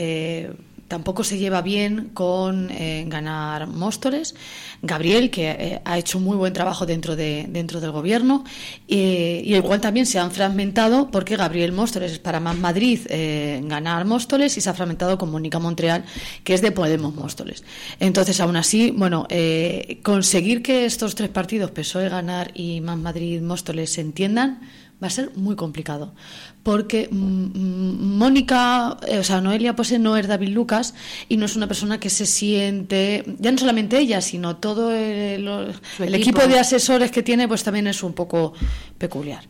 tampoco 0.87 1.23
se 1.23 1.37
lleva 1.37 1.61
bien 1.61 2.11
con 2.13 2.69
eh, 2.71 3.05
ganar 3.07 3.67
Móstoles. 3.67 4.35
Gabriel, 4.81 5.29
que 5.31 5.49
eh, 5.49 5.81
ha 5.85 5.97
hecho 5.97 6.19
muy 6.19 6.37
buen 6.37 6.53
trabajo 6.53 6.85
dentro, 6.85 7.15
de, 7.15 7.45
dentro 7.49 7.79
del 7.79 7.91
gobierno, 7.91 8.43
y 8.87 9.55
igual 9.55 9.81
también 9.81 10.05
se 10.05 10.19
han 10.19 10.31
fragmentado 10.31 11.09
porque 11.09 11.35
Gabriel 11.35 11.71
Móstoles 11.71 12.11
es 12.11 12.19
para 12.19 12.39
más 12.39 12.57
Madrid 12.57 12.99
eh, 13.09 13.61
ganar 13.65 14.05
Móstoles 14.05 14.57
y 14.57 14.61
se 14.61 14.69
ha 14.69 14.73
fragmentado 14.73 15.17
con 15.17 15.31
Mónica 15.31 15.59
Montreal, 15.59 16.03
que 16.43 16.53
es 16.53 16.61
de 16.61 16.71
Podemos 16.71 17.15
Móstoles. 17.15 17.63
Entonces, 17.99 18.39
aún 18.39 18.55
así, 18.55 18.91
bueno, 18.91 19.27
conseguir 20.03 20.61
que 20.61 20.85
estos 20.85 21.15
tres 21.15 21.29
partidos, 21.29 21.71
PSOE, 21.71 22.09
Ganar 22.09 22.51
y 22.53 22.81
Más 22.81 22.97
Madrid 22.97 23.41
Móstoles, 23.41 23.91
se 23.93 24.01
entiendan 24.01 24.59
va 25.03 25.07
a 25.07 25.09
ser 25.09 25.31
muy 25.35 25.55
complicado. 25.55 26.13
Porque 26.63 27.09
mm, 27.11 27.15
mm, 27.15 28.17
Mónica, 28.17 28.97
eh, 29.05 29.19
o 29.19 29.23
sea, 29.23 29.41
Noelia 29.41 29.75
Pose 29.75 29.99
no 29.99 30.15
es 30.15 30.27
David 30.27 30.49
Lucas 30.49 30.93
y 31.27 31.35
no 31.35 31.45
es 31.45 31.57
una 31.57 31.67
persona 31.67 31.99
que 31.99 32.09
se 32.09 32.25
siente, 32.25 33.25
ya 33.39 33.51
no 33.51 33.57
solamente 33.57 33.99
ella, 33.99 34.21
sino 34.21 34.55
todo 34.55 34.91
el, 34.95 35.45
equipo. 35.99 36.47
de 36.47 36.59
asesores 36.59 37.11
que 37.11 37.21
tiene, 37.21 37.47
pues 37.49 37.63
también 37.63 37.87
es 37.87 38.01
un 38.01 38.13
poco 38.13 38.53
peculiar. 38.97 39.43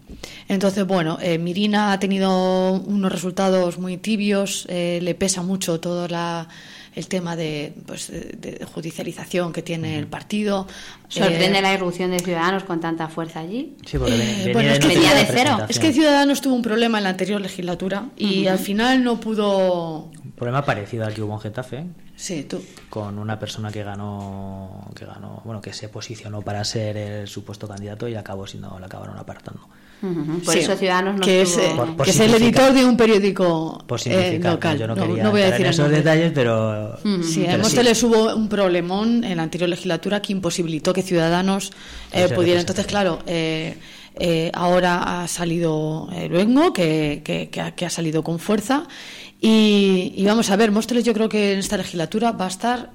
Entonces, 0.47 0.85
bueno, 0.87 1.19
eh, 1.21 1.37
Mirina 1.37 1.93
ha 1.93 1.99
tenido 1.99 2.73
unos 2.73 3.11
resultados 3.11 3.77
muy 3.77 3.97
tibios, 3.97 4.65
eh, 4.69 4.99
le 5.01 5.13
pesa 5.13 5.43
mucho 5.43 5.79
toda 5.79 6.07
la 6.07 6.47
el 6.95 7.07
tema 7.07 7.35
de, 7.35 7.73
pues, 7.85 8.11
de, 8.11 8.65
judicialización 8.73 9.53
que 9.53 9.61
tiene 9.61 9.97
el 9.97 10.07
partido. 10.07 10.67
¿Sorprende 11.07 11.59
eh, 11.59 11.61
la 11.61 11.73
irrupción 11.73 12.11
de 12.11 12.19
Ciudadanos 12.19 12.63
con 12.63 12.79
tanta 12.79 13.07
fuerza 13.07 13.39
allí? 13.39 13.75
Sí, 13.85 13.97
porque 13.97 14.15
eh, 14.15 14.53
venía, 14.53 15.13
de 15.15 15.25
cero. 15.25 15.59
Es 15.69 15.79
que 15.79 15.93
Ciudadanos 15.93 16.41
tuvo 16.41 16.55
un 16.55 16.61
problema 16.61 16.97
en 16.97 17.05
la 17.05 17.11
anterior 17.11 17.41
legislatura 17.41 18.09
y 18.17 18.47
al 18.47 18.59
final 18.59 19.03
no 19.03 19.19
pudo... 19.19 20.11
Un 20.43 20.47
problema 20.47 20.65
parecido 20.65 21.05
al 21.05 21.13
que 21.13 21.21
hubo 21.21 21.33
en 21.33 21.39
Getafe. 21.39 21.85
Sí, 22.17 22.43
tú. 22.43 22.61
Con 22.89 23.17
una 23.17 23.39
persona 23.39 23.71
que 23.71 23.81
ganó, 23.81 24.89
que 24.93 25.05
ganó, 25.05 25.41
bueno, 25.45 25.61
que 25.61 25.71
se 25.71 25.87
posicionó 25.87 26.41
para 26.41 26.63
ser 26.65 26.97
el 26.97 27.27
supuesto 27.29 27.65
candidato 27.65 28.09
y 28.09 28.15
acabó 28.15 28.45
siendo, 28.45 28.77
la 28.77 28.87
acabaron 28.87 29.17
apartando. 29.17 29.61
Por 30.43 30.57
eso 30.57 30.75
Ciudadanos 30.75 31.15
no 31.15 31.21
que, 31.21 31.43
es, 31.43 31.57
eh, 31.57 31.71
que 32.03 32.09
es 32.09 32.19
el 32.19 32.33
editor 32.35 32.73
de 32.73 32.83
un 32.83 32.97
periódico 32.97 33.85
eh, 34.05 34.37
local. 34.43 34.77
Yo 34.77 34.85
no, 34.85 34.95
quería 34.95 35.29
voy 35.29 35.41
a 35.43 35.51
decir 35.51 35.65
esos 35.65 35.89
detalles, 35.89 36.33
pero. 36.35 36.97
Sí, 37.23 37.45
pero 37.47 37.63
sí. 37.63 37.81
les 37.81 38.03
hubo 38.03 38.35
un 38.35 38.49
problemón 38.49 39.23
en 39.23 39.37
la 39.37 39.43
anterior 39.43 39.69
legislatura 39.69 40.21
que 40.21 40.33
imposibilitó 40.33 40.91
que 40.91 41.03
Ciudadanos 41.03 41.71
eh, 42.11 42.27
pudieran. 42.35 42.59
Entonces, 42.59 42.85
claro. 42.85 43.19
Eh, 43.27 43.77
eh, 44.15 44.51
ahora 44.53 45.23
ha 45.23 45.27
salido 45.27 46.07
Luengo, 46.29 46.71
que, 46.71 47.21
que, 47.23 47.49
que, 47.49 47.61
ha, 47.61 47.71
que, 47.71 47.85
ha, 47.85 47.89
salido 47.89 48.23
con 48.23 48.37
fuerza. 48.37 48.87
Y, 49.45 50.23
vamos 50.25 50.49
a 50.51 50.55
ver, 50.55 50.71
Móstoles 50.71 51.03
yo 51.03 51.13
creo 51.13 51.27
que 51.27 51.51
en 51.51 51.59
esta 51.59 51.75
legislatura 51.75 52.31
va 52.31 52.45
a 52.45 52.47
estar 52.47 52.91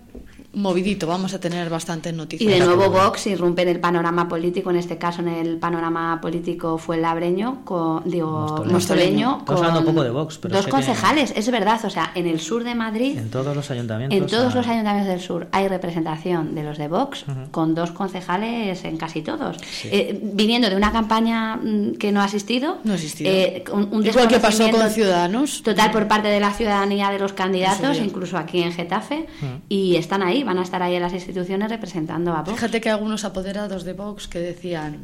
movidito, 0.55 1.07
vamos 1.07 1.35
a 1.35 1.41
tener 1.41 1.69
bastantes 1.69 2.15
noticias. 2.15 2.51
Y 2.51 2.59
de 2.59 2.65
nuevo 2.65 2.91
Vox 2.91 3.27
irrumpe 3.27 3.63
en 3.63 3.69
el 3.69 3.81
panorama 3.81 4.29
político, 4.29 4.71
en 4.71 4.77
este 4.77 4.97
caso 4.97 5.21
en 5.21 5.29
el 5.29 5.59
panorama 5.59 6.21
político 6.21 6.79
fue 6.79 6.97
el 6.97 7.03
labreño, 7.03 7.65
con, 7.65 8.03
digo, 8.09 8.65
mostoleño, 8.67 9.45
con 9.45 9.59
un 9.59 9.85
poco 9.85 10.03
de 10.03 10.11
Vox, 10.11 10.41
dos 10.43 10.67
concejales, 10.67 11.33
es 11.37 11.51
verdad, 11.51 11.81
o 11.85 11.91
sea, 11.91 12.13
en 12.15 12.27
el 12.27 12.41
sur 12.41 12.65
de 12.65 12.75
Madrid, 12.75 13.19
en 13.19 13.31
todos 13.31 13.55
los 13.55 13.71
ayuntamientos, 13.71 14.19
en 14.19 14.27
todos 14.27 14.55
los 14.55 14.67
ayuntamientos 14.67 15.09
del 15.09 15.21
sur 15.21 15.49
hay 15.53 15.69
representación 15.69 16.55
de 16.55 16.63
los 16.63 16.79
de 16.79 16.89
Vox, 16.89 17.25
con 17.51 17.75
dos 17.75 17.91
concejales 17.91 18.85
en 18.85 18.97
casi 18.97 19.21
todos, 19.23 19.59
eh, 19.85 20.19
viniendo 20.23 20.71
de 20.71 20.77
una 20.77 20.93
campaña 20.93 21.57
mm, 21.57 21.97
que 21.99 22.11
no 22.11 22.21
ha 22.21 22.25
asistido, 22.25 22.79
no 22.85 22.93
ha 22.93 22.97
asistido. 22.97 23.31
Eh, 23.31 23.65
un, 23.73 24.05
Igual 24.05 24.29
que 24.29 24.41
pasó 24.41 24.71
con 24.71 24.89
Ciudadanos, 24.91 25.63
total 25.63 25.91
por 25.91 26.09
parte 26.09 26.29
de 26.29 26.41
la 26.41 26.53
ciudadanía 26.53 27.11
de 27.11 27.19
los 27.19 27.35
candidatos, 27.35 27.99
incluso 27.99 28.39
aquí 28.39 28.63
en 28.63 28.73
Getafe, 28.73 29.27
y 29.69 29.97
están 29.97 30.23
ahí 30.23 30.38
van 30.45 30.59
a 30.59 30.63
estar 30.63 30.83
ahí 30.83 30.95
en 30.95 31.03
las 31.03 31.13
instituciones 31.13 31.71
representando 31.71 32.33
a 32.33 32.43
Vox. 32.43 32.53
Fíjate 32.53 32.81
que 32.81 32.91
algunos 32.91 33.25
apoderados 33.25 33.85
de 33.85 33.93
Vox 33.93 34.29
que 34.29 34.39
decían, 34.39 35.03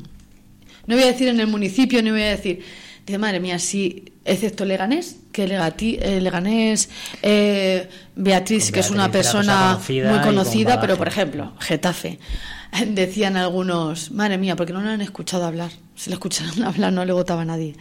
no 0.87 0.97
voy 0.97 1.05
a 1.05 1.09
decir 1.09 1.29
en 1.29 1.41
el 1.41 1.47
municipio, 1.47 2.03
ni 2.03 2.11
voy 2.11 2.23
a 2.23 2.31
decir, 2.31 2.63
de 3.07 3.19
madre 3.19 3.41
mía, 3.41 3.59
si, 3.59 4.13
excepto 4.25 4.65
Leganés, 4.65 5.17
que 5.33 5.45
eh, 5.45 6.21
Leganés, 6.21 6.89
eh, 7.23 7.89
Beatriz, 8.17 8.71
que 8.73 8.81
es 8.81 8.91
una 8.91 9.11
persona, 9.11 9.79
muy 9.89 10.21
conocida, 10.21 10.81
pero 10.81 10.97
por 10.97 11.09
ejemplo, 11.09 11.53
Getafe, 11.61 12.19
decían 12.87 13.37
algunos, 13.37 14.11
madre 14.11 14.39
mía, 14.39 14.57
porque 14.57 14.73
no 14.73 14.81
lo 14.81 14.89
han 14.89 15.01
escuchado 15.01 15.45
hablar, 15.45 15.71
si 15.95 16.11
le 16.11 16.15
escucharan 16.15 16.63
hablar 16.65 16.93
no 16.93 17.05
le 17.05 17.13
votaba 17.13 17.43
a 17.43 17.47
nadie. 17.47 17.75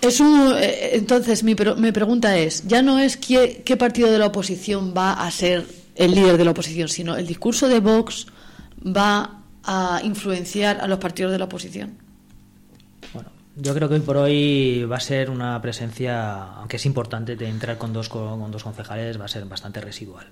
Es 0.00 0.20
un, 0.20 0.54
eh, 0.56 0.90
entonces, 0.92 1.42
mi, 1.42 1.56
mi 1.78 1.92
pregunta 1.92 2.36
es, 2.36 2.66
ya 2.66 2.82
no 2.82 2.98
es 2.98 3.16
qué, 3.16 3.62
qué 3.64 3.76
partido 3.76 4.12
de 4.12 4.18
la 4.18 4.26
oposición 4.26 4.92
va 4.96 5.14
a 5.14 5.30
ser 5.30 5.64
el 5.94 6.14
líder 6.14 6.36
de 6.36 6.44
la 6.44 6.50
oposición, 6.52 6.88
sino 6.88 7.16
el 7.16 7.26
discurso 7.26 7.68
de 7.68 7.80
Vox 7.80 8.26
va 8.84 9.42
a 9.62 10.00
influenciar 10.04 10.80
a 10.80 10.88
los 10.88 10.98
partidos 10.98 11.32
de 11.32 11.38
la 11.38 11.44
oposición. 11.46 11.98
Bueno, 13.12 13.30
Yo 13.56 13.74
creo 13.74 13.88
que 13.88 13.94
hoy 13.94 14.00
por 14.00 14.16
hoy 14.16 14.84
va 14.84 14.96
a 14.96 15.00
ser 15.00 15.30
una 15.30 15.60
presencia, 15.62 16.44
aunque 16.54 16.76
es 16.76 16.86
importante 16.86 17.36
de 17.36 17.48
entrar 17.48 17.78
con 17.78 17.92
dos, 17.92 18.08
con 18.08 18.50
dos 18.50 18.64
concejales, 18.64 19.20
va 19.20 19.24
a 19.26 19.28
ser 19.28 19.44
bastante 19.46 19.80
residual 19.80 20.26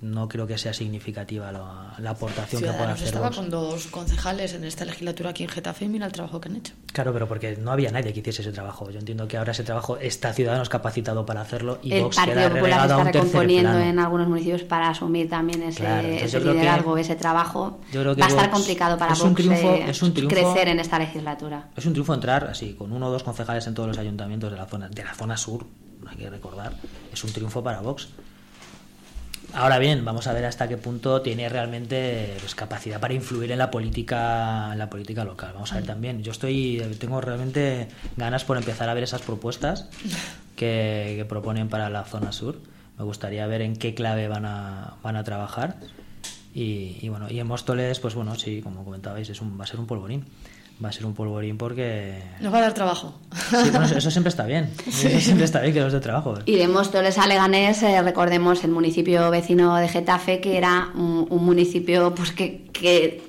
no 0.00 0.28
creo 0.28 0.46
que 0.46 0.58
sea 0.58 0.74
significativa 0.74 1.50
la, 1.50 2.10
aportación 2.10 2.62
que 2.62 2.68
pueda 2.68 2.92
hacer. 2.92 3.08
estaba 3.08 3.30
con 3.30 3.48
dos 3.48 3.86
concejales 3.86 4.52
en 4.52 4.64
esta 4.64 4.84
legislatura 4.84 5.30
aquí 5.30 5.42
en 5.42 5.48
Getafe 5.48 5.86
y 5.86 5.88
mira 5.88 6.06
el 6.06 6.12
trabajo 6.12 6.40
que 6.40 6.48
han 6.48 6.56
hecho. 6.56 6.74
Claro, 6.92 7.12
pero 7.12 7.26
porque 7.26 7.56
no 7.56 7.72
había 7.72 7.90
nadie 7.90 8.12
que 8.12 8.20
hiciese 8.20 8.42
ese 8.42 8.52
trabajo. 8.52 8.90
Yo 8.90 8.98
entiendo 8.98 9.26
que 9.26 9.38
ahora 9.38 9.52
ese 9.52 9.64
trabajo 9.64 9.96
está 9.96 10.34
Ciudadanos 10.34 10.68
capacitado 10.68 11.24
para 11.24 11.40
hacerlo 11.40 11.78
y 11.82 11.94
el 11.94 12.04
Vox 12.04 12.16
Partido 12.16 12.36
queda 12.36 12.50
Popular 12.50 12.80
está 12.82 13.04
recomponiendo 13.04 13.78
en 13.78 13.98
algunos 13.98 14.28
municipios 14.28 14.62
para 14.62 14.90
asumir 14.90 15.30
también 15.30 15.62
ese, 15.62 16.24
ese 16.24 16.40
liderazgo, 16.40 16.98
ese 16.98 17.16
trabajo. 17.16 17.80
va 17.94 18.26
a 18.26 18.28
estar 18.28 18.50
complicado 18.50 18.98
para 18.98 19.14
Vox 19.14 19.40
eh, 19.40 20.26
crecer 20.28 20.68
en 20.68 20.78
esta 20.78 20.98
legislatura. 20.98 21.70
Es 21.74 21.86
un 21.86 21.92
triunfo 21.92 22.12
entrar 22.12 22.44
así 22.44 22.74
con 22.74 22.92
uno 22.92 23.08
o 23.08 23.10
dos 23.10 23.22
concejales 23.22 23.66
en 23.66 23.74
todos 23.74 23.88
los 23.88 23.98
ayuntamientos 23.98 24.50
de 24.50 24.58
la 24.58 24.66
zona 24.66 24.88
de 24.88 25.04
la 25.04 25.14
zona 25.14 25.36
sur, 25.36 25.66
hay 26.06 26.16
que 26.16 26.28
recordar. 26.28 26.74
Es 27.12 27.24
un 27.24 27.32
triunfo 27.32 27.62
para 27.62 27.80
Vox 27.80 28.08
Ahora 29.52 29.78
bien, 29.78 30.04
vamos 30.04 30.26
a 30.26 30.32
ver 30.32 30.44
hasta 30.44 30.68
qué 30.68 30.76
punto 30.76 31.22
tiene 31.22 31.48
realmente 31.48 32.36
pues, 32.40 32.54
capacidad 32.54 33.00
para 33.00 33.14
influir 33.14 33.52
en 33.52 33.58
la 33.58 33.70
política, 33.70 34.70
en 34.72 34.78
la 34.78 34.90
política 34.90 35.24
local. 35.24 35.52
Vamos 35.54 35.72
a 35.72 35.76
ver 35.76 35.86
también. 35.86 36.22
Yo 36.22 36.32
estoy, 36.32 36.82
tengo 36.98 37.20
realmente 37.20 37.88
ganas 38.16 38.44
por 38.44 38.56
empezar 38.56 38.88
a 38.88 38.94
ver 38.94 39.04
esas 39.04 39.22
propuestas 39.22 39.88
que, 40.56 41.24
proponen 41.28 41.68
para 41.68 41.88
la 41.88 42.04
zona 42.04 42.32
sur. 42.32 42.58
Me 42.98 43.04
gustaría 43.04 43.46
ver 43.46 43.62
en 43.62 43.76
qué 43.76 43.94
clave 43.94 44.28
van 44.28 44.44
a, 44.44 44.96
van 45.02 45.16
a 45.16 45.24
trabajar. 45.24 45.76
Y, 46.54 46.98
y 47.00 47.08
bueno, 47.08 47.26
y 47.30 47.38
en 47.38 47.46
Móstoles, 47.46 48.00
pues 48.00 48.14
bueno, 48.14 48.34
sí, 48.34 48.62
como 48.62 48.84
comentabais, 48.84 49.28
es 49.28 49.40
un, 49.40 49.58
va 49.58 49.64
a 49.64 49.66
ser 49.66 49.78
un 49.78 49.86
polvorín 49.86 50.24
va 50.84 50.90
a 50.90 50.92
ser 50.92 51.06
un 51.06 51.14
polvorín 51.14 51.56
porque... 51.56 52.14
Nos 52.40 52.52
va 52.52 52.58
a 52.58 52.60
dar 52.62 52.74
trabajo. 52.74 53.14
Sí, 53.50 53.70
bueno, 53.70 53.86
eso 53.86 54.10
siempre 54.10 54.28
está 54.28 54.44
bien. 54.44 54.70
Eso 54.86 55.20
siempre 55.20 55.44
está 55.44 55.60
bien 55.60 55.72
que 55.72 55.80
nos 55.80 55.92
dé 55.92 56.00
trabajo. 56.00 56.34
Y 56.44 56.56
de 56.56 56.68
Móstoles 56.68 57.18
a 57.18 57.26
Leganés, 57.26 57.82
eh, 57.82 58.02
recordemos 58.02 58.62
el 58.64 58.70
municipio 58.70 59.30
vecino 59.30 59.76
de 59.76 59.88
Getafe, 59.88 60.40
que 60.40 60.58
era 60.58 60.90
un, 60.94 61.26
un 61.30 61.44
municipio 61.44 62.14
pues 62.14 62.32
que, 62.32 62.64
que 62.72 63.25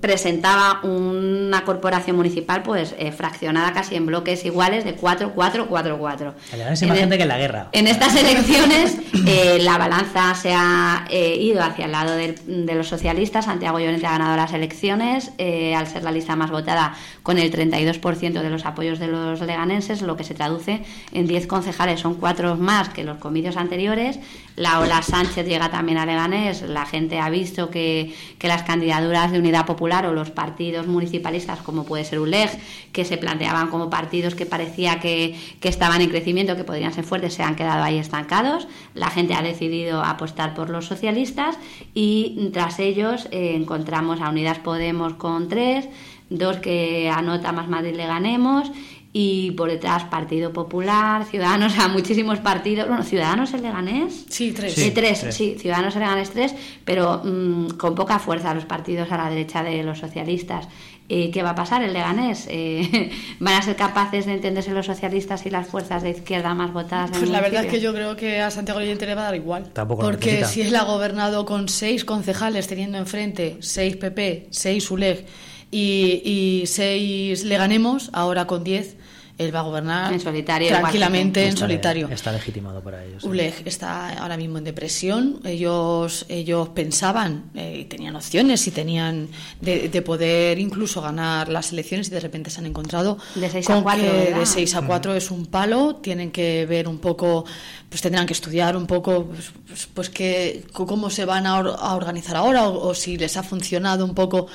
presentaba 0.00 0.80
una 0.82 1.64
corporación 1.64 2.16
municipal 2.16 2.62
pues 2.62 2.94
eh, 2.98 3.12
fraccionada 3.12 3.72
casi 3.72 3.96
en 3.96 4.06
bloques 4.06 4.44
iguales 4.44 4.84
de 4.84 4.94
4, 4.94 5.32
4, 5.34 5.66
4, 5.68 5.98
4. 5.98 6.34
Es 6.52 6.82
más 6.86 6.98
gente 6.98 7.16
que 7.16 7.22
en 7.22 7.28
la 7.28 7.38
guerra. 7.38 7.68
En 7.72 7.86
estas 7.86 8.14
elecciones 8.14 8.96
eh, 9.26 9.58
la 9.62 9.78
balanza 9.78 10.34
se 10.34 10.52
ha 10.54 11.06
eh, 11.10 11.36
ido 11.36 11.62
hacia 11.62 11.86
el 11.86 11.92
lado 11.92 12.14
de, 12.14 12.34
los 12.74 12.88
socialistas. 12.88 13.46
Santiago 13.46 13.78
Llorente 13.78 14.06
ha 14.06 14.12
ganado 14.12 14.36
las 14.36 14.52
elecciones 14.52 15.32
al 15.76 15.86
ser 15.86 16.02
la 16.02 16.12
lista 16.12 16.36
más 16.36 16.50
votada 16.50 16.94
con 17.22 17.38
el 17.38 17.52
32% 17.52 18.42
de 18.42 18.50
los 18.50 18.64
apoyos 18.64 18.98
de 18.98 19.08
los 19.08 19.40
leganenses, 19.40 20.02
lo 20.02 20.16
que 20.16 20.24
se 20.24 20.34
traduce 20.34 20.82
en 21.12 21.26
10 21.26 21.46
concejales. 21.46 22.00
Son 22.00 22.14
cuatro 22.14 22.56
más 22.56 22.90
que 22.90 23.02
los 23.02 23.18
comicios 23.18 23.56
anteriores. 23.56 24.18
La 24.60 24.78
Ola 24.80 25.00
Sánchez 25.00 25.46
llega 25.46 25.70
también 25.70 25.96
a 25.96 26.04
Leganés. 26.04 26.60
La 26.60 26.84
gente 26.84 27.18
ha 27.18 27.30
visto 27.30 27.70
que, 27.70 28.14
que 28.38 28.46
las 28.46 28.62
candidaturas 28.62 29.32
de 29.32 29.38
unidad 29.38 29.64
Popular 29.64 30.04
o 30.04 30.12
los 30.12 30.30
partidos 30.30 30.86
municipalistas, 30.86 31.60
como 31.60 31.84
puede 31.84 32.04
ser 32.04 32.18
ULEG, 32.18 32.50
que 32.92 33.06
se 33.06 33.16
planteaban 33.16 33.68
como 33.68 33.88
partidos 33.88 34.34
que 34.34 34.44
parecía 34.44 35.00
que, 35.00 35.34
estaban 35.62 36.02
en 36.02 36.10
crecimiento, 36.10 36.56
que 36.56 36.64
podrían 36.64 36.92
ser 36.92 37.04
fuertes, 37.04 37.32
se 37.32 37.42
han 37.42 37.56
quedado 37.56 37.82
ahí 37.82 37.96
estancados. 37.96 38.68
La 38.92 39.08
gente 39.08 39.32
ha 39.32 39.40
decidido 39.40 40.04
apostar 40.04 40.52
por 40.52 40.68
los 40.68 40.84
socialistas 40.84 41.56
y 41.94 42.50
tras 42.52 42.80
ellos 42.80 43.28
eh, 43.30 43.54
encontramos 43.56 44.20
a 44.20 44.28
Unidas 44.28 44.58
Podemos 44.58 45.14
con 45.14 45.48
tres, 45.48 45.88
dos 46.28 46.58
que 46.58 47.08
anota 47.08 47.52
más 47.52 47.66
Madrid 47.66 47.96
le 47.96 48.06
ganemos 48.06 48.70
y 49.12 49.50
por 49.52 49.68
detrás 49.68 50.04
Partido 50.04 50.52
Popular, 50.52 51.24
Ciudadanos, 51.24 51.78
a 51.78 51.88
muchísimos 51.88 52.38
partidos. 52.38 52.88
Bueno, 52.88 53.02
Ciudadanos 53.02 53.52
el 53.54 53.62
Leganés. 53.62 54.26
Sí, 54.28 54.52
tres. 54.52 54.74
Sí, 54.74 54.90
tres, 54.92 55.26
sí, 55.30 55.56
Ciudadanos 55.58 55.94
el 55.96 56.02
Leganés 56.02 56.30
tres, 56.30 56.54
pero 56.84 57.22
mm, 57.24 57.70
con 57.70 57.94
poca 57.94 58.18
fuerza 58.18 58.54
los 58.54 58.64
partidos 58.64 59.10
a 59.10 59.16
la 59.16 59.30
derecha 59.30 59.62
de 59.62 59.82
los 59.82 59.98
socialistas. 59.98 60.68
Eh, 61.12 61.32
¿Qué 61.32 61.42
va 61.42 61.50
a 61.50 61.54
pasar 61.56 61.82
el 61.82 61.92
Leganés? 61.92 62.46
Eh, 62.48 63.10
¿Van 63.40 63.54
a 63.54 63.62
ser 63.62 63.74
capaces 63.74 64.26
de 64.26 64.34
entenderse 64.34 64.70
los 64.70 64.86
socialistas 64.86 65.44
y 65.44 65.50
las 65.50 65.66
fuerzas 65.66 66.04
de 66.04 66.10
izquierda 66.10 66.54
más 66.54 66.72
votadas? 66.72 67.10
Pues 67.10 67.28
la 67.28 67.40
verdad 67.40 67.64
es 67.64 67.70
que 67.72 67.80
yo 67.80 67.92
creo 67.92 68.14
que 68.14 68.40
a 68.40 68.52
Santiago 68.52 68.78
Llorente 68.78 69.06
le 69.06 69.16
va 69.16 69.22
a 69.22 69.24
dar 69.24 69.34
igual. 69.34 69.70
Tampoco 69.72 70.02
porque 70.02 70.44
si 70.44 70.62
él 70.62 70.76
ha 70.76 70.84
gobernado 70.84 71.44
con 71.46 71.68
seis 71.68 72.04
concejales 72.04 72.68
teniendo 72.68 72.96
enfrente 72.96 73.56
seis 73.58 73.96
PP, 73.96 74.46
seis 74.50 74.88
ULEG 74.88 75.26
y, 75.72 76.22
y 76.24 76.66
seis 76.68 77.42
Leganemos, 77.42 78.10
ahora 78.12 78.46
con 78.46 78.62
diez 78.62 78.96
él 79.40 79.54
va 79.54 79.60
a 79.60 79.62
gobernar 79.62 80.12
en 80.12 80.20
solitario, 80.20 80.68
tranquilamente 80.68 81.46
en 81.46 81.56
solitario. 81.56 82.08
Está 82.10 82.30
legitimado 82.30 82.82
para 82.82 83.02
ellos. 83.02 83.24
ULEG 83.24 83.62
está 83.64 84.10
ahora 84.18 84.36
mismo 84.36 84.58
en 84.58 84.64
depresión. 84.64 85.40
Ellos, 85.44 86.26
ellos 86.28 86.68
pensaban, 86.68 87.44
eh, 87.54 87.86
tenían 87.88 88.16
opciones 88.16 88.66
y 88.66 88.70
tenían 88.70 89.28
de, 89.62 90.02
poder 90.02 90.58
incluso 90.58 91.00
ganar 91.00 91.48
las 91.48 91.72
elecciones 91.72 92.08
y 92.08 92.10
de 92.10 92.20
repente 92.20 92.50
se 92.50 92.60
han 92.60 92.66
encontrado 92.66 93.16
de 93.34 93.48
6 93.48 93.70
a 93.70 93.82
4. 93.82 94.04
de 94.04 94.46
6 94.46 94.74
a 94.74 94.82
4 94.82 95.14
es 95.14 95.30
un 95.30 95.46
palo. 95.46 95.96
Tienen 95.96 96.30
que 96.32 96.66
ver 96.66 96.86
un 96.86 96.98
poco, 96.98 97.46
pues 97.90 98.02
tendrán 98.02 98.24
que 98.24 98.32
estudiar 98.32 98.76
un 98.76 98.86
poco, 98.86 99.26
pues, 99.26 99.50
pues, 99.66 99.88
pues 99.92 100.10
que, 100.10 100.64
cómo 100.72 101.10
se 101.10 101.24
van 101.24 101.44
a, 101.44 101.58
organizar 101.58 102.36
ahora 102.36 102.68
o, 102.68 102.94
si 102.94 103.18
les 103.18 103.36
ha 103.36 103.42
funcionado 103.42 104.04
un 104.04 104.14
poco 104.14 104.46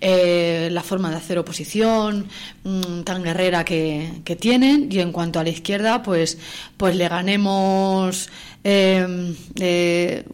eh, 0.00 0.68
la 0.70 0.82
forma 0.82 1.10
de 1.10 1.16
hacer 1.16 1.36
oposición 1.36 2.28
mm, 2.62 3.00
tan 3.02 3.24
guerrera 3.24 3.64
que, 3.64 4.22
tienen. 4.38 4.88
Y 4.92 5.00
en 5.00 5.10
cuanto 5.10 5.40
a 5.40 5.42
la 5.44 5.50
izquierda 5.50 6.02
pues 6.02 6.38
pues 6.76 6.94
le 6.94 7.08
ganemos 7.08 8.30
em, 8.62 9.34
eh, 9.58 10.24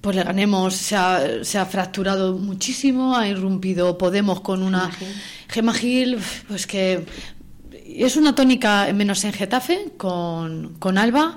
pues 0.00 0.16
le 0.16 0.22
ganemos 0.22 0.74
se 0.74 0.96
ha, 0.96 1.44
se 1.44 1.58
ha, 1.58 1.66
fracturado 1.66 2.38
muchísimo 2.38 3.16
ha 3.16 3.28
irrumpido 3.28 3.98
Podemos 3.98 4.40
con 4.40 4.62
una 4.62 4.90
Gema 5.48 5.74
Gil 5.74 6.18
pues 6.48 6.66
que 6.66 7.04
es 8.04 8.16
una 8.16 8.34
tónica 8.34 8.92
menos 8.92 9.24
en 9.24 9.32
Getafe 9.32 9.92
con, 9.96 10.74
con 10.78 10.98
Alba 10.98 11.36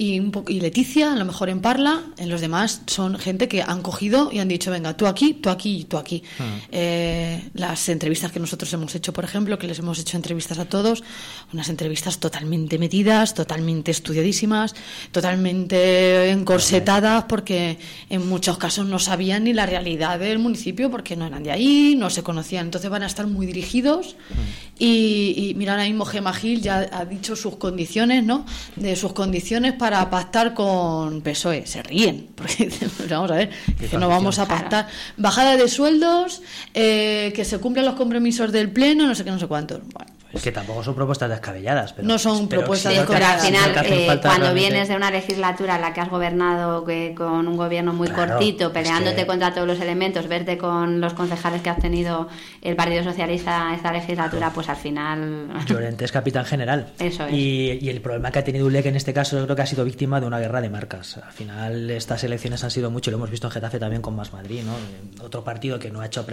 y, 0.00 0.18
un 0.18 0.32
y 0.48 0.60
Leticia, 0.60 1.12
a 1.12 1.16
lo 1.16 1.26
mejor 1.26 1.50
en 1.50 1.60
Parla, 1.60 2.00
en 2.16 2.30
los 2.30 2.40
demás 2.40 2.80
son 2.86 3.18
gente 3.18 3.48
que 3.48 3.60
han 3.60 3.82
cogido 3.82 4.30
y 4.32 4.38
han 4.38 4.48
dicho, 4.48 4.70
venga, 4.70 4.96
tú 4.96 5.06
aquí, 5.06 5.34
tú 5.34 5.50
aquí, 5.50 5.84
tú 5.86 5.98
aquí. 5.98 6.22
Hmm. 6.38 6.42
Eh, 6.72 7.50
las 7.52 7.86
entrevistas 7.90 8.32
que 8.32 8.40
nosotros 8.40 8.72
hemos 8.72 8.94
hecho, 8.94 9.12
por 9.12 9.24
ejemplo, 9.24 9.58
que 9.58 9.66
les 9.66 9.78
hemos 9.78 9.98
hecho 9.98 10.16
entrevistas 10.16 10.58
a 10.58 10.64
todos, 10.64 11.04
unas 11.52 11.68
entrevistas 11.68 12.18
totalmente 12.18 12.78
metidas, 12.78 13.34
totalmente 13.34 13.90
estudiadísimas, 13.90 14.74
totalmente 15.12 16.30
encorsetadas, 16.30 17.24
porque 17.24 17.78
en 18.08 18.26
muchos 18.26 18.56
casos 18.56 18.86
no 18.86 18.98
sabían 18.98 19.44
ni 19.44 19.52
la 19.52 19.66
realidad 19.66 20.18
del 20.18 20.38
municipio, 20.38 20.90
porque 20.90 21.14
no 21.14 21.26
eran 21.26 21.42
de 21.42 21.50
ahí, 21.50 21.94
no 21.98 22.08
se 22.08 22.22
conocían. 22.22 22.64
Entonces 22.64 22.88
van 22.88 23.02
a 23.02 23.06
estar 23.06 23.26
muy 23.26 23.44
dirigidos. 23.44 24.16
Hmm. 24.30 24.78
Y, 24.78 25.34
y 25.36 25.54
mira, 25.56 25.72
ahora 25.72 25.84
mismo 25.84 26.06
Gema 26.06 26.32
Gil 26.32 26.62
ya 26.62 26.88
ha 26.90 27.04
dicho 27.04 27.36
sus 27.36 27.56
condiciones, 27.56 28.24
¿no? 28.24 28.46
De 28.76 28.96
sus 28.96 29.12
condiciones 29.12 29.74
para 29.74 29.89
para 29.90 30.08
pactar 30.08 30.54
con 30.54 31.20
PSOE. 31.20 31.66
Se 31.66 31.82
ríen, 31.82 32.28
porque 32.36 32.70
vamos 33.10 33.28
a 33.32 33.34
ver, 33.34 33.50
que 33.76 33.98
no 33.98 34.08
vamos 34.08 34.38
a 34.38 34.46
pactar. 34.46 34.86
Bajada 35.16 35.56
de 35.56 35.66
sueldos, 35.66 36.42
eh, 36.74 37.32
que 37.34 37.44
se 37.44 37.58
cumplan 37.58 37.84
los 37.86 37.96
compromisos 37.96 38.52
del 38.52 38.70
Pleno, 38.70 39.08
no 39.08 39.16
sé 39.16 39.24
qué, 39.24 39.32
no 39.32 39.40
sé 39.40 39.48
cuántos. 39.48 39.80
Bueno, 39.92 40.12
pues 40.32 40.44
que 40.44 40.52
tampoco 40.52 40.82
son 40.84 40.94
propuestas 40.94 41.28
descabelladas. 41.28 41.92
Pero, 41.92 42.06
no 42.06 42.18
son 42.18 42.48
propuestas 42.48 42.94
descabelladas. 42.94 43.44
al 43.44 43.46
final, 43.46 43.86
eh, 43.86 44.20
cuando 44.22 44.54
vienes 44.54 44.88
de 44.88 44.96
una 44.96 45.10
legislatura 45.10 45.76
en 45.76 45.82
la 45.82 45.92
que 45.92 46.00
has 46.00 46.08
gobernado 46.08 46.84
con 47.16 47.48
un 47.48 47.56
gobierno 47.56 47.92
muy 47.92 48.08
cortito, 48.08 48.72
peleándote 48.72 49.26
contra 49.26 49.52
todos 49.52 49.66
los 49.66 49.80
elementos, 49.80 50.28
verte 50.28 50.56
con 50.56 51.00
los 51.00 51.14
concejales 51.14 51.62
que 51.62 51.70
ha 51.70 51.76
tenido 51.76 52.28
el 52.62 52.76
Partido 52.76 53.02
Socialista 53.02 53.74
esta 53.74 53.92
legislatura, 53.92 54.52
pues 54.52 54.68
al 54.68 54.76
final. 54.76 55.48
Llorente 55.66 56.04
es 56.04 56.12
capitán 56.12 56.44
general. 56.44 56.92
Eso 56.98 57.26
es. 57.26 57.32
Y, 57.32 57.90
el 57.90 58.00
problema 58.00 58.30
que 58.30 58.38
ha 58.38 58.44
tenido 58.44 58.66
ULEC 58.66 58.86
en 58.86 58.96
este 58.96 59.12
caso, 59.12 59.36
yo 59.36 59.44
creo 59.44 59.56
que 59.56 59.62
ha 59.62 59.66
sido 59.66 59.84
víctima 59.84 60.20
de 60.20 60.26
una 60.26 60.38
guerra 60.38 60.60
de 60.60 60.70
marcas. 60.70 61.16
Al 61.16 61.32
final, 61.32 61.90
estas 61.90 62.22
elecciones 62.22 62.62
han 62.62 62.70
sido 62.70 62.90
mucho, 62.90 63.10
lo 63.10 63.16
hemos 63.16 63.30
visto 63.30 63.48
en 63.48 63.52
Getafe 63.52 63.80
también 63.80 64.00
con 64.00 64.14
Más 64.14 64.32
Madrid, 64.32 64.62
¿no? 64.62 65.24
Otro 65.24 65.42
partido 65.42 65.80
que 65.80 65.90
no 65.90 66.00
ha 66.00 66.06
hecho 66.06 66.24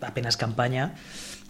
apenas 0.00 0.36
campaña 0.36 0.94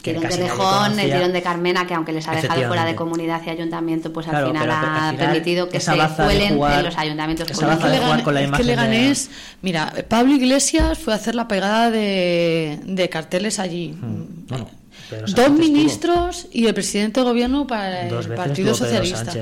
tirón 0.02 0.22
de 0.22 0.36
Rejón, 0.36 0.98
el 0.98 1.12
tirón 1.12 1.32
de 1.32 1.42
Carmena, 1.42 1.86
que 1.86 1.94
aunque 1.94 2.12
les 2.12 2.26
ha 2.28 2.32
dejado 2.32 2.66
fuera 2.66 2.84
de 2.84 2.94
comunidad 2.94 3.40
y 3.46 3.50
ayuntamiento, 3.50 4.12
pues 4.12 4.28
al, 4.28 4.46
final 4.46 4.70
ha 4.70 5.14
permitido 5.16 5.68
que 5.68 5.80
se 5.80 5.92
cuelen 6.16 6.60
en 6.60 6.84
los 6.84 6.98
ayuntamientos. 6.98 7.50
Esa 7.50 7.66
baza 7.66 7.88
de 7.88 7.98
jugar 7.98 8.22
con 8.22 8.34
la 8.34 8.42
imagen 8.42 8.54
es 8.54 8.60
que 8.60 8.64
Leganés, 8.64 9.30
mira, 9.62 9.92
Pablo 10.08 10.34
Iglesias 10.34 10.98
fue 10.98 11.12
a 11.12 11.16
hacer 11.16 11.34
la 11.34 11.48
pegada 11.48 11.90
de, 11.90 12.80
de 12.84 13.08
carteles 13.08 13.58
allí. 13.58 13.96
Hmm. 14.00 14.46
Bueno, 14.48 14.81
dos 15.10 15.50
ministros 15.50 16.46
y 16.52 16.66
el 16.66 16.74
presidente 16.74 17.20
de 17.20 17.26
gobierno 17.26 17.66
para 17.66 18.08
el 18.08 18.28
Partido 18.34 18.74
Socialista. 18.74 19.32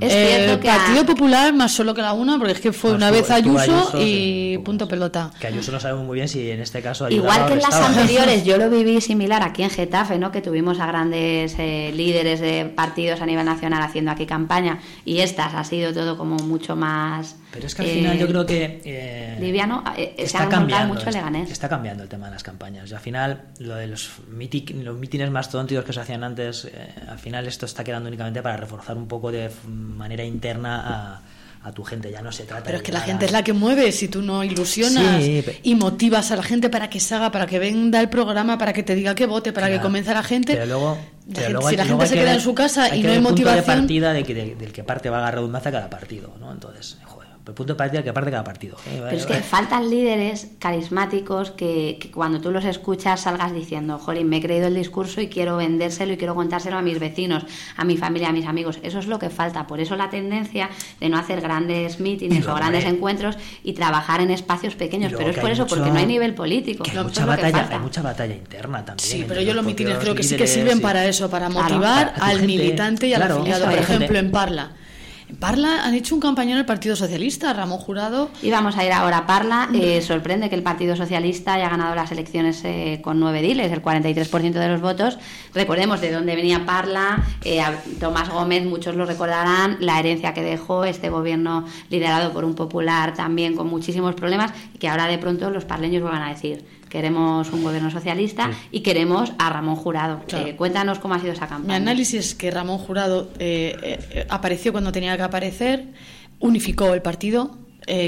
el 0.00 0.58
Partido 0.58 1.06
Popular 1.06 1.52
más 1.52 1.72
solo 1.72 1.94
que 1.94 2.02
la 2.02 2.12
una, 2.12 2.38
porque 2.38 2.52
es 2.52 2.60
que 2.60 2.72
fue 2.72 2.92
una 2.92 3.10
vez 3.10 3.30
Ayuso, 3.30 3.92
y 3.98 4.58
punto 4.58 4.88
pelota. 4.88 5.30
Que 5.38 5.48
Ayuso 5.48 5.72
no 5.72 5.80
sabemos 5.80 6.04
muy 6.04 6.16
bien 6.16 6.28
si 6.28 6.50
en 6.50 6.60
este 6.60 6.82
caso. 6.82 7.08
Igual 7.08 7.46
que 7.46 7.54
en 7.54 7.60
las 7.60 7.74
anteriores, 7.74 8.44
yo 8.44 8.56
lo 8.56 8.70
viví 8.78 9.00
similar 9.00 9.42
aquí 9.42 9.62
en 9.62 9.70
Getafe, 9.70 10.18
¿no? 10.18 10.32
que 10.32 10.40
tuvimos 10.40 10.80
a 10.80 10.86
grandes 10.86 11.54
eh, 11.58 11.92
líderes 11.94 12.40
de 12.40 12.64
partidos 12.64 13.20
a 13.20 13.26
nivel 13.26 13.44
nacional 13.44 13.82
haciendo 13.82 14.10
aquí 14.10 14.26
campaña 14.26 14.80
y 15.04 15.20
estas 15.20 15.54
ha 15.54 15.64
sido 15.64 15.92
todo 15.92 16.16
como 16.16 16.36
mucho 16.36 16.76
más 16.76 17.36
pero 17.50 17.66
es 17.66 17.74
que 17.74 17.82
al 17.82 17.88
final 17.88 18.18
yo 18.18 18.26
eh, 18.26 18.28
creo 18.28 18.46
que. 18.46 18.80
Eh, 18.84 19.36
liviano, 19.40 19.82
eh, 19.96 20.14
está 20.18 20.48
cambiando, 20.48 20.94
mucho 20.94 21.10
Leganés. 21.10 21.50
Está 21.50 21.68
cambiando 21.68 22.02
el 22.02 22.08
tema 22.08 22.26
de 22.26 22.32
las 22.32 22.42
campañas. 22.42 22.90
Y 22.90 22.94
al 22.94 23.00
final, 23.00 23.42
lo 23.58 23.76
de 23.76 23.86
los, 23.86 24.10
los 24.28 24.96
mítines 24.98 25.30
más 25.30 25.50
tontos 25.50 25.84
que 25.84 25.92
se 25.92 26.00
hacían 26.00 26.24
antes, 26.24 26.70
al 27.08 27.18
final 27.18 27.46
esto 27.46 27.66
está 27.66 27.84
quedando 27.84 28.08
únicamente 28.08 28.42
para 28.42 28.56
reforzar 28.56 28.96
un 28.96 29.08
poco 29.08 29.32
de 29.32 29.50
manera 29.66 30.24
interna 30.24 31.22
a, 31.62 31.72
tu 31.74 31.84
gente, 31.84 32.10
ya 32.10 32.22
no 32.22 32.32
se 32.32 32.44
trata 32.44 32.62
Pero 32.64 32.78
es 32.78 32.82
que 32.82 32.92
la 32.92 33.02
gente 33.02 33.26
es 33.26 33.32
la 33.32 33.44
que 33.44 33.52
mueve, 33.52 33.92
si 33.92 34.08
tú 34.08 34.22
no 34.22 34.42
ilusionas 34.42 35.22
y 35.62 35.74
motivas 35.74 36.30
a 36.30 36.36
la 36.36 36.42
gente 36.42 36.70
para 36.70 36.88
que 36.88 36.98
se 36.98 37.14
haga, 37.14 37.30
para 37.30 37.46
que 37.46 37.58
venga 37.58 38.00
el 38.00 38.08
programa, 38.08 38.56
para 38.56 38.72
que 38.72 38.82
te 38.82 38.94
diga 38.94 39.14
que 39.14 39.26
vote, 39.26 39.52
para 39.52 39.68
que 39.68 39.78
comience 39.78 40.14
la 40.14 40.22
gente. 40.22 40.54
Pero 40.54 40.64
luego, 40.64 40.98
si 41.68 41.76
la 41.76 41.84
gente 41.84 42.06
se 42.06 42.14
queda 42.14 42.32
en 42.32 42.40
su 42.40 42.54
casa 42.54 42.96
y 42.96 43.02
no 43.02 43.12
hay 43.12 43.20
motivación. 43.20 43.66
de 43.66 43.72
partida 43.80 44.12
de 44.14 44.24
que, 44.24 44.34
del 44.34 44.72
que 44.72 44.82
parte 44.82 45.10
va 45.10 45.26
a 45.26 45.30
redundancia 45.30 45.70
cada 45.70 45.90
partido, 45.90 46.34
¿no? 46.40 46.52
Entonces, 46.52 46.96
el 47.02 47.06
punto 47.54 47.72
de 47.72 47.76
partida 47.76 48.02
que 48.02 48.10
aparte 48.10 48.30
cada 48.30 48.44
partido. 48.44 48.76
¿eh? 48.86 49.00
Pero 49.02 49.16
es 49.16 49.26
que 49.26 49.34
faltan 49.34 49.88
líderes 49.88 50.48
carismáticos 50.58 51.50
que, 51.50 52.10
cuando 52.14 52.40
tú 52.40 52.50
los 52.50 52.64
escuchas 52.64 53.20
salgas 53.20 53.52
diciendo, 53.52 53.98
jolín, 53.98 54.28
me 54.28 54.38
he 54.38 54.40
creído 54.42 54.66
el 54.66 54.74
discurso 54.74 55.20
y 55.20 55.28
quiero 55.28 55.56
vendérselo 55.56 56.12
y 56.12 56.16
quiero 56.16 56.34
contárselo 56.34 56.76
a 56.76 56.82
mis 56.82 56.98
vecinos, 56.98 57.44
a 57.76 57.84
mi 57.84 57.96
familia, 57.96 58.28
a 58.28 58.32
mis 58.32 58.46
amigos. 58.46 58.78
Eso 58.82 58.98
es 58.98 59.06
lo 59.06 59.18
que 59.18 59.30
falta. 59.30 59.66
Por 59.66 59.80
eso 59.80 59.96
la 59.96 60.10
tendencia 60.10 60.70
de 61.00 61.08
no 61.08 61.18
hacer 61.18 61.40
grandes 61.40 62.00
mítines 62.00 62.46
o 62.46 62.54
grandes 62.54 62.84
encuentros 62.84 63.36
y 63.62 63.72
trabajar 63.72 64.20
en 64.20 64.30
espacios 64.30 64.74
pequeños. 64.74 65.12
Pero 65.16 65.30
es 65.30 65.38
por 65.38 65.50
eso, 65.50 65.66
porque 65.66 65.90
no 65.90 65.98
hay 65.98 66.06
nivel 66.06 66.34
político. 66.34 66.84
hay, 66.88 67.02
mucha 67.02 67.26
batalla, 67.26 67.68
hay 67.70 67.78
mucha 67.78 68.02
batalla 68.02 68.34
interna 68.34 68.84
también. 68.84 69.08
Sí, 69.08 69.24
pero 69.26 69.40
yo 69.40 69.54
los 69.54 69.64
mítines 69.64 69.98
creo 69.98 70.14
que 70.14 70.22
sí 70.22 70.36
que 70.36 70.46
sirven 70.46 70.80
para 70.80 71.06
eso, 71.06 71.30
para 71.30 71.48
motivar 71.48 72.14
al 72.20 72.42
militante 72.42 73.06
y 73.06 73.14
al 73.14 73.22
afiliado. 73.22 73.64
Por 73.64 73.78
ejemplo, 73.78 74.18
en 74.18 74.30
Parla 74.30 74.72
Parla 75.38 75.84
han 75.84 75.94
hecho 75.94 76.16
un 76.16 76.20
campañón 76.20 76.54
en 76.54 76.58
el 76.58 76.66
Partido 76.66 76.96
Socialista, 76.96 77.52
Ramón 77.52 77.78
Jurado. 77.78 78.28
Y 78.42 78.50
vamos 78.50 78.76
a 78.76 78.84
ir 78.84 78.90
ahora 78.90 79.18
a 79.18 79.26
Parla. 79.26 79.68
Eh, 79.72 80.02
sorprende 80.02 80.48
que 80.48 80.56
el 80.56 80.64
Partido 80.64 80.96
Socialista 80.96 81.54
haya 81.54 81.68
ganado 81.68 81.94
las 81.94 82.10
elecciones 82.10 82.60
eh, 82.64 83.00
con 83.04 83.20
nueve 83.20 83.40
diles, 83.40 83.70
el 83.70 83.80
43% 83.80 84.52
de 84.52 84.68
los 84.68 84.80
votos. 84.80 85.16
Recordemos 85.54 86.00
de 86.00 86.10
dónde 86.10 86.34
venía 86.34 86.66
Parla. 86.66 87.22
Eh, 87.44 87.62
Tomás 88.00 88.30
Gómez, 88.30 88.64
muchos 88.64 88.96
lo 88.96 89.06
recordarán, 89.06 89.76
la 89.78 90.00
herencia 90.00 90.34
que 90.34 90.42
dejó 90.42 90.84
este 90.84 91.08
gobierno 91.08 91.64
liderado 91.88 92.32
por 92.32 92.44
un 92.44 92.56
popular 92.56 93.14
también 93.14 93.54
con 93.54 93.68
muchísimos 93.68 94.16
problemas 94.16 94.52
y 94.74 94.78
que 94.78 94.88
ahora 94.88 95.06
de 95.06 95.18
pronto 95.18 95.50
los 95.50 95.64
parleños 95.64 96.02
van 96.02 96.22
a 96.22 96.30
decir 96.30 96.64
queremos 96.88 97.50
un 97.52 97.62
gobierno 97.62 97.90
socialista 97.90 98.50
y 98.70 98.80
queremos 98.80 99.32
a 99.38 99.50
Ramón 99.50 99.76
Jurado. 99.76 100.22
Eh, 100.28 100.54
cuéntanos 100.56 100.98
cómo 100.98 101.14
ha 101.14 101.20
sido 101.20 101.32
esa 101.32 101.46
campaña. 101.46 101.78
Mi 101.78 101.84
análisis 101.84 102.14
es 102.14 102.34
que 102.34 102.50
Ramón 102.50 102.78
Jurado 102.78 103.30
eh, 103.38 103.98
eh, 104.10 104.26
apareció 104.28 104.72
cuando 104.72 104.92
tenía 104.92 105.16
que 105.16 105.22
aparecer, 105.22 105.86
unificó 106.40 106.94
el 106.94 107.02
partido, 107.02 107.56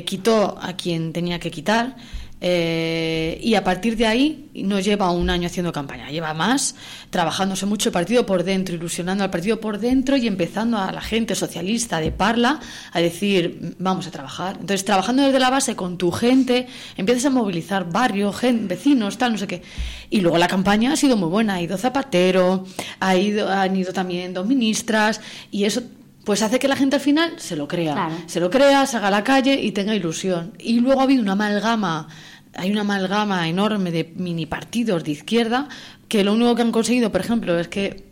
quitó 0.04 0.58
a 0.60 0.74
quien 0.74 1.14
tenía 1.14 1.38
que 1.38 1.50
quitar. 1.50 1.96
Eh, 2.42 3.38
y 3.42 3.54
a 3.54 3.62
partir 3.62 3.96
de 3.96 4.06
ahí 4.06 4.50
no 4.54 4.80
lleva 4.80 5.10
un 5.10 5.28
año 5.28 5.46
haciendo 5.46 5.72
campaña, 5.72 6.10
lleva 6.10 6.32
más, 6.32 6.74
trabajándose 7.10 7.66
mucho 7.66 7.90
el 7.90 7.92
partido 7.92 8.24
por 8.24 8.44
dentro, 8.44 8.74
ilusionando 8.74 9.24
al 9.24 9.30
partido 9.30 9.60
por 9.60 9.78
dentro 9.78 10.16
y 10.16 10.26
empezando 10.26 10.78
a 10.78 10.90
la 10.90 11.02
gente 11.02 11.34
socialista 11.34 12.00
de 12.00 12.12
Parla 12.12 12.60
a 12.92 13.00
decir, 13.00 13.76
vamos 13.78 14.06
a 14.06 14.10
trabajar. 14.10 14.56
Entonces, 14.60 14.84
trabajando 14.84 15.22
desde 15.22 15.38
la 15.38 15.50
base 15.50 15.76
con 15.76 15.98
tu 15.98 16.10
gente, 16.10 16.66
empiezas 16.96 17.26
a 17.26 17.30
movilizar 17.30 17.90
barrio, 17.90 18.32
vecinos, 18.62 19.18
tal, 19.18 19.32
no 19.32 19.38
sé 19.38 19.46
qué. 19.46 19.62
Y 20.08 20.20
luego 20.20 20.38
la 20.38 20.48
campaña 20.48 20.92
ha 20.92 20.96
sido 20.96 21.16
muy 21.16 21.28
buena, 21.28 21.54
ha 21.54 21.62
ido 21.62 21.76
Zapatero, 21.76 22.64
ha 23.00 23.16
ido, 23.16 23.50
han 23.50 23.76
ido 23.76 23.92
también 23.92 24.32
dos 24.32 24.46
ministras 24.46 25.20
y 25.50 25.64
eso 25.64 25.82
pues 26.24 26.42
hace 26.42 26.58
que 26.58 26.68
la 26.68 26.76
gente 26.76 26.96
al 26.96 27.02
final 27.02 27.34
se 27.38 27.56
lo 27.56 27.66
crea, 27.66 28.10
se 28.26 28.40
lo 28.40 28.50
crea, 28.50 28.86
se 28.86 28.96
haga 28.98 29.08
a 29.08 29.10
la 29.10 29.24
calle 29.24 29.54
y 29.54 29.72
tenga 29.72 29.94
ilusión. 29.94 30.52
Y 30.58 30.80
luego 30.80 31.00
ha 31.00 31.04
habido 31.04 31.22
una 31.22 31.32
amalgama 31.32 32.08
hay 32.54 32.70
una 32.70 32.82
amalgama 32.82 33.48
enorme 33.48 33.90
de 33.90 34.12
mini 34.16 34.46
partidos 34.46 35.04
de 35.04 35.12
izquierda 35.12 35.68
que 36.08 36.24
lo 36.24 36.32
único 36.32 36.54
que 36.54 36.62
han 36.62 36.72
conseguido, 36.72 37.12
por 37.12 37.20
ejemplo, 37.20 37.58
es 37.58 37.68
que 37.68 38.10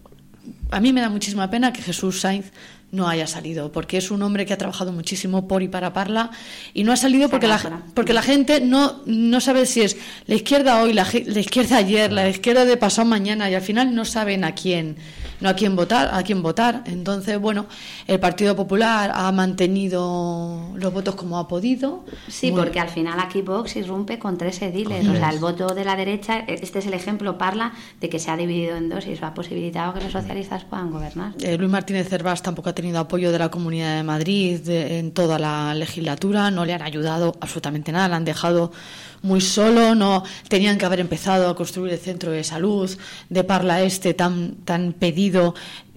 a 0.71 0.81
mí 0.81 0.93
me 0.93 1.01
da 1.01 1.09
muchísima 1.09 1.51
pena 1.51 1.73
que 1.73 1.83
Jesús 1.83 2.21
Sainz 2.21 2.53
no 2.91 3.09
haya 3.09 3.27
salido, 3.27 3.71
porque 3.71 3.99
es 3.99 4.11
un 4.11 4.23
hombre 4.23 4.47
que 4.47 4.55
ha 4.55 4.59
trabajado 4.59 4.93
muchísimo 4.93 5.47
por 5.47 5.63
y 5.63 5.69
para 5.69 5.93
Parla 5.93 6.31
y 6.73 6.85
no 6.85 6.93
ha 6.93 6.97
salido 6.97 7.29
porque 7.29 7.47
la, 7.47 7.83
porque 7.93 8.15
la 8.15 8.23
gente 8.23 8.61
no, 8.61 9.03
no 9.05 9.41
sabe 9.41 9.67
si 9.67 9.83
es 9.83 9.97
la 10.27 10.37
izquierda 10.37 10.83
hoy, 10.83 10.95
la, 10.95 11.07
la 11.27 11.41
izquierda 11.41 11.77
ayer, 11.77 12.13
la 12.13 12.29
izquierda 12.29 12.65
de 12.65 12.77
pasado 12.77 13.07
mañana 13.07 13.51
y 13.51 13.55
al 13.55 13.63
final 13.63 13.95
no 13.95 14.05
saben 14.05 14.45
a 14.45 14.55
quién 14.55 14.97
no 15.41 15.49
a 15.49 15.55
quién 15.55 15.77
votar, 15.77 16.11
a 16.13 16.23
quién 16.23 16.43
votar. 16.43 16.83
Entonces, 16.87 17.39
bueno, 17.39 17.67
el 18.07 18.21
Partido 18.21 18.57
Popular 18.57 19.11
ha 19.15 19.31
mantenido 19.33 20.73
los 20.75 20.93
votos 20.93 21.15
como 21.15 21.39
ha 21.39 21.49
podido. 21.49 22.05
Sí, 22.29 22.53
porque 22.53 22.81
al 22.81 22.89
final 22.89 23.19
aquí 23.21 23.43
Vox 23.43 23.77
irrumpe 23.77 24.19
con 24.19 24.39
tres 24.39 24.61
ediles. 24.63 25.07
O 25.09 25.15
sea, 25.15 25.31
el 25.31 25.39
voto 25.39 25.75
de 25.75 25.85
la 25.85 25.97
derecha, 25.97 26.41
este 26.41 26.79
es 26.81 26.87
el 26.87 26.95
ejemplo, 26.95 27.39
parla 27.39 27.73
de 28.01 28.09
que 28.09 28.19
se 28.19 28.31
ha 28.31 28.37
dividido 28.37 28.77
en 28.77 28.89
dos 28.89 29.07
y 29.07 29.13
eso 29.13 29.27
ha 29.27 29.35
posibilitado 29.35 29.95
que 29.95 30.01
los 30.01 30.13
socialistas 30.13 30.65
puedan 30.65 30.91
gobernar. 30.91 31.35
Eh, 31.41 31.57
Luis 31.57 31.71
Martínez 31.71 32.09
Cervás 32.09 32.43
tampoco 32.43 32.71
ha 32.71 32.75
tenido 32.75 32.99
apoyo 32.99 33.33
de 33.33 33.39
la 33.39 33.51
Comunidad 33.51 33.97
de 33.97 34.03
Madrid 34.03 34.69
en 34.69 35.13
toda 35.13 35.39
la 35.39 35.75
legislatura, 35.75 36.51
no 36.51 36.65
le 36.65 36.75
han 36.75 36.83
ayudado 36.83 37.35
absolutamente 37.41 37.93
nada, 37.93 38.09
le 38.09 38.15
han 38.15 38.25
dejado 38.25 38.73
muy 39.23 39.41
solo, 39.41 39.95
no 39.95 40.25
tenían 40.49 40.79
que 40.79 40.87
haber 40.87 41.01
empezado 41.01 41.49
a 41.49 41.57
construir 41.57 41.93
el 41.93 41.99
centro 41.99 42.31
de 42.31 42.45
salud 42.45 42.91
de 43.29 43.45
Parla 43.45 43.83
Este 43.83 44.15
tan, 44.15 44.57
tan 44.65 44.93
pedido 44.93 45.55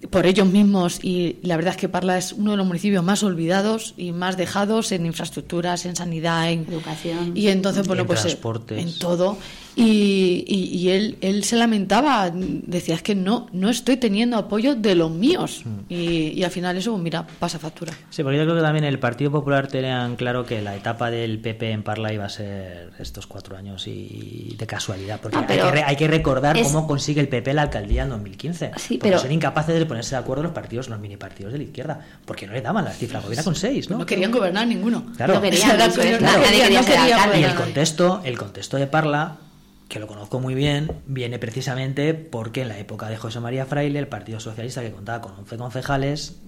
por 0.10 0.26
ellos 0.26 0.48
mismos 0.48 1.04
y 1.04 1.38
la 1.44 1.56
verdad 1.56 1.74
es 1.76 1.78
que 1.78 1.90
Parla 1.90 2.18
es 2.18 2.34
uno 2.34 2.52
de 2.52 2.58
los 2.58 2.66
municipios 2.66 3.04
más 3.04 3.24
olvidados 3.24 3.94
y 3.98 4.12
más 4.12 4.38
dejados 4.38 4.92
en 4.92 5.06
infraestructuras, 5.06 5.86
en 5.86 5.96
sanidad, 5.96 6.52
en 6.52 6.66
educación 6.70 7.32
y 7.36 7.48
entonces 7.48 7.88
bueno 7.88 8.06
pues 8.06 8.26
eh, 8.26 8.38
en 8.70 8.98
todo 8.98 9.38
y, 9.76 10.44
y, 10.48 10.90
él, 10.90 11.18
él 11.22 11.44
se 11.46 11.56
lamentaba, 11.56 12.30
decía 12.34 12.96
es 12.96 13.02
que 13.02 13.16
no, 13.16 13.48
no 13.54 13.70
estoy 13.70 13.96
teniendo 13.96 14.38
apoyo 14.38 14.76
de 14.76 14.96
los 14.96 15.12
míos. 15.12 15.62
Mm. 15.64 15.80
Y, 15.88 16.44
al 16.44 16.52
final 16.52 16.76
eso, 16.78 16.98
mira, 16.98 17.26
pasa 17.40 17.58
factura. 17.58 17.94
Sí, 18.10 18.22
porque 18.22 18.38
yo 18.38 18.44
creo 18.44 18.56
que 18.56 18.62
también 18.62 18.84
el 18.84 19.00
Partido 19.00 19.32
Popular 19.32 19.68
tenían 19.68 20.18
claro 20.18 20.46
que 20.46 20.62
la 20.62 20.76
etapa 20.76 21.10
del 21.10 21.40
PP 21.40 21.72
en 21.72 21.84
Parla 21.84 22.12
iba 22.12 22.26
a 22.26 22.30
ser 22.30 22.92
estos 23.00 23.28
cuatro 23.28 23.56
años 23.56 23.88
y 23.88 24.56
de 24.58 24.68
casualidad. 24.68 25.22
Porque 25.22 25.38
ah, 25.38 25.46
hay, 25.48 25.58
que 25.58 25.84
hay, 25.84 25.96
que 25.96 26.08
recordar 26.08 26.62
cómo 26.62 26.86
consigue 26.86 27.22
el 27.22 27.30
PP 27.30 27.54
la 27.54 27.64
alcaldía 27.64 28.04
en 28.04 28.10
2015. 28.10 28.72
Sí, 28.76 29.00
pero 29.02 29.20
son 29.20 29.32
incapaces 29.32 29.80
de 29.80 29.86
ponerse 29.92 30.16
de 30.16 30.22
acuerdo 30.22 30.42
los 30.42 30.54
partidos, 30.54 30.88
los 30.88 31.02
mini 31.02 31.18
partidos 31.18 31.52
de 31.52 31.58
la 31.58 31.66
izquierda, 31.66 32.00
porque 32.24 32.48
no 32.48 32.54
le 32.54 32.62
daban 32.62 32.86
las 32.86 32.98
cifras, 32.98 33.22
gobierna 33.22 33.44
con 33.44 33.56
seis, 33.56 33.90
¿no? 33.90 33.98
No 33.98 34.06
querían 34.06 34.32
gobernar 34.32 34.66
ninguno. 34.66 35.12
Claro, 35.18 35.34
no 35.34 35.42
querían, 35.42 35.78
no 35.78 37.38
Y 37.38 37.44
el 37.44 37.56
contexto, 37.56 38.22
el 38.24 38.38
contexto 38.38 38.78
de 38.78 38.88
Parla 38.88 39.38
que 39.90 40.00
lo 40.00 40.08
conozco 40.08 40.40
muy 40.40 40.56
bien, 40.56 40.90
viene 41.06 41.38
precisamente 41.40 42.14
porque 42.14 42.62
en 42.62 42.70
la 42.70 42.78
época 42.78 43.10
de 43.10 43.18
José 43.18 43.42
María 43.42 43.66
Fraile, 43.66 44.00
el 44.00 44.08
Partido 44.08 44.40
Socialista, 44.40 44.80
que 44.82 44.94
contaba 44.94 45.20
con 45.20 45.34
11 45.34 45.58
concejales, 45.58 46.40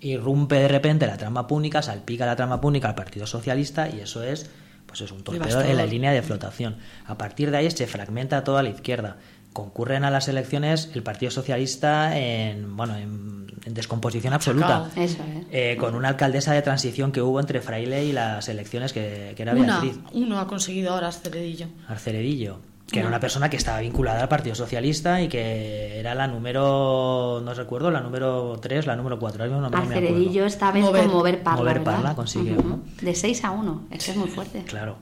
irrumpe 0.00 0.56
de 0.56 0.68
repente 0.68 1.06
la 1.06 1.16
trama 1.16 1.46
púnica, 1.46 1.80
salpica 1.80 2.26
la 2.26 2.36
trama 2.36 2.60
púnica 2.60 2.88
al 2.88 2.94
Partido 2.94 3.26
Socialista 3.26 3.88
y 3.88 4.00
eso 4.00 4.22
es 4.22 4.50
pues 4.84 5.00
es 5.00 5.12
un 5.12 5.22
torpedo 5.22 5.62
en 5.62 5.76
la 5.78 5.86
línea 5.86 6.12
de 6.12 6.20
flotación. 6.20 6.76
A 7.06 7.16
partir 7.16 7.50
de 7.50 7.56
ahí 7.56 7.70
se 7.70 7.86
fragmenta 7.86 8.44
toda 8.44 8.62
la 8.62 8.68
izquierda 8.68 9.16
concurren 9.52 10.04
a 10.04 10.10
las 10.10 10.28
elecciones 10.28 10.90
el 10.94 11.02
Partido 11.02 11.30
Socialista 11.30 12.16
en 12.16 12.76
bueno 12.76 12.96
en, 12.96 13.40
descomposición 13.66 14.32
absoluta 14.32 14.90
eh, 14.96 15.76
con 15.78 15.94
una 15.94 16.08
alcaldesa 16.08 16.54
de 16.54 16.62
transición 16.62 17.12
que 17.12 17.22
hubo 17.22 17.38
entre 17.38 17.60
Fraile 17.60 18.04
y 18.04 18.12
las 18.12 18.48
elecciones 18.48 18.92
que, 18.92 19.34
era 19.36 19.54
Beatriz 19.54 19.98
uno 20.12 20.40
ha 20.40 20.46
conseguido 20.46 20.92
ahora 20.92 21.08
Arceledillo 21.08 21.68
Arceledillo 21.86 22.58
que 22.90 22.98
era 22.98 23.08
una 23.08 23.20
persona 23.20 23.48
que 23.48 23.56
estaba 23.56 23.80
vinculada 23.80 24.22
al 24.22 24.28
Partido 24.28 24.54
Socialista 24.54 25.22
y 25.22 25.28
que 25.28 26.00
era 26.00 26.14
la 26.14 26.26
número, 26.26 27.40
no 27.44 27.54
recuerdo, 27.54 27.90
la 27.92 28.00
número 28.00 28.58
3, 28.60 28.86
la 28.86 28.96
número 28.96 29.16
4. 29.18 29.46
No, 29.46 29.66
Arceledillo 29.66 30.44
esta 30.44 30.72
vez 30.72 30.84
con 30.84 31.06
Mover 31.06 31.40
Parla. 31.40 31.60
Mover 31.60 31.84
Parla 31.84 32.16
consiguió. 32.16 32.80
De 33.00 33.14
6 33.14 33.44
a 33.44 33.52
1, 33.52 33.86
eso 33.92 34.10
es 34.10 34.16
muy 34.16 34.28
fuerte. 34.28 34.64
Claro. 34.64 34.96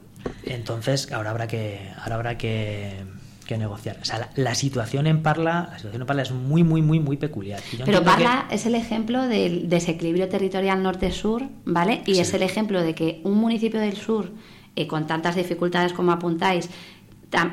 Entonces, 0.44 1.10
ahora 1.12 1.30
habrá 1.30 1.46
que, 1.46 1.90
ahora 1.98 2.16
habrá 2.16 2.36
que 2.36 3.04
que 3.48 3.58
negociar. 3.58 3.98
O 4.00 4.04
sea, 4.04 4.30
la, 4.36 4.54
situación 4.54 5.06
en 5.06 5.22
Parla, 5.22 5.70
la 5.72 5.76
situación 5.78 6.02
en 6.02 6.06
Parla 6.06 6.22
es 6.22 6.30
muy, 6.30 6.62
muy, 6.62 6.82
muy, 6.82 7.00
muy 7.00 7.16
peculiar. 7.16 7.60
Pero 7.84 8.04
Parla 8.04 8.46
es 8.50 8.66
el 8.66 8.74
ejemplo 8.74 9.26
del 9.26 9.70
desequilibrio 9.70 10.28
territorial 10.28 10.82
norte-sur, 10.82 11.44
¿vale? 11.64 12.02
Y 12.06 12.18
es 12.20 12.34
el 12.34 12.42
ejemplo 12.42 12.82
de 12.82 12.94
que 12.94 13.20
un 13.24 13.38
municipio 13.38 13.80
del 13.80 13.96
sur, 13.96 14.30
eh, 14.76 14.86
con 14.86 15.06
tantas 15.06 15.34
dificultades 15.34 15.94
como 15.94 16.12
apuntáis, 16.12 16.68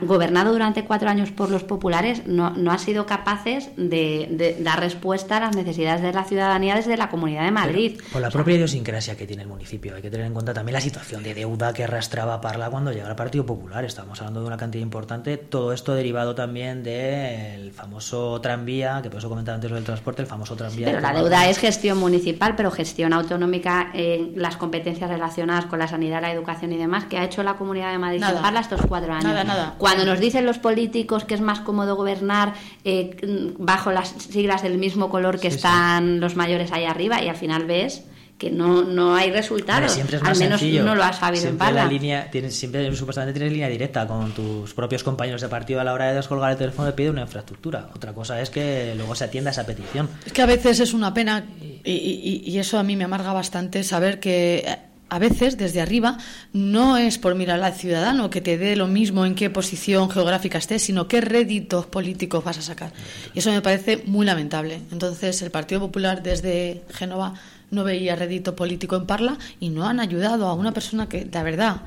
gobernado 0.01 0.53
durante 0.53 0.85
cuatro 0.85 1.09
años 1.09 1.31
por 1.31 1.49
los 1.49 1.63
populares, 1.63 2.25
no, 2.25 2.51
no 2.51 2.71
han 2.71 2.79
sido 2.79 3.05
capaces 3.05 3.69
de, 3.75 4.57
dar 4.59 4.79
respuesta 4.79 5.37
a 5.37 5.39
las 5.41 5.55
necesidades 5.55 6.01
de 6.01 6.13
la 6.13 6.23
ciudadanía 6.23 6.75
desde 6.75 6.95
la 6.97 7.09
Comunidad 7.09 7.43
de 7.43 7.51
Madrid. 7.51 7.99
por 8.11 8.21
la 8.21 8.29
propia 8.29 8.55
idiosincrasia 8.55 9.17
que 9.17 9.27
tiene 9.27 9.43
el 9.43 9.49
municipio, 9.49 9.95
hay 9.95 10.01
que 10.01 10.09
tener 10.09 10.25
en 10.25 10.33
cuenta 10.33 10.53
también 10.53 10.73
la 10.73 10.81
situación 10.81 11.23
de 11.23 11.33
deuda 11.33 11.73
que 11.73 11.83
arrastraba 11.83 12.39
Parla 12.39 12.69
cuando 12.69 12.91
llegara 12.91 13.11
al 13.11 13.15
Partido 13.15 13.45
Popular. 13.45 13.83
Estamos 13.83 14.19
hablando 14.19 14.41
de 14.41 14.47
una 14.47 14.57
cantidad 14.57 14.81
importante. 14.81 15.37
Todo 15.37 15.73
esto 15.73 15.93
derivado 15.93 16.35
también 16.35 16.83
del 16.83 17.71
famoso 17.73 18.39
tranvía, 18.41 19.01
que 19.01 19.09
por 19.09 19.19
eso 19.19 19.29
comentaba 19.29 19.55
antes 19.55 19.69
lo 19.69 19.75
del 19.75 19.85
transporte, 19.85 20.21
el 20.21 20.27
famoso 20.27 20.55
tranvía. 20.55 20.87
pero 20.87 21.01
la 21.01 21.13
deuda 21.13 21.49
es 21.49 21.57
gestión 21.57 21.97
municipal, 21.97 22.55
pero 22.55 22.71
gestión 22.71 23.13
autonómica, 23.13 23.91
en 23.93 24.33
las 24.41 24.57
competencias 24.57 25.09
relacionadas 25.09 25.65
con 25.65 25.79
la 25.79 25.87
sanidad, 25.87 26.21
la 26.21 26.31
educación 26.31 26.71
y 26.71 26.77
demás, 26.77 27.05
que 27.05 27.17
ha 27.17 27.25
hecho 27.25 27.43
la 27.43 27.55
Comunidad 27.55 27.91
de 27.91 27.97
Madrid 27.97 28.19
nada. 28.19 28.41
Parla 28.41 28.61
estos 28.61 28.81
cuatro 28.87 29.11
años. 29.11 29.25
Nada, 29.25 29.43
nada. 29.43 29.64
Cuando 29.77 30.05
nos 30.05 30.19
dicen 30.19 30.45
los 30.45 30.59
políticos 30.59 31.25
que 31.25 31.33
es 31.33 31.41
más 31.41 31.59
cómodo 31.61 31.95
gobernar 31.95 32.53
eh, 32.83 33.53
bajo 33.57 33.91
las 33.91 34.09
siglas 34.09 34.63
del 34.63 34.77
mismo 34.77 35.09
color 35.09 35.39
que 35.39 35.47
están 35.47 36.19
los 36.19 36.35
mayores 36.35 36.71
ahí 36.71 36.85
arriba 36.85 37.21
y 37.21 37.29
al 37.29 37.35
final 37.35 37.65
ves 37.65 38.03
que 38.37 38.51
no, 38.51 38.83
no 38.83 39.15
hay 39.15 39.31
resultados. 39.31 39.97
al 40.21 40.37
menos 40.37 40.61
no 40.61 40.95
lo 40.95 41.03
has 41.03 41.19
sabido 41.19 41.43
siempre 41.43 41.69
en 41.69 41.75
La 41.75 41.85
línea, 41.85 42.29
tienes, 42.29 42.55
siempre 42.55 42.93
supuestamente 42.95 43.33
tienes 43.33 43.53
línea 43.53 43.69
directa 43.69 44.05
con 44.07 44.31
tus 44.33 44.73
propios 44.73 45.03
compañeros 45.03 45.41
de 45.41 45.47
partido 45.47 45.79
a 45.79 45.83
la 45.83 45.93
hora 45.93 46.09
de 46.09 46.15
descolgar 46.15 46.51
el 46.51 46.57
teléfono 46.57 46.85
de 46.85 46.93
pide 46.93 47.09
una 47.09 47.21
infraestructura. 47.21 47.89
Otra 47.95 48.13
cosa 48.13 48.41
es 48.41 48.49
que 48.49 48.93
luego 48.97 49.15
se 49.15 49.23
atienda 49.23 49.51
esa 49.51 49.65
petición. 49.65 50.09
Es 50.25 50.33
que 50.33 50.41
a 50.41 50.45
veces 50.45 50.81
es 50.81 50.93
una 50.93 51.13
pena 51.13 51.45
y, 51.83 52.43
y 52.45 52.59
eso 52.59 52.77
a 52.77 52.83
mí 52.83 52.95
me 52.97 53.05
amarga 53.05 53.31
bastante 53.31 53.83
saber 53.83 54.19
que 54.19 54.65
a 55.09 55.19
veces 55.19 55.57
desde 55.57 55.81
arriba 55.81 56.17
no 56.53 56.97
es 56.97 57.17
por 57.17 57.35
mirar 57.35 57.61
al 57.61 57.73
ciudadano 57.73 58.29
que 58.29 58.41
te 58.41 58.57
dé 58.57 58.75
lo 58.75 58.87
mismo 58.87 59.25
en 59.25 59.35
qué 59.35 59.49
posición 59.49 60.09
geográfica 60.09 60.57
estés, 60.57 60.81
sino 60.81 61.07
qué 61.07 61.21
réditos 61.21 61.85
políticos 61.85 62.43
vas 62.43 62.57
a 62.57 62.61
sacar. 62.61 62.91
Y 63.33 63.39
eso 63.39 63.51
me 63.51 63.61
parece 63.61 64.03
muy 64.05 64.25
lamentable. 64.25 64.81
Entonces, 64.91 65.41
el 65.41 65.51
Partido 65.51 65.81
Popular 65.81 66.23
desde 66.23 66.83
Génova 66.89 67.33
no 67.71 67.83
veía 67.83 68.15
rédito 68.15 68.55
político 68.55 68.95
en 68.95 69.05
Parla 69.05 69.37
y 69.59 69.69
no 69.69 69.85
han 69.85 69.99
ayudado 69.99 70.47
a 70.47 70.53
una 70.53 70.73
persona 70.73 71.07
que, 71.07 71.25
de 71.25 71.43
verdad, 71.43 71.81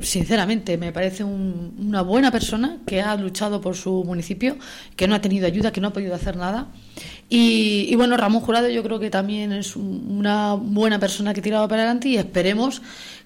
sinceramente, 0.00 0.76
me 0.78 0.92
parece 0.92 1.24
una 1.24 2.02
buena 2.02 2.30
persona 2.30 2.78
que 2.86 3.00
ha 3.00 3.14
luchado 3.16 3.60
por 3.60 3.76
su 3.76 4.04
municipio, 4.04 4.56
que 4.96 5.06
no 5.06 5.14
ha 5.14 5.20
tenido 5.20 5.46
ayuda, 5.46 5.72
que 5.72 5.80
no 5.80 5.88
ha 5.88 5.92
podido 5.92 6.14
hacer 6.14 6.36
nada 6.36 6.68
y, 7.30 7.94
bueno, 7.96 8.16
Ramón 8.16 8.40
Jurado 8.40 8.68
yo 8.70 8.82
creo 8.82 8.98
que 8.98 9.10
también 9.10 9.52
es 9.52 9.76
una 9.76 10.54
buena 10.54 10.98
persona 10.98 11.34
que 11.34 11.40
ha 11.40 11.42
tirado 11.42 11.68
para 11.68 11.82
adelante 11.82 12.08
y 12.08 12.16
esperemos 12.16 12.80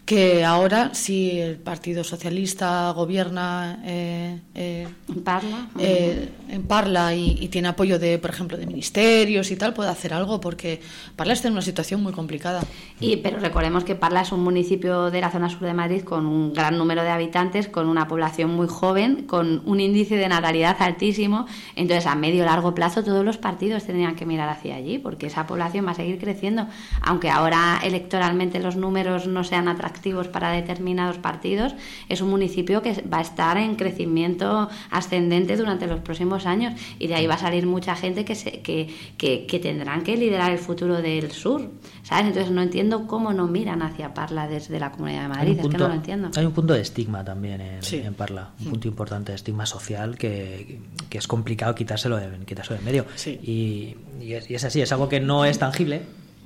que 0.04 0.44
ahora 0.44 0.94
si 0.94 1.38
el 1.38 1.56
Partido 1.56 2.02
Socialista 2.02 2.90
gobierna 2.90 3.78
eh, 3.84 4.40
eh, 4.54 4.88
en 5.08 5.22
Parla, 5.22 5.68
eh, 5.78 6.28
en 6.48 6.62
Parla 6.64 7.14
y, 7.14 7.48
tiene 7.48 7.68
apoyo 7.68 7.98
de, 7.98 8.18
por 8.18 8.30
ejemplo, 8.30 8.56
de 8.56 8.66
ministerios 8.66 9.50
y 9.50 9.56
tal, 9.56 9.74
puede 9.74 9.90
hacer 9.90 10.12
algo 10.12 10.40
porque 10.40 10.80
Parla 11.14 11.34
está 11.34 11.48
en 11.48 11.54
una 11.54 11.62
situación 11.62 12.02
muy 12.02 12.12
complicada. 12.12 12.62
Y 12.98 13.18
pero 13.18 13.38
recordemos 13.38 13.84
que 13.84 13.94
Parla 13.94 14.22
es 14.22 14.32
un 14.32 14.42
municipio 14.42 15.10
de 15.10 15.20
la 15.20 15.30
zona 15.30 15.48
sur 15.48 15.60
de 15.60 15.74
Madrid 15.74 16.02
con 16.02 16.26
un 16.26 16.52
gran 16.52 16.78
número 16.78 17.02
de 17.02 17.10
habitantes, 17.10 17.68
con 17.68 17.86
una 17.86 18.08
población 18.08 18.50
muy 18.50 18.66
joven, 18.66 19.24
con 19.26 19.62
un 19.66 19.78
índice 19.78 20.16
de 20.16 20.28
natalidad 20.28 20.76
altísimo, 20.80 21.46
entonces 21.76 22.06
a 22.06 22.16
medio 22.16 22.44
largo 22.44 22.74
plazo 22.74 23.04
todos 23.04 23.24
los 23.24 23.38
partidos 23.38 23.84
tendrían 23.84 24.16
que 24.16 24.26
mirar 24.26 24.48
hacia 24.48 24.74
allí 24.74 24.98
porque 24.98 25.26
esa 25.26 25.46
población 25.46 25.86
va 25.86 25.92
a 25.92 25.94
seguir 25.94 26.18
creciendo, 26.18 26.66
aunque 27.02 27.30
ahora 27.30 27.78
electoralmente 27.84 28.58
los 28.58 28.76
números 28.76 29.28
no 29.28 29.44
sean 29.44 29.68
atractivos 29.68 29.91
activos 29.92 30.28
para 30.28 30.50
determinados 30.50 31.18
partidos, 31.18 31.74
es 32.08 32.20
un 32.20 32.30
municipio 32.30 32.82
que 32.82 33.02
va 33.02 33.18
a 33.18 33.20
estar 33.20 33.56
en 33.56 33.76
crecimiento 33.76 34.68
ascendente 34.90 35.56
durante 35.56 35.86
los 35.86 36.00
próximos 36.00 36.46
años 36.46 36.72
y 36.98 37.06
de 37.06 37.14
ahí 37.14 37.26
va 37.26 37.34
a 37.34 37.38
salir 37.38 37.66
mucha 37.66 37.94
gente 37.94 38.24
que, 38.24 38.34
se, 38.34 38.60
que, 38.60 38.88
que, 39.16 39.58
tendrán 39.60 40.02
que 40.02 40.16
liderar 40.16 40.50
el 40.50 40.58
futuro 40.58 41.00
del 41.02 41.30
sur. 41.30 41.70
¿sabes? 42.02 42.26
Entonces 42.26 42.50
no 42.50 42.62
entiendo 42.62 43.06
cómo 43.06 43.32
no 43.32 43.46
miran 43.46 43.82
hacia 43.82 44.14
Parla 44.14 44.48
desde 44.48 44.80
la 44.80 44.90
Comunidad 44.90 45.22
de 45.22 45.28
Madrid, 45.28 45.58
es 45.60 45.68
que 45.68 45.78
no 45.78 45.88
lo 45.88 45.94
entiendo. 45.94 46.30
Hay 46.34 46.46
un 46.46 46.52
punto 46.52 46.74
de 46.74 46.80
estigma 46.80 47.24
también 47.24 47.60
en, 47.60 48.14
Parla, 48.14 48.50
un 48.60 48.70
punto 48.70 48.88
importante 48.88 49.32
de 49.32 49.36
estigma 49.36 49.66
social 49.66 50.16
que, 50.16 50.80
que 51.08 51.18
es 51.18 51.26
complicado 51.26 51.74
quitárselo 51.74 52.16
de, 52.16 52.28
quitárselo 52.44 52.78
de 52.78 52.84
medio. 52.84 53.06
Y, 53.26 53.96
y, 54.20 54.32
es, 54.32 54.50
y 54.50 54.54
es 54.54 54.64
así, 54.64 54.80
es 54.80 54.90
algo 54.92 55.08
que 55.08 55.20
no 55.20 55.44
es 55.44 55.58
tangible, 55.58 56.02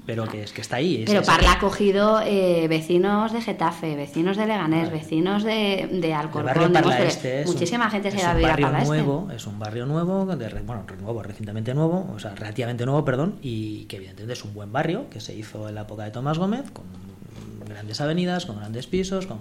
pero 0.06 0.26
que 0.26 0.42
es 0.42 0.52
que 0.52 0.60
está 0.60 0.76
ahí. 0.76 1.02
pero 1.04 1.22
Parla 1.22 1.52
ha 1.52 1.58
cogido 1.58 2.20
eh, 2.24 2.66
vecinos 2.68 3.32
de 3.32 3.42
Getafe, 3.42 3.96
vecinos 3.96 4.36
de 4.36 4.46
Leganés, 4.46 4.90
vecinos 4.90 5.42
de, 5.42 5.88
de 5.92 6.14
Alcorcón, 6.14 6.72
de 6.72 7.06
este 7.06 7.44
muchísima 7.44 7.90
gente 7.90 8.12
se 8.12 8.22
va 8.22 8.30
a 8.30 8.34
vivir 8.34 8.50
a 8.50 8.56
Parla 8.56 8.78
este. 8.78 8.88
nuevo, 8.88 9.28
Es 9.34 9.46
un 9.46 9.58
barrio 9.58 9.84
nuevo, 9.84 10.24
de, 10.24 10.48
bueno, 10.60 10.86
nuevo, 11.00 11.22
recientemente 11.22 11.74
nuevo, 11.74 12.08
o 12.14 12.18
sea, 12.20 12.34
relativamente 12.34 12.86
nuevo, 12.86 13.04
perdón, 13.04 13.38
y 13.42 13.84
que 13.86 13.96
evidentemente 13.96 14.34
es 14.34 14.44
un 14.44 14.54
buen 14.54 14.72
barrio 14.72 15.10
que 15.10 15.20
se 15.20 15.34
hizo 15.34 15.68
en 15.68 15.74
la 15.74 15.82
época 15.82 16.04
de 16.04 16.12
Tomás 16.12 16.38
Gómez, 16.38 16.70
con 16.70 16.84
grandes 17.68 18.00
avenidas, 18.00 18.46
con 18.46 18.58
grandes 18.58 18.86
pisos, 18.86 19.26
con 19.26 19.38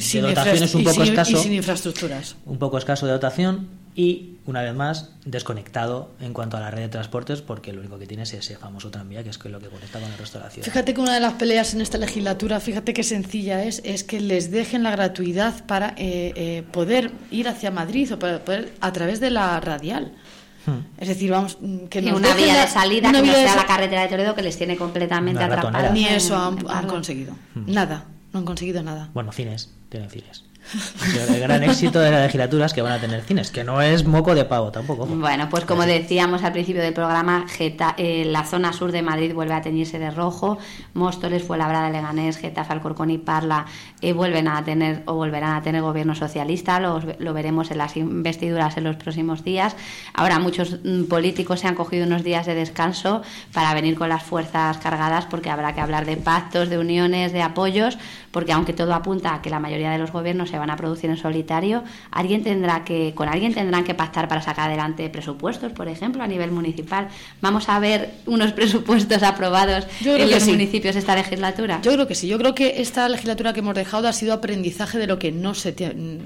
sin 0.00 0.22
dotaciones 0.22 0.74
un 0.74 0.84
poco 0.84 1.02
escaso, 1.02 1.32
y 1.32 1.36
sin 1.36 1.52
infraestructuras. 1.52 2.36
Un 2.46 2.58
poco 2.58 2.78
escaso 2.78 3.06
de 3.06 3.12
dotación 3.12 3.68
y 3.98 4.36
una 4.46 4.62
vez 4.62 4.76
más, 4.76 5.10
desconectado 5.24 6.12
en 6.20 6.32
cuanto 6.32 6.56
a 6.56 6.60
la 6.60 6.70
red 6.70 6.82
de 6.82 6.88
transportes, 6.88 7.42
porque 7.42 7.72
lo 7.72 7.80
único 7.80 7.98
que 7.98 8.06
tiene 8.06 8.22
es 8.22 8.32
ese 8.32 8.56
famoso 8.56 8.92
tranvía, 8.92 9.24
que 9.24 9.30
es 9.30 9.44
lo 9.44 9.58
que 9.58 9.66
conecta 9.66 9.98
con 9.98 10.08
el 10.08 10.16
resto 10.16 10.38
de 10.38 10.44
la 10.44 10.50
ciudad. 10.50 10.66
Fíjate 10.66 10.94
que 10.94 11.00
una 11.00 11.14
de 11.14 11.18
las 11.18 11.32
peleas 11.32 11.74
en 11.74 11.80
esta 11.80 11.98
legislatura, 11.98 12.60
fíjate 12.60 12.94
qué 12.94 13.02
sencilla 13.02 13.64
es, 13.64 13.82
es 13.84 14.04
que 14.04 14.20
les 14.20 14.52
dejen 14.52 14.84
la 14.84 14.92
gratuidad 14.92 15.66
para 15.66 15.94
eh, 15.96 16.32
eh, 16.36 16.62
poder 16.70 17.10
ir 17.32 17.48
hacia 17.48 17.72
Madrid 17.72 18.14
o 18.14 18.20
para 18.20 18.44
poder 18.44 18.72
a 18.80 18.92
través 18.92 19.18
de 19.18 19.30
la 19.30 19.58
radial. 19.58 20.12
Hmm. 20.64 20.82
Es 20.96 21.08
decir, 21.08 21.32
vamos, 21.32 21.58
mm, 21.60 21.86
que 21.86 21.98
una 21.98 22.34
vía 22.34 22.60
de 22.60 22.68
salida 22.68 23.10
que 23.10 23.20
no 23.20 23.32
sea 23.32 23.56
la 23.56 23.66
carretera 23.66 24.02
de 24.02 24.08
Toledo 24.08 24.36
que 24.36 24.42
les 24.42 24.56
tiene 24.56 24.76
completamente 24.76 25.42
atrapados. 25.42 25.90
Ni 25.92 26.06
eso 26.06 26.36
han, 26.36 26.86
conseguido. 26.86 27.32
Hmm. 27.56 27.64
Nada, 27.66 28.04
no 28.32 28.38
han 28.38 28.44
conseguido 28.44 28.80
nada. 28.80 29.10
Bueno, 29.12 29.32
cines, 29.32 29.74
tienen 29.88 30.08
cines. 30.08 30.44
El 31.30 31.40
gran 31.40 31.62
éxito 31.62 31.98
de 32.00 32.10
las 32.10 32.22
legislaturas 32.22 32.74
que 32.74 32.82
van 32.82 32.92
a 32.92 32.98
tener 32.98 33.22
cines, 33.22 33.50
que 33.50 33.64
no 33.64 33.80
es 33.80 34.04
moco 34.04 34.34
de 34.34 34.44
pavo 34.44 34.70
tampoco. 34.70 35.06
Bueno, 35.06 35.48
pues 35.48 35.64
como 35.64 35.84
decíamos 35.86 36.42
al 36.42 36.52
principio 36.52 36.82
del 36.82 36.92
programa, 36.92 37.46
eh, 37.58 38.24
la 38.26 38.44
zona 38.44 38.72
sur 38.72 38.92
de 38.92 39.02
Madrid 39.02 39.32
vuelve 39.34 39.54
a 39.54 39.62
teñirse 39.62 39.98
de 39.98 40.10
rojo, 40.10 40.58
Móstoles, 40.94 41.42
Fuenlabrada, 41.42 41.90
Leganés, 41.90 42.36
Getafe, 42.36 42.72
Alcorcón 42.72 43.10
y 43.10 43.18
Parla 43.18 43.66
eh, 44.00 44.12
vuelven 44.12 44.48
a 44.48 44.62
tener 44.64 45.02
o 45.06 45.14
volverán 45.14 45.54
a 45.54 45.62
tener 45.62 45.82
gobierno 45.82 46.14
socialista, 46.14 46.80
lo, 46.80 47.00
lo 47.18 47.34
veremos 47.34 47.70
en 47.70 47.78
las 47.78 47.96
investiduras 47.96 48.76
en 48.76 48.84
los 48.84 48.96
próximos 48.96 49.44
días. 49.44 49.74
Ahora 50.14 50.38
muchos 50.38 50.78
mm, 50.84 51.04
políticos 51.04 51.60
se 51.60 51.68
han 51.68 51.74
cogido 51.74 52.06
unos 52.06 52.22
días 52.24 52.46
de 52.46 52.54
descanso 52.54 53.22
para 53.52 53.72
venir 53.74 53.96
con 53.96 54.08
las 54.08 54.22
fuerzas 54.22 54.78
cargadas 54.78 55.26
porque 55.26 55.50
habrá 55.50 55.74
que 55.74 55.80
hablar 55.80 56.04
de 56.04 56.16
pactos, 56.16 56.68
de 56.68 56.78
uniones, 56.78 57.32
de 57.32 57.42
apoyos, 57.42 57.98
porque 58.30 58.52
aunque 58.52 58.72
todo 58.72 58.94
apunta 58.94 59.34
a 59.34 59.42
que 59.42 59.50
la 59.50 59.60
mayoría 59.60 59.90
de 59.90 59.98
los 59.98 60.12
gobiernos 60.12 60.50
se 60.50 60.57
van 60.58 60.70
a 60.70 60.76
producir 60.76 61.10
en 61.10 61.16
solitario, 61.16 61.84
alguien 62.10 62.42
tendrá 62.42 62.84
que, 62.84 63.12
con 63.14 63.28
alguien 63.28 63.54
tendrán 63.54 63.84
que 63.84 63.94
pactar 63.94 64.28
para 64.28 64.42
sacar 64.42 64.68
adelante 64.68 65.08
presupuestos, 65.08 65.72
por 65.72 65.88
ejemplo, 65.88 66.22
a 66.22 66.26
nivel 66.26 66.50
municipal. 66.50 67.08
Vamos 67.40 67.68
a 67.68 67.78
ver 67.78 68.10
unos 68.26 68.52
presupuestos 68.58 69.22
aprobados 69.22 69.86
en 70.04 70.30
los 70.30 70.46
municipios 70.46 70.96
esta 70.96 71.14
legislatura. 71.14 71.80
Yo 71.82 71.92
creo 71.92 72.06
que 72.06 72.14
sí. 72.14 72.28
Yo 72.28 72.38
creo 72.38 72.54
que 72.54 72.80
esta 72.80 73.08
legislatura 73.08 73.52
que 73.52 73.60
hemos 73.60 73.74
dejado 73.74 74.08
ha 74.08 74.12
sido 74.12 74.32
aprendizaje 74.32 74.98
de 74.98 75.06
lo 75.06 75.18
que 75.18 75.32
no 75.32 75.54
se, 75.54 75.74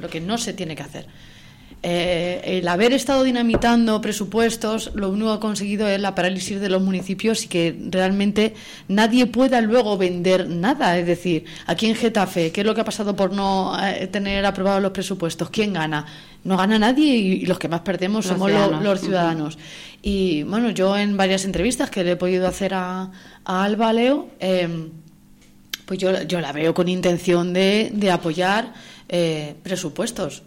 lo 0.01 0.09
que 0.09 0.21
no 0.21 0.39
se 0.39 0.53
tiene 0.53 0.77
que 0.77 0.83
hacer. 0.83 1.07
Eh, 1.85 2.59
el 2.59 2.69
haber 2.69 2.93
estado 2.93 3.25
dinamitando 3.25 4.01
presupuestos, 4.01 4.93
lo 4.95 5.09
único 5.09 5.31
que 5.31 5.35
ha 5.35 5.41
conseguido 5.41 5.89
es 5.89 6.01
la 6.01 6.15
parálisis 6.15 6.61
de 6.61 6.69
los 6.69 6.81
municipios 6.81 7.45
y 7.45 7.49
que 7.49 7.77
realmente 7.91 8.55
nadie 8.87 9.27
pueda 9.27 9.61
luego 9.61 9.99
vender 9.99 10.49
nada. 10.49 10.97
Es 10.97 11.07
decir, 11.07 11.45
aquí 11.67 11.89
en 11.89 11.97
Getafe, 11.97 12.53
¿qué 12.53 12.61
es 12.61 12.67
lo 12.67 12.77
que 12.77 12.83
ha 12.83 12.85
pasado 12.85 13.17
por 13.17 13.33
no 13.33 13.77
eh, 13.85 14.07
tener 14.07 14.47
aprobados 14.47 14.81
los 14.81 14.93
presupuestos? 14.93 15.51
¿Quién 15.51 15.73
gana? 15.73 16.07
No 16.45 16.57
gana 16.57 16.79
nadie 16.79 17.17
y, 17.17 17.47
los 17.47 17.59
que 17.59 17.69
más 17.69 17.81
perdemos 17.81 18.27
somos 18.27 18.53
los, 18.53 19.01
ciudadanos. 19.01 19.59
Y 20.03 20.45
bueno, 20.45 20.71
yo 20.71 20.97
en 20.97 21.17
varias 21.17 21.45
entrevistas 21.45 21.91
que 21.91 22.05
le 22.05 22.13
he 22.13 22.17
podido 22.17 22.47
hacer 22.47 22.75
a, 22.75 23.11
Alba 23.45 23.93
Leo, 23.93 24.29
em, 24.39 24.91
pues 25.85 25.99
yo, 25.99 26.23
yo 26.23 26.41
la 26.41 26.53
veo 26.53 26.75
con 26.75 26.89
intención 26.89 27.53
de, 27.53 27.91
de 27.93 28.11
apoyar 28.13 28.73
eh, 29.09 29.57
presupuestos 29.65 30.45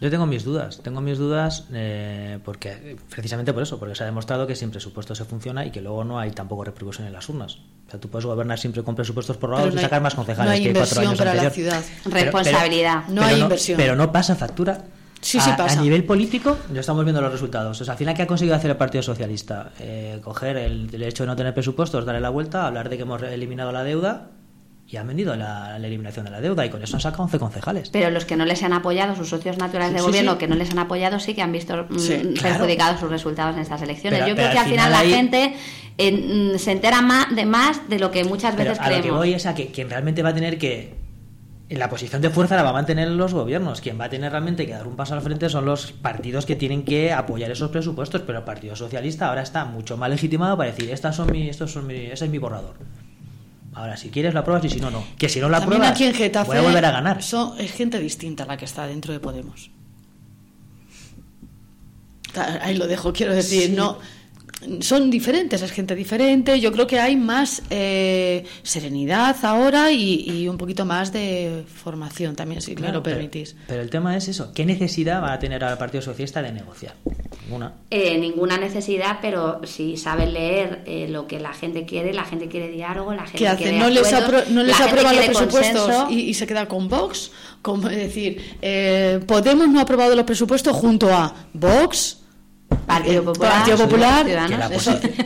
yo 0.00 0.10
tengo 0.10 0.26
mis 0.26 0.44
dudas, 0.44 0.80
tengo 0.82 1.00
mis 1.00 1.18
dudas 1.18 1.64
eh, 1.72 2.38
porque 2.44 2.96
precisamente 3.10 3.52
por 3.52 3.64
eso, 3.64 3.78
porque 3.80 3.96
se 3.96 4.04
ha 4.04 4.06
demostrado 4.06 4.46
que 4.46 4.54
sin 4.54 4.70
presupuesto 4.70 5.14
se 5.14 5.24
funciona 5.24 5.66
y 5.66 5.72
que 5.72 5.80
luego 5.80 6.04
no 6.04 6.20
hay 6.20 6.30
tampoco 6.30 6.64
repercusión 6.64 7.06
en 7.06 7.12
las 7.12 7.28
urnas. 7.28 7.58
O 7.88 7.90
sea, 7.90 7.98
tú 7.98 8.08
puedes 8.08 8.24
gobernar 8.24 8.58
siempre 8.58 8.84
con 8.84 8.94
presupuestos 8.94 9.36
por 9.36 9.50
no 9.50 9.66
y 9.66 9.78
sacar 9.78 10.00
más 10.00 10.14
concejales 10.14 10.46
no 10.46 10.54
hay 10.54 10.62
que 10.62 10.68
inversión 10.68 11.04
cuatro 11.04 11.08
años 11.08 11.18
para 11.18 11.34
la 11.34 11.50
ciudad. 11.50 11.84
Responsabilidad. 12.04 13.08
no 13.08 13.22
hay 13.22 13.40
inversión. 13.40 13.76
Pero 13.76 13.96
no 13.96 14.12
pasa 14.12 14.36
factura. 14.36 14.84
Sí, 15.20 15.40
sí 15.40 15.50
pasa. 15.56 15.80
A 15.80 15.82
nivel 15.82 16.04
político, 16.04 16.56
ya 16.72 16.78
estamos 16.78 17.04
viendo 17.04 17.20
los 17.20 17.32
resultados. 17.32 17.80
O 17.80 17.84
sea, 17.84 17.94
al 17.94 17.98
final, 17.98 18.14
¿qué 18.14 18.22
ha 18.22 18.26
conseguido 18.28 18.54
hacer 18.54 18.70
el 18.70 18.76
Partido 18.76 19.02
Socialista? 19.02 19.72
Eh, 19.80 20.20
coger 20.22 20.56
el, 20.58 20.88
el 20.94 21.02
hecho 21.02 21.24
de 21.24 21.26
no 21.26 21.34
tener 21.34 21.52
presupuestos, 21.54 22.04
darle 22.04 22.20
la 22.20 22.30
vuelta, 22.30 22.68
hablar 22.68 22.88
de 22.88 22.98
que 22.98 23.02
hemos 23.02 23.20
eliminado 23.22 23.72
la 23.72 23.82
deuda 23.82 24.28
y 24.90 24.96
han 24.96 25.06
vendido 25.06 25.36
la, 25.36 25.76
eliminación 25.76 26.24
de 26.24 26.30
la 26.30 26.40
deuda 26.40 26.64
y 26.64 26.70
con 26.70 26.82
eso 26.82 26.96
han 26.96 27.00
sacado 27.00 27.24
11 27.24 27.38
concejales. 27.38 27.90
Pero 27.90 28.10
los 28.10 28.24
que 28.24 28.36
no 28.36 28.46
les 28.46 28.62
han 28.62 28.72
apoyado, 28.72 29.14
sus 29.14 29.28
socios 29.28 29.58
naturales 29.58 29.94
de 29.94 30.00
gobierno 30.00 30.38
que 30.38 30.48
no 30.48 30.54
les 30.54 30.70
han 30.70 30.78
apoyado, 30.78 31.20
sí 31.20 31.34
que 31.34 31.42
han 31.42 31.52
visto 31.52 31.86
mm, 31.88 32.40
perjudicados 32.40 32.98
sus 33.00 33.10
resultados 33.10 33.54
en 33.56 33.62
estas 33.62 33.82
elecciones. 33.82 34.20
Yo 34.26 34.34
creo 34.34 34.50
que 34.50 34.58
al 34.58 34.66
final, 34.66 34.90
la 34.90 35.00
gente 35.00 35.54
mm, 35.98 36.56
se 36.56 36.72
entera 36.72 37.02
más 37.02 37.34
de 37.36 37.44
más 37.44 37.86
de 37.90 37.98
lo 37.98 38.10
que 38.10 38.24
muchas 38.24 38.56
veces 38.56 38.80
a 38.80 38.84
creemos. 38.84 39.06
Lo 39.06 39.12
que 39.12 39.18
voy 39.18 39.34
es 39.34 39.44
a 39.44 39.54
que 39.54 39.66
quien 39.66 39.90
realmente 39.90 40.22
va 40.22 40.30
a 40.30 40.34
tener 40.34 40.58
que 40.58 40.94
en 41.68 41.78
la 41.78 41.90
posición 41.90 42.22
de 42.22 42.30
fuerza 42.30 42.56
la 42.56 42.62
va 42.62 42.70
a 42.70 42.72
mantener 42.72 43.08
los 43.08 43.34
gobiernos. 43.34 43.82
Quien 43.82 44.00
va 44.00 44.06
a 44.06 44.08
tener 44.08 44.32
realmente 44.32 44.64
que 44.64 44.72
dar 44.72 44.86
un 44.86 44.96
paso 44.96 45.12
al 45.12 45.20
frente 45.20 45.50
son 45.50 45.66
los 45.66 45.92
partidos 45.92 46.46
que 46.46 46.56
tienen 46.56 46.82
que 46.82 47.12
apoyar 47.12 47.50
esos 47.50 47.70
presupuestos, 47.70 48.22
pero 48.22 48.38
el 48.38 48.44
Partido 48.44 48.74
Socialista 48.74 49.28
ahora 49.28 49.42
está 49.42 49.66
mucho 49.66 49.98
más 49.98 50.08
legitimado 50.08 50.56
para 50.56 50.70
decir, 50.70 50.90
estas 50.90 51.14
son 51.14 51.30
mi, 51.30 51.50
estos 51.50 51.72
son 51.72 51.86
mi, 51.86 52.06
ese 52.06 52.24
es 52.24 52.30
mi 52.30 52.38
borrador. 52.38 52.76
Ahora, 53.78 53.96
si 53.96 54.10
quieres 54.10 54.34
la 54.34 54.42
pruebas 54.42 54.64
y 54.64 54.70
si 54.70 54.80
no, 54.80 54.90
no. 54.90 55.04
Que 55.16 55.28
si 55.28 55.38
no 55.38 55.48
la 55.48 55.64
pruebas, 55.64 55.92
aquí 55.92 56.02
en 56.02 56.12
Getafe 56.12 56.48
voy 56.48 56.58
a 56.58 56.62
volver 56.62 56.84
a 56.84 56.90
ganar. 56.90 57.20
es 57.20 57.72
gente 57.72 58.00
distinta 58.00 58.44
la 58.44 58.56
que 58.56 58.64
está 58.64 58.88
dentro 58.88 59.12
de 59.12 59.20
Podemos. 59.20 59.70
Ahí 62.60 62.76
lo 62.76 62.88
dejo, 62.88 63.12
quiero 63.12 63.32
decir, 63.32 63.70
no 63.70 63.98
son 64.80 65.10
diferentes, 65.10 65.62
es 65.62 65.70
gente 65.70 65.94
diferente. 65.94 66.58
Yo 66.60 66.72
creo 66.72 66.86
que 66.86 66.98
hay 66.98 67.16
más 67.16 67.62
eh, 67.70 68.44
serenidad 68.62 69.36
ahora 69.44 69.92
y, 69.92 70.48
un 70.48 70.58
poquito 70.58 70.84
más 70.84 71.12
de 71.12 71.64
formación 71.66 72.34
también, 72.34 72.60
si 72.60 72.74
me 72.74 72.90
lo 72.90 73.02
permitís. 73.02 73.54
Pero, 73.68 73.82
el 73.82 73.90
tema 73.90 74.16
es 74.16 74.28
eso: 74.28 74.52
¿qué 74.52 74.64
necesidad 74.66 75.22
va 75.22 75.32
a 75.32 75.38
tener 75.38 75.62
al 75.62 75.78
Partido 75.78 76.02
Socialista 76.02 76.42
de 76.42 76.52
negociar? 76.52 76.94
Ninguna. 77.44 77.74
Eh, 77.90 78.18
ninguna 78.18 78.58
necesidad, 78.58 79.18
pero 79.22 79.60
si 79.64 79.96
saben 79.96 80.32
leer 80.32 80.82
eh, 80.86 81.06
lo 81.08 81.26
que 81.26 81.38
la 81.38 81.52
gente 81.52 81.86
quiere, 81.86 82.12
la 82.12 82.24
gente 82.24 82.48
quiere 82.48 82.68
diálogo, 82.68 83.14
la 83.14 83.26
gente 83.26 83.56
quiere. 83.56 83.78
¿No 83.78 83.88
les, 83.88 84.12
no 84.50 84.62
les 84.64 84.80
aprueban 84.80 85.16
los 85.16 85.26
presupuestos 85.26 86.10
y, 86.10 86.34
se 86.34 86.46
queda 86.46 86.66
con 86.66 86.88
Vox? 86.88 87.30
Como, 87.62 87.88
es 87.88 87.96
decir, 87.96 88.42
Podemos 89.26 89.68
no 89.68 89.78
ha 89.78 89.82
aprobado 89.82 90.14
los 90.14 90.24
presupuestos 90.24 90.74
junto 90.74 91.12
a 91.12 91.34
Vox. 91.52 92.17
Partido 92.68 93.24
Popular, 93.76 94.26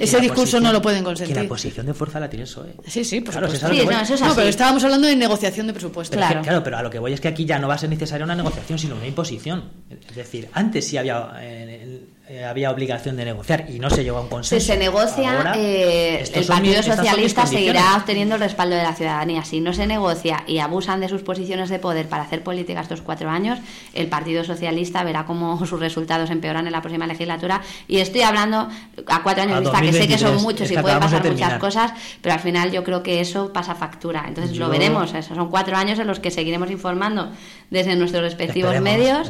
ese 0.00 0.20
discurso 0.20 0.60
no 0.60 0.72
lo 0.72 0.80
pueden 0.80 1.02
consentir. 1.02 1.34
Que 1.36 1.42
la 1.42 1.48
posición 1.48 1.86
de 1.86 1.94
fuerza 1.94 2.20
la 2.20 2.28
tiene 2.28 2.44
eso 2.44 2.66
Sí, 2.86 3.04
sí, 3.04 3.20
por 3.20 3.34
supuesto. 3.34 3.68
no, 3.68 4.34
pero 4.34 4.48
estábamos 4.48 4.84
hablando 4.84 5.06
de 5.06 5.16
negociación 5.16 5.66
de 5.66 5.72
presupuestos. 5.72 6.16
Claro. 6.16 6.42
claro, 6.42 6.62
pero 6.62 6.78
a 6.78 6.82
lo 6.82 6.90
que 6.90 6.98
voy 6.98 7.12
es 7.12 7.20
que 7.20 7.28
aquí 7.28 7.44
ya 7.44 7.58
no 7.58 7.68
va 7.68 7.74
a 7.74 7.78
ser 7.78 7.90
necesaria 7.90 8.24
una 8.24 8.34
negociación, 8.34 8.78
sino 8.78 8.96
una 8.96 9.06
imposición. 9.06 9.64
Es 10.08 10.16
decir, 10.16 10.48
antes 10.52 10.86
sí 10.86 10.96
había 10.96 11.32
eh, 11.40 12.00
eh, 12.28 12.44
había 12.44 12.70
obligación 12.70 13.16
de 13.16 13.24
negociar 13.24 13.66
y 13.68 13.80
no 13.80 13.90
se 13.90 14.04
llegó 14.04 14.18
a 14.18 14.20
un 14.20 14.28
consenso. 14.28 14.60
Si 14.60 14.72
se 14.72 14.78
negocia, 14.78 15.54
eh, 15.56 16.22
el 16.32 16.46
Partido 16.46 16.80
Socialista 16.80 17.46
seguirá 17.46 17.96
obteniendo 17.96 18.36
el 18.36 18.40
respaldo 18.40 18.76
de 18.76 18.84
la 18.84 18.94
ciudadanía. 18.94 19.44
Si 19.44 19.60
no 19.60 19.72
se 19.72 19.88
negocia 19.88 20.44
y 20.46 20.60
abusan 20.60 21.00
de 21.00 21.08
sus 21.08 21.22
posiciones 21.22 21.68
de 21.68 21.80
poder 21.80 22.08
para 22.08 22.22
hacer 22.22 22.44
política 22.44 22.80
estos 22.80 23.02
cuatro 23.02 23.28
años, 23.28 23.58
el 23.92 24.06
Partido 24.06 24.44
Socialista 24.44 25.02
verá 25.02 25.26
cómo 25.26 25.66
sus 25.66 25.80
resultados 25.80 26.30
empeoran 26.30 26.64
en 26.66 26.72
la 26.72 26.80
próxima 26.80 27.08
legislatura. 27.08 27.60
Y 27.88 27.98
estoy 27.98 28.22
hablando 28.22 28.68
a 29.08 29.22
cuatro 29.24 29.42
años 29.42 29.60
vista, 29.60 29.80
que 29.80 29.92
sé 29.92 30.06
que 30.06 30.18
son 30.18 30.40
muchos 30.42 30.70
y 30.70 30.76
pueden 30.78 31.00
pasar 31.00 31.28
muchas 31.28 31.58
cosas, 31.58 31.92
pero 32.20 32.34
al 32.34 32.40
final 32.40 32.70
yo 32.70 32.84
creo 32.84 33.02
que 33.02 33.20
eso 33.20 33.52
pasa 33.52 33.74
factura. 33.74 34.26
Entonces 34.28 34.56
lo 34.56 34.68
veremos. 34.68 35.12
Esos 35.12 35.36
son 35.36 35.50
cuatro 35.50 35.76
años 35.76 35.98
en 35.98 36.06
los 36.06 36.20
que 36.20 36.30
seguiremos 36.30 36.70
informando 36.70 37.32
desde 37.68 37.96
nuestros 37.96 38.22
respectivos 38.22 38.80
medios. 38.80 39.28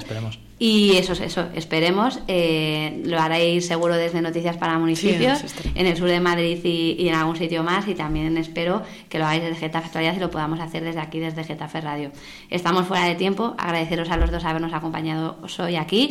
Y 0.64 0.96
eso 0.96 1.14
es 1.14 1.20
eso, 1.20 1.48
esperemos. 1.56 2.20
Eh, 2.28 3.02
lo 3.04 3.18
haréis 3.18 3.66
seguro 3.66 3.96
desde 3.96 4.22
Noticias 4.22 4.56
para 4.56 4.78
Municipios, 4.78 5.44
en 5.74 5.86
el 5.86 5.96
sur 5.96 6.06
de 6.06 6.20
Madrid 6.20 6.56
y, 6.62 7.08
en 7.08 7.16
algún 7.16 7.34
sitio 7.34 7.64
más. 7.64 7.88
Y 7.88 7.96
también 7.96 8.38
espero 8.38 8.80
que 9.08 9.18
lo 9.18 9.24
hagáis 9.24 9.42
desde 9.42 9.56
Getafe 9.56 9.86
Actualidad 9.86 10.14
y 10.14 10.20
lo 10.20 10.30
podamos 10.30 10.60
hacer 10.60 10.84
desde 10.84 11.00
aquí, 11.00 11.18
desde 11.18 11.42
Getafe 11.42 11.80
Radio. 11.80 12.12
Estamos 12.48 12.86
fuera 12.86 13.06
de 13.06 13.16
tiempo. 13.16 13.56
Agradeceros 13.58 14.08
a 14.12 14.16
los 14.16 14.30
dos 14.30 14.44
habernos 14.44 14.72
acompañado 14.72 15.36
hoy 15.58 15.74
aquí. 15.74 16.10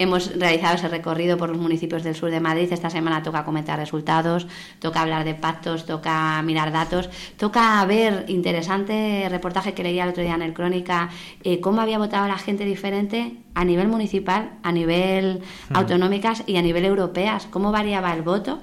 Hemos 0.00 0.36
realizado 0.36 0.74
ese 0.74 0.88
recorrido 0.88 1.36
por 1.36 1.50
los 1.50 1.58
municipios 1.58 2.02
del 2.02 2.16
sur 2.16 2.32
de 2.32 2.40
Madrid. 2.40 2.72
Esta 2.72 2.90
semana 2.90 3.22
toca 3.22 3.44
comentar 3.44 3.78
resultados, 3.78 4.48
toca 4.80 5.02
hablar 5.02 5.22
de 5.22 5.36
pactos, 5.36 5.86
toca 5.86 6.42
mirar 6.42 6.72
datos, 6.72 7.08
toca 7.36 7.84
ver 7.84 8.24
interesante 8.26 9.28
reportaje 9.30 9.74
que 9.74 9.84
leía 9.84 10.02
el 10.02 10.10
otro 10.10 10.24
día 10.24 10.34
en 10.34 10.42
el 10.42 10.54
Crónica, 10.54 11.08
eh, 11.44 11.60
cómo 11.60 11.80
había 11.80 11.98
votado 11.98 12.26
la 12.26 12.38
gente 12.38 12.64
diferente 12.64 13.36
a 13.54 13.64
nivel 13.64 13.88
municipal, 13.88 14.58
a 14.62 14.72
nivel 14.72 15.42
autonómicas 15.74 16.42
y 16.46 16.56
a 16.56 16.62
nivel 16.62 16.84
europeas, 16.84 17.46
cómo 17.50 17.72
variaba 17.72 18.14
el 18.14 18.22
voto 18.22 18.60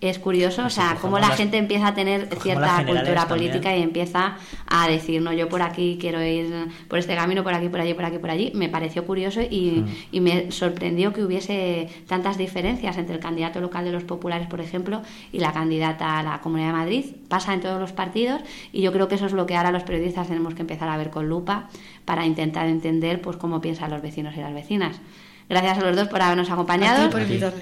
es 0.00 0.18
curioso, 0.18 0.66
o 0.66 0.70
sea, 0.70 0.98
cómo 1.00 1.18
la 1.18 1.28
gente 1.28 1.56
empieza 1.56 1.88
a 1.88 1.94
tener 1.94 2.28
cierta 2.40 2.84
cultura 2.84 3.26
política 3.26 3.74
y 3.74 3.82
empieza 3.82 4.36
a 4.66 4.88
decir, 4.88 5.22
no, 5.22 5.32
yo 5.32 5.48
por 5.48 5.62
aquí 5.62 5.96
quiero 5.98 6.22
ir 6.22 6.68
por 6.88 6.98
este 6.98 7.14
camino, 7.14 7.42
por 7.42 7.54
aquí, 7.54 7.68
por 7.68 7.80
allí, 7.80 7.94
por 7.94 8.04
aquí, 8.04 8.18
por 8.18 8.30
allí. 8.30 8.52
Me 8.54 8.68
pareció 8.68 9.06
curioso 9.06 9.40
y, 9.40 9.70
mm. 9.70 9.86
y 10.12 10.20
me 10.20 10.52
sorprendió 10.52 11.12
que 11.14 11.24
hubiese 11.24 11.88
tantas 12.06 12.36
diferencias 12.36 12.98
entre 12.98 13.14
el 13.14 13.20
candidato 13.20 13.60
local 13.60 13.84
de 13.86 13.92
los 13.92 14.04
populares, 14.04 14.46
por 14.48 14.60
ejemplo, 14.60 15.00
y 15.32 15.38
la 15.38 15.52
candidata 15.52 16.18
a 16.18 16.22
la 16.22 16.40
Comunidad 16.40 16.68
de 16.68 16.74
Madrid. 16.74 17.04
Pasa 17.28 17.54
en 17.54 17.60
todos 17.60 17.80
los 17.80 17.92
partidos 17.92 18.42
y 18.72 18.82
yo 18.82 18.92
creo 18.92 19.08
que 19.08 19.14
eso 19.14 19.26
es 19.26 19.32
lo 19.32 19.46
que 19.46 19.56
ahora 19.56 19.70
los 19.70 19.84
periodistas 19.84 20.28
tenemos 20.28 20.54
que 20.54 20.60
empezar 20.60 20.90
a 20.90 20.96
ver 20.98 21.10
con 21.10 21.28
lupa 21.28 21.68
para 22.04 22.26
intentar 22.26 22.68
entender 22.68 23.22
pues 23.22 23.38
cómo 23.38 23.62
piensan 23.62 23.90
los 23.90 24.02
vecinos 24.02 24.36
y 24.36 24.40
las 24.40 24.52
vecinas. 24.52 25.00
Gracias 25.48 25.78
a 25.78 25.80
los 25.82 25.96
dos 25.96 26.08
por 26.08 26.20
habernos 26.20 26.50
acompañado. 26.50 27.10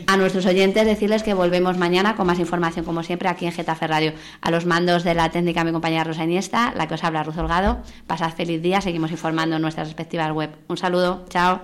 A, 0.07 0.17
nuestros 0.17 0.47
oyentes 0.47 0.87
decirles 0.87 1.23
que 1.23 1.35
volvemos 1.35 1.77
mañana 1.77 2.17
con 2.17 2.27
más 2.27 2.39
información, 2.39 2.85
como 2.85 3.03
siempre, 3.03 3.29
aquí 3.29 3.47
en 3.47 3.53
Getafe 3.53 3.87
Radio. 3.87 4.13
A 4.41 4.51
los 4.51 4.65
mandos 4.65 5.05
de 5.05 5.15
la 5.15 5.31
técnica, 5.31 5.65
mi 5.65 5.73
compañera 5.73 6.05
Rosa 6.05 6.25
Iniesta, 6.25 6.73
la 6.77 6.89
que 6.89 6.95
os 6.95 7.05
habla 7.05 7.23
Ruth 7.23 7.37
Holgado. 7.37 7.83
Pasad 8.07 8.33
feliz 8.33 8.63
día, 8.63 8.81
seguimos 8.81 9.11
informando 9.11 9.57
en 9.57 9.63
nuestras 9.63 9.89
respectivas 9.89 10.33
web. 10.33 10.51
Un 10.69 10.77
saludo, 10.77 11.27
chao. 11.29 11.61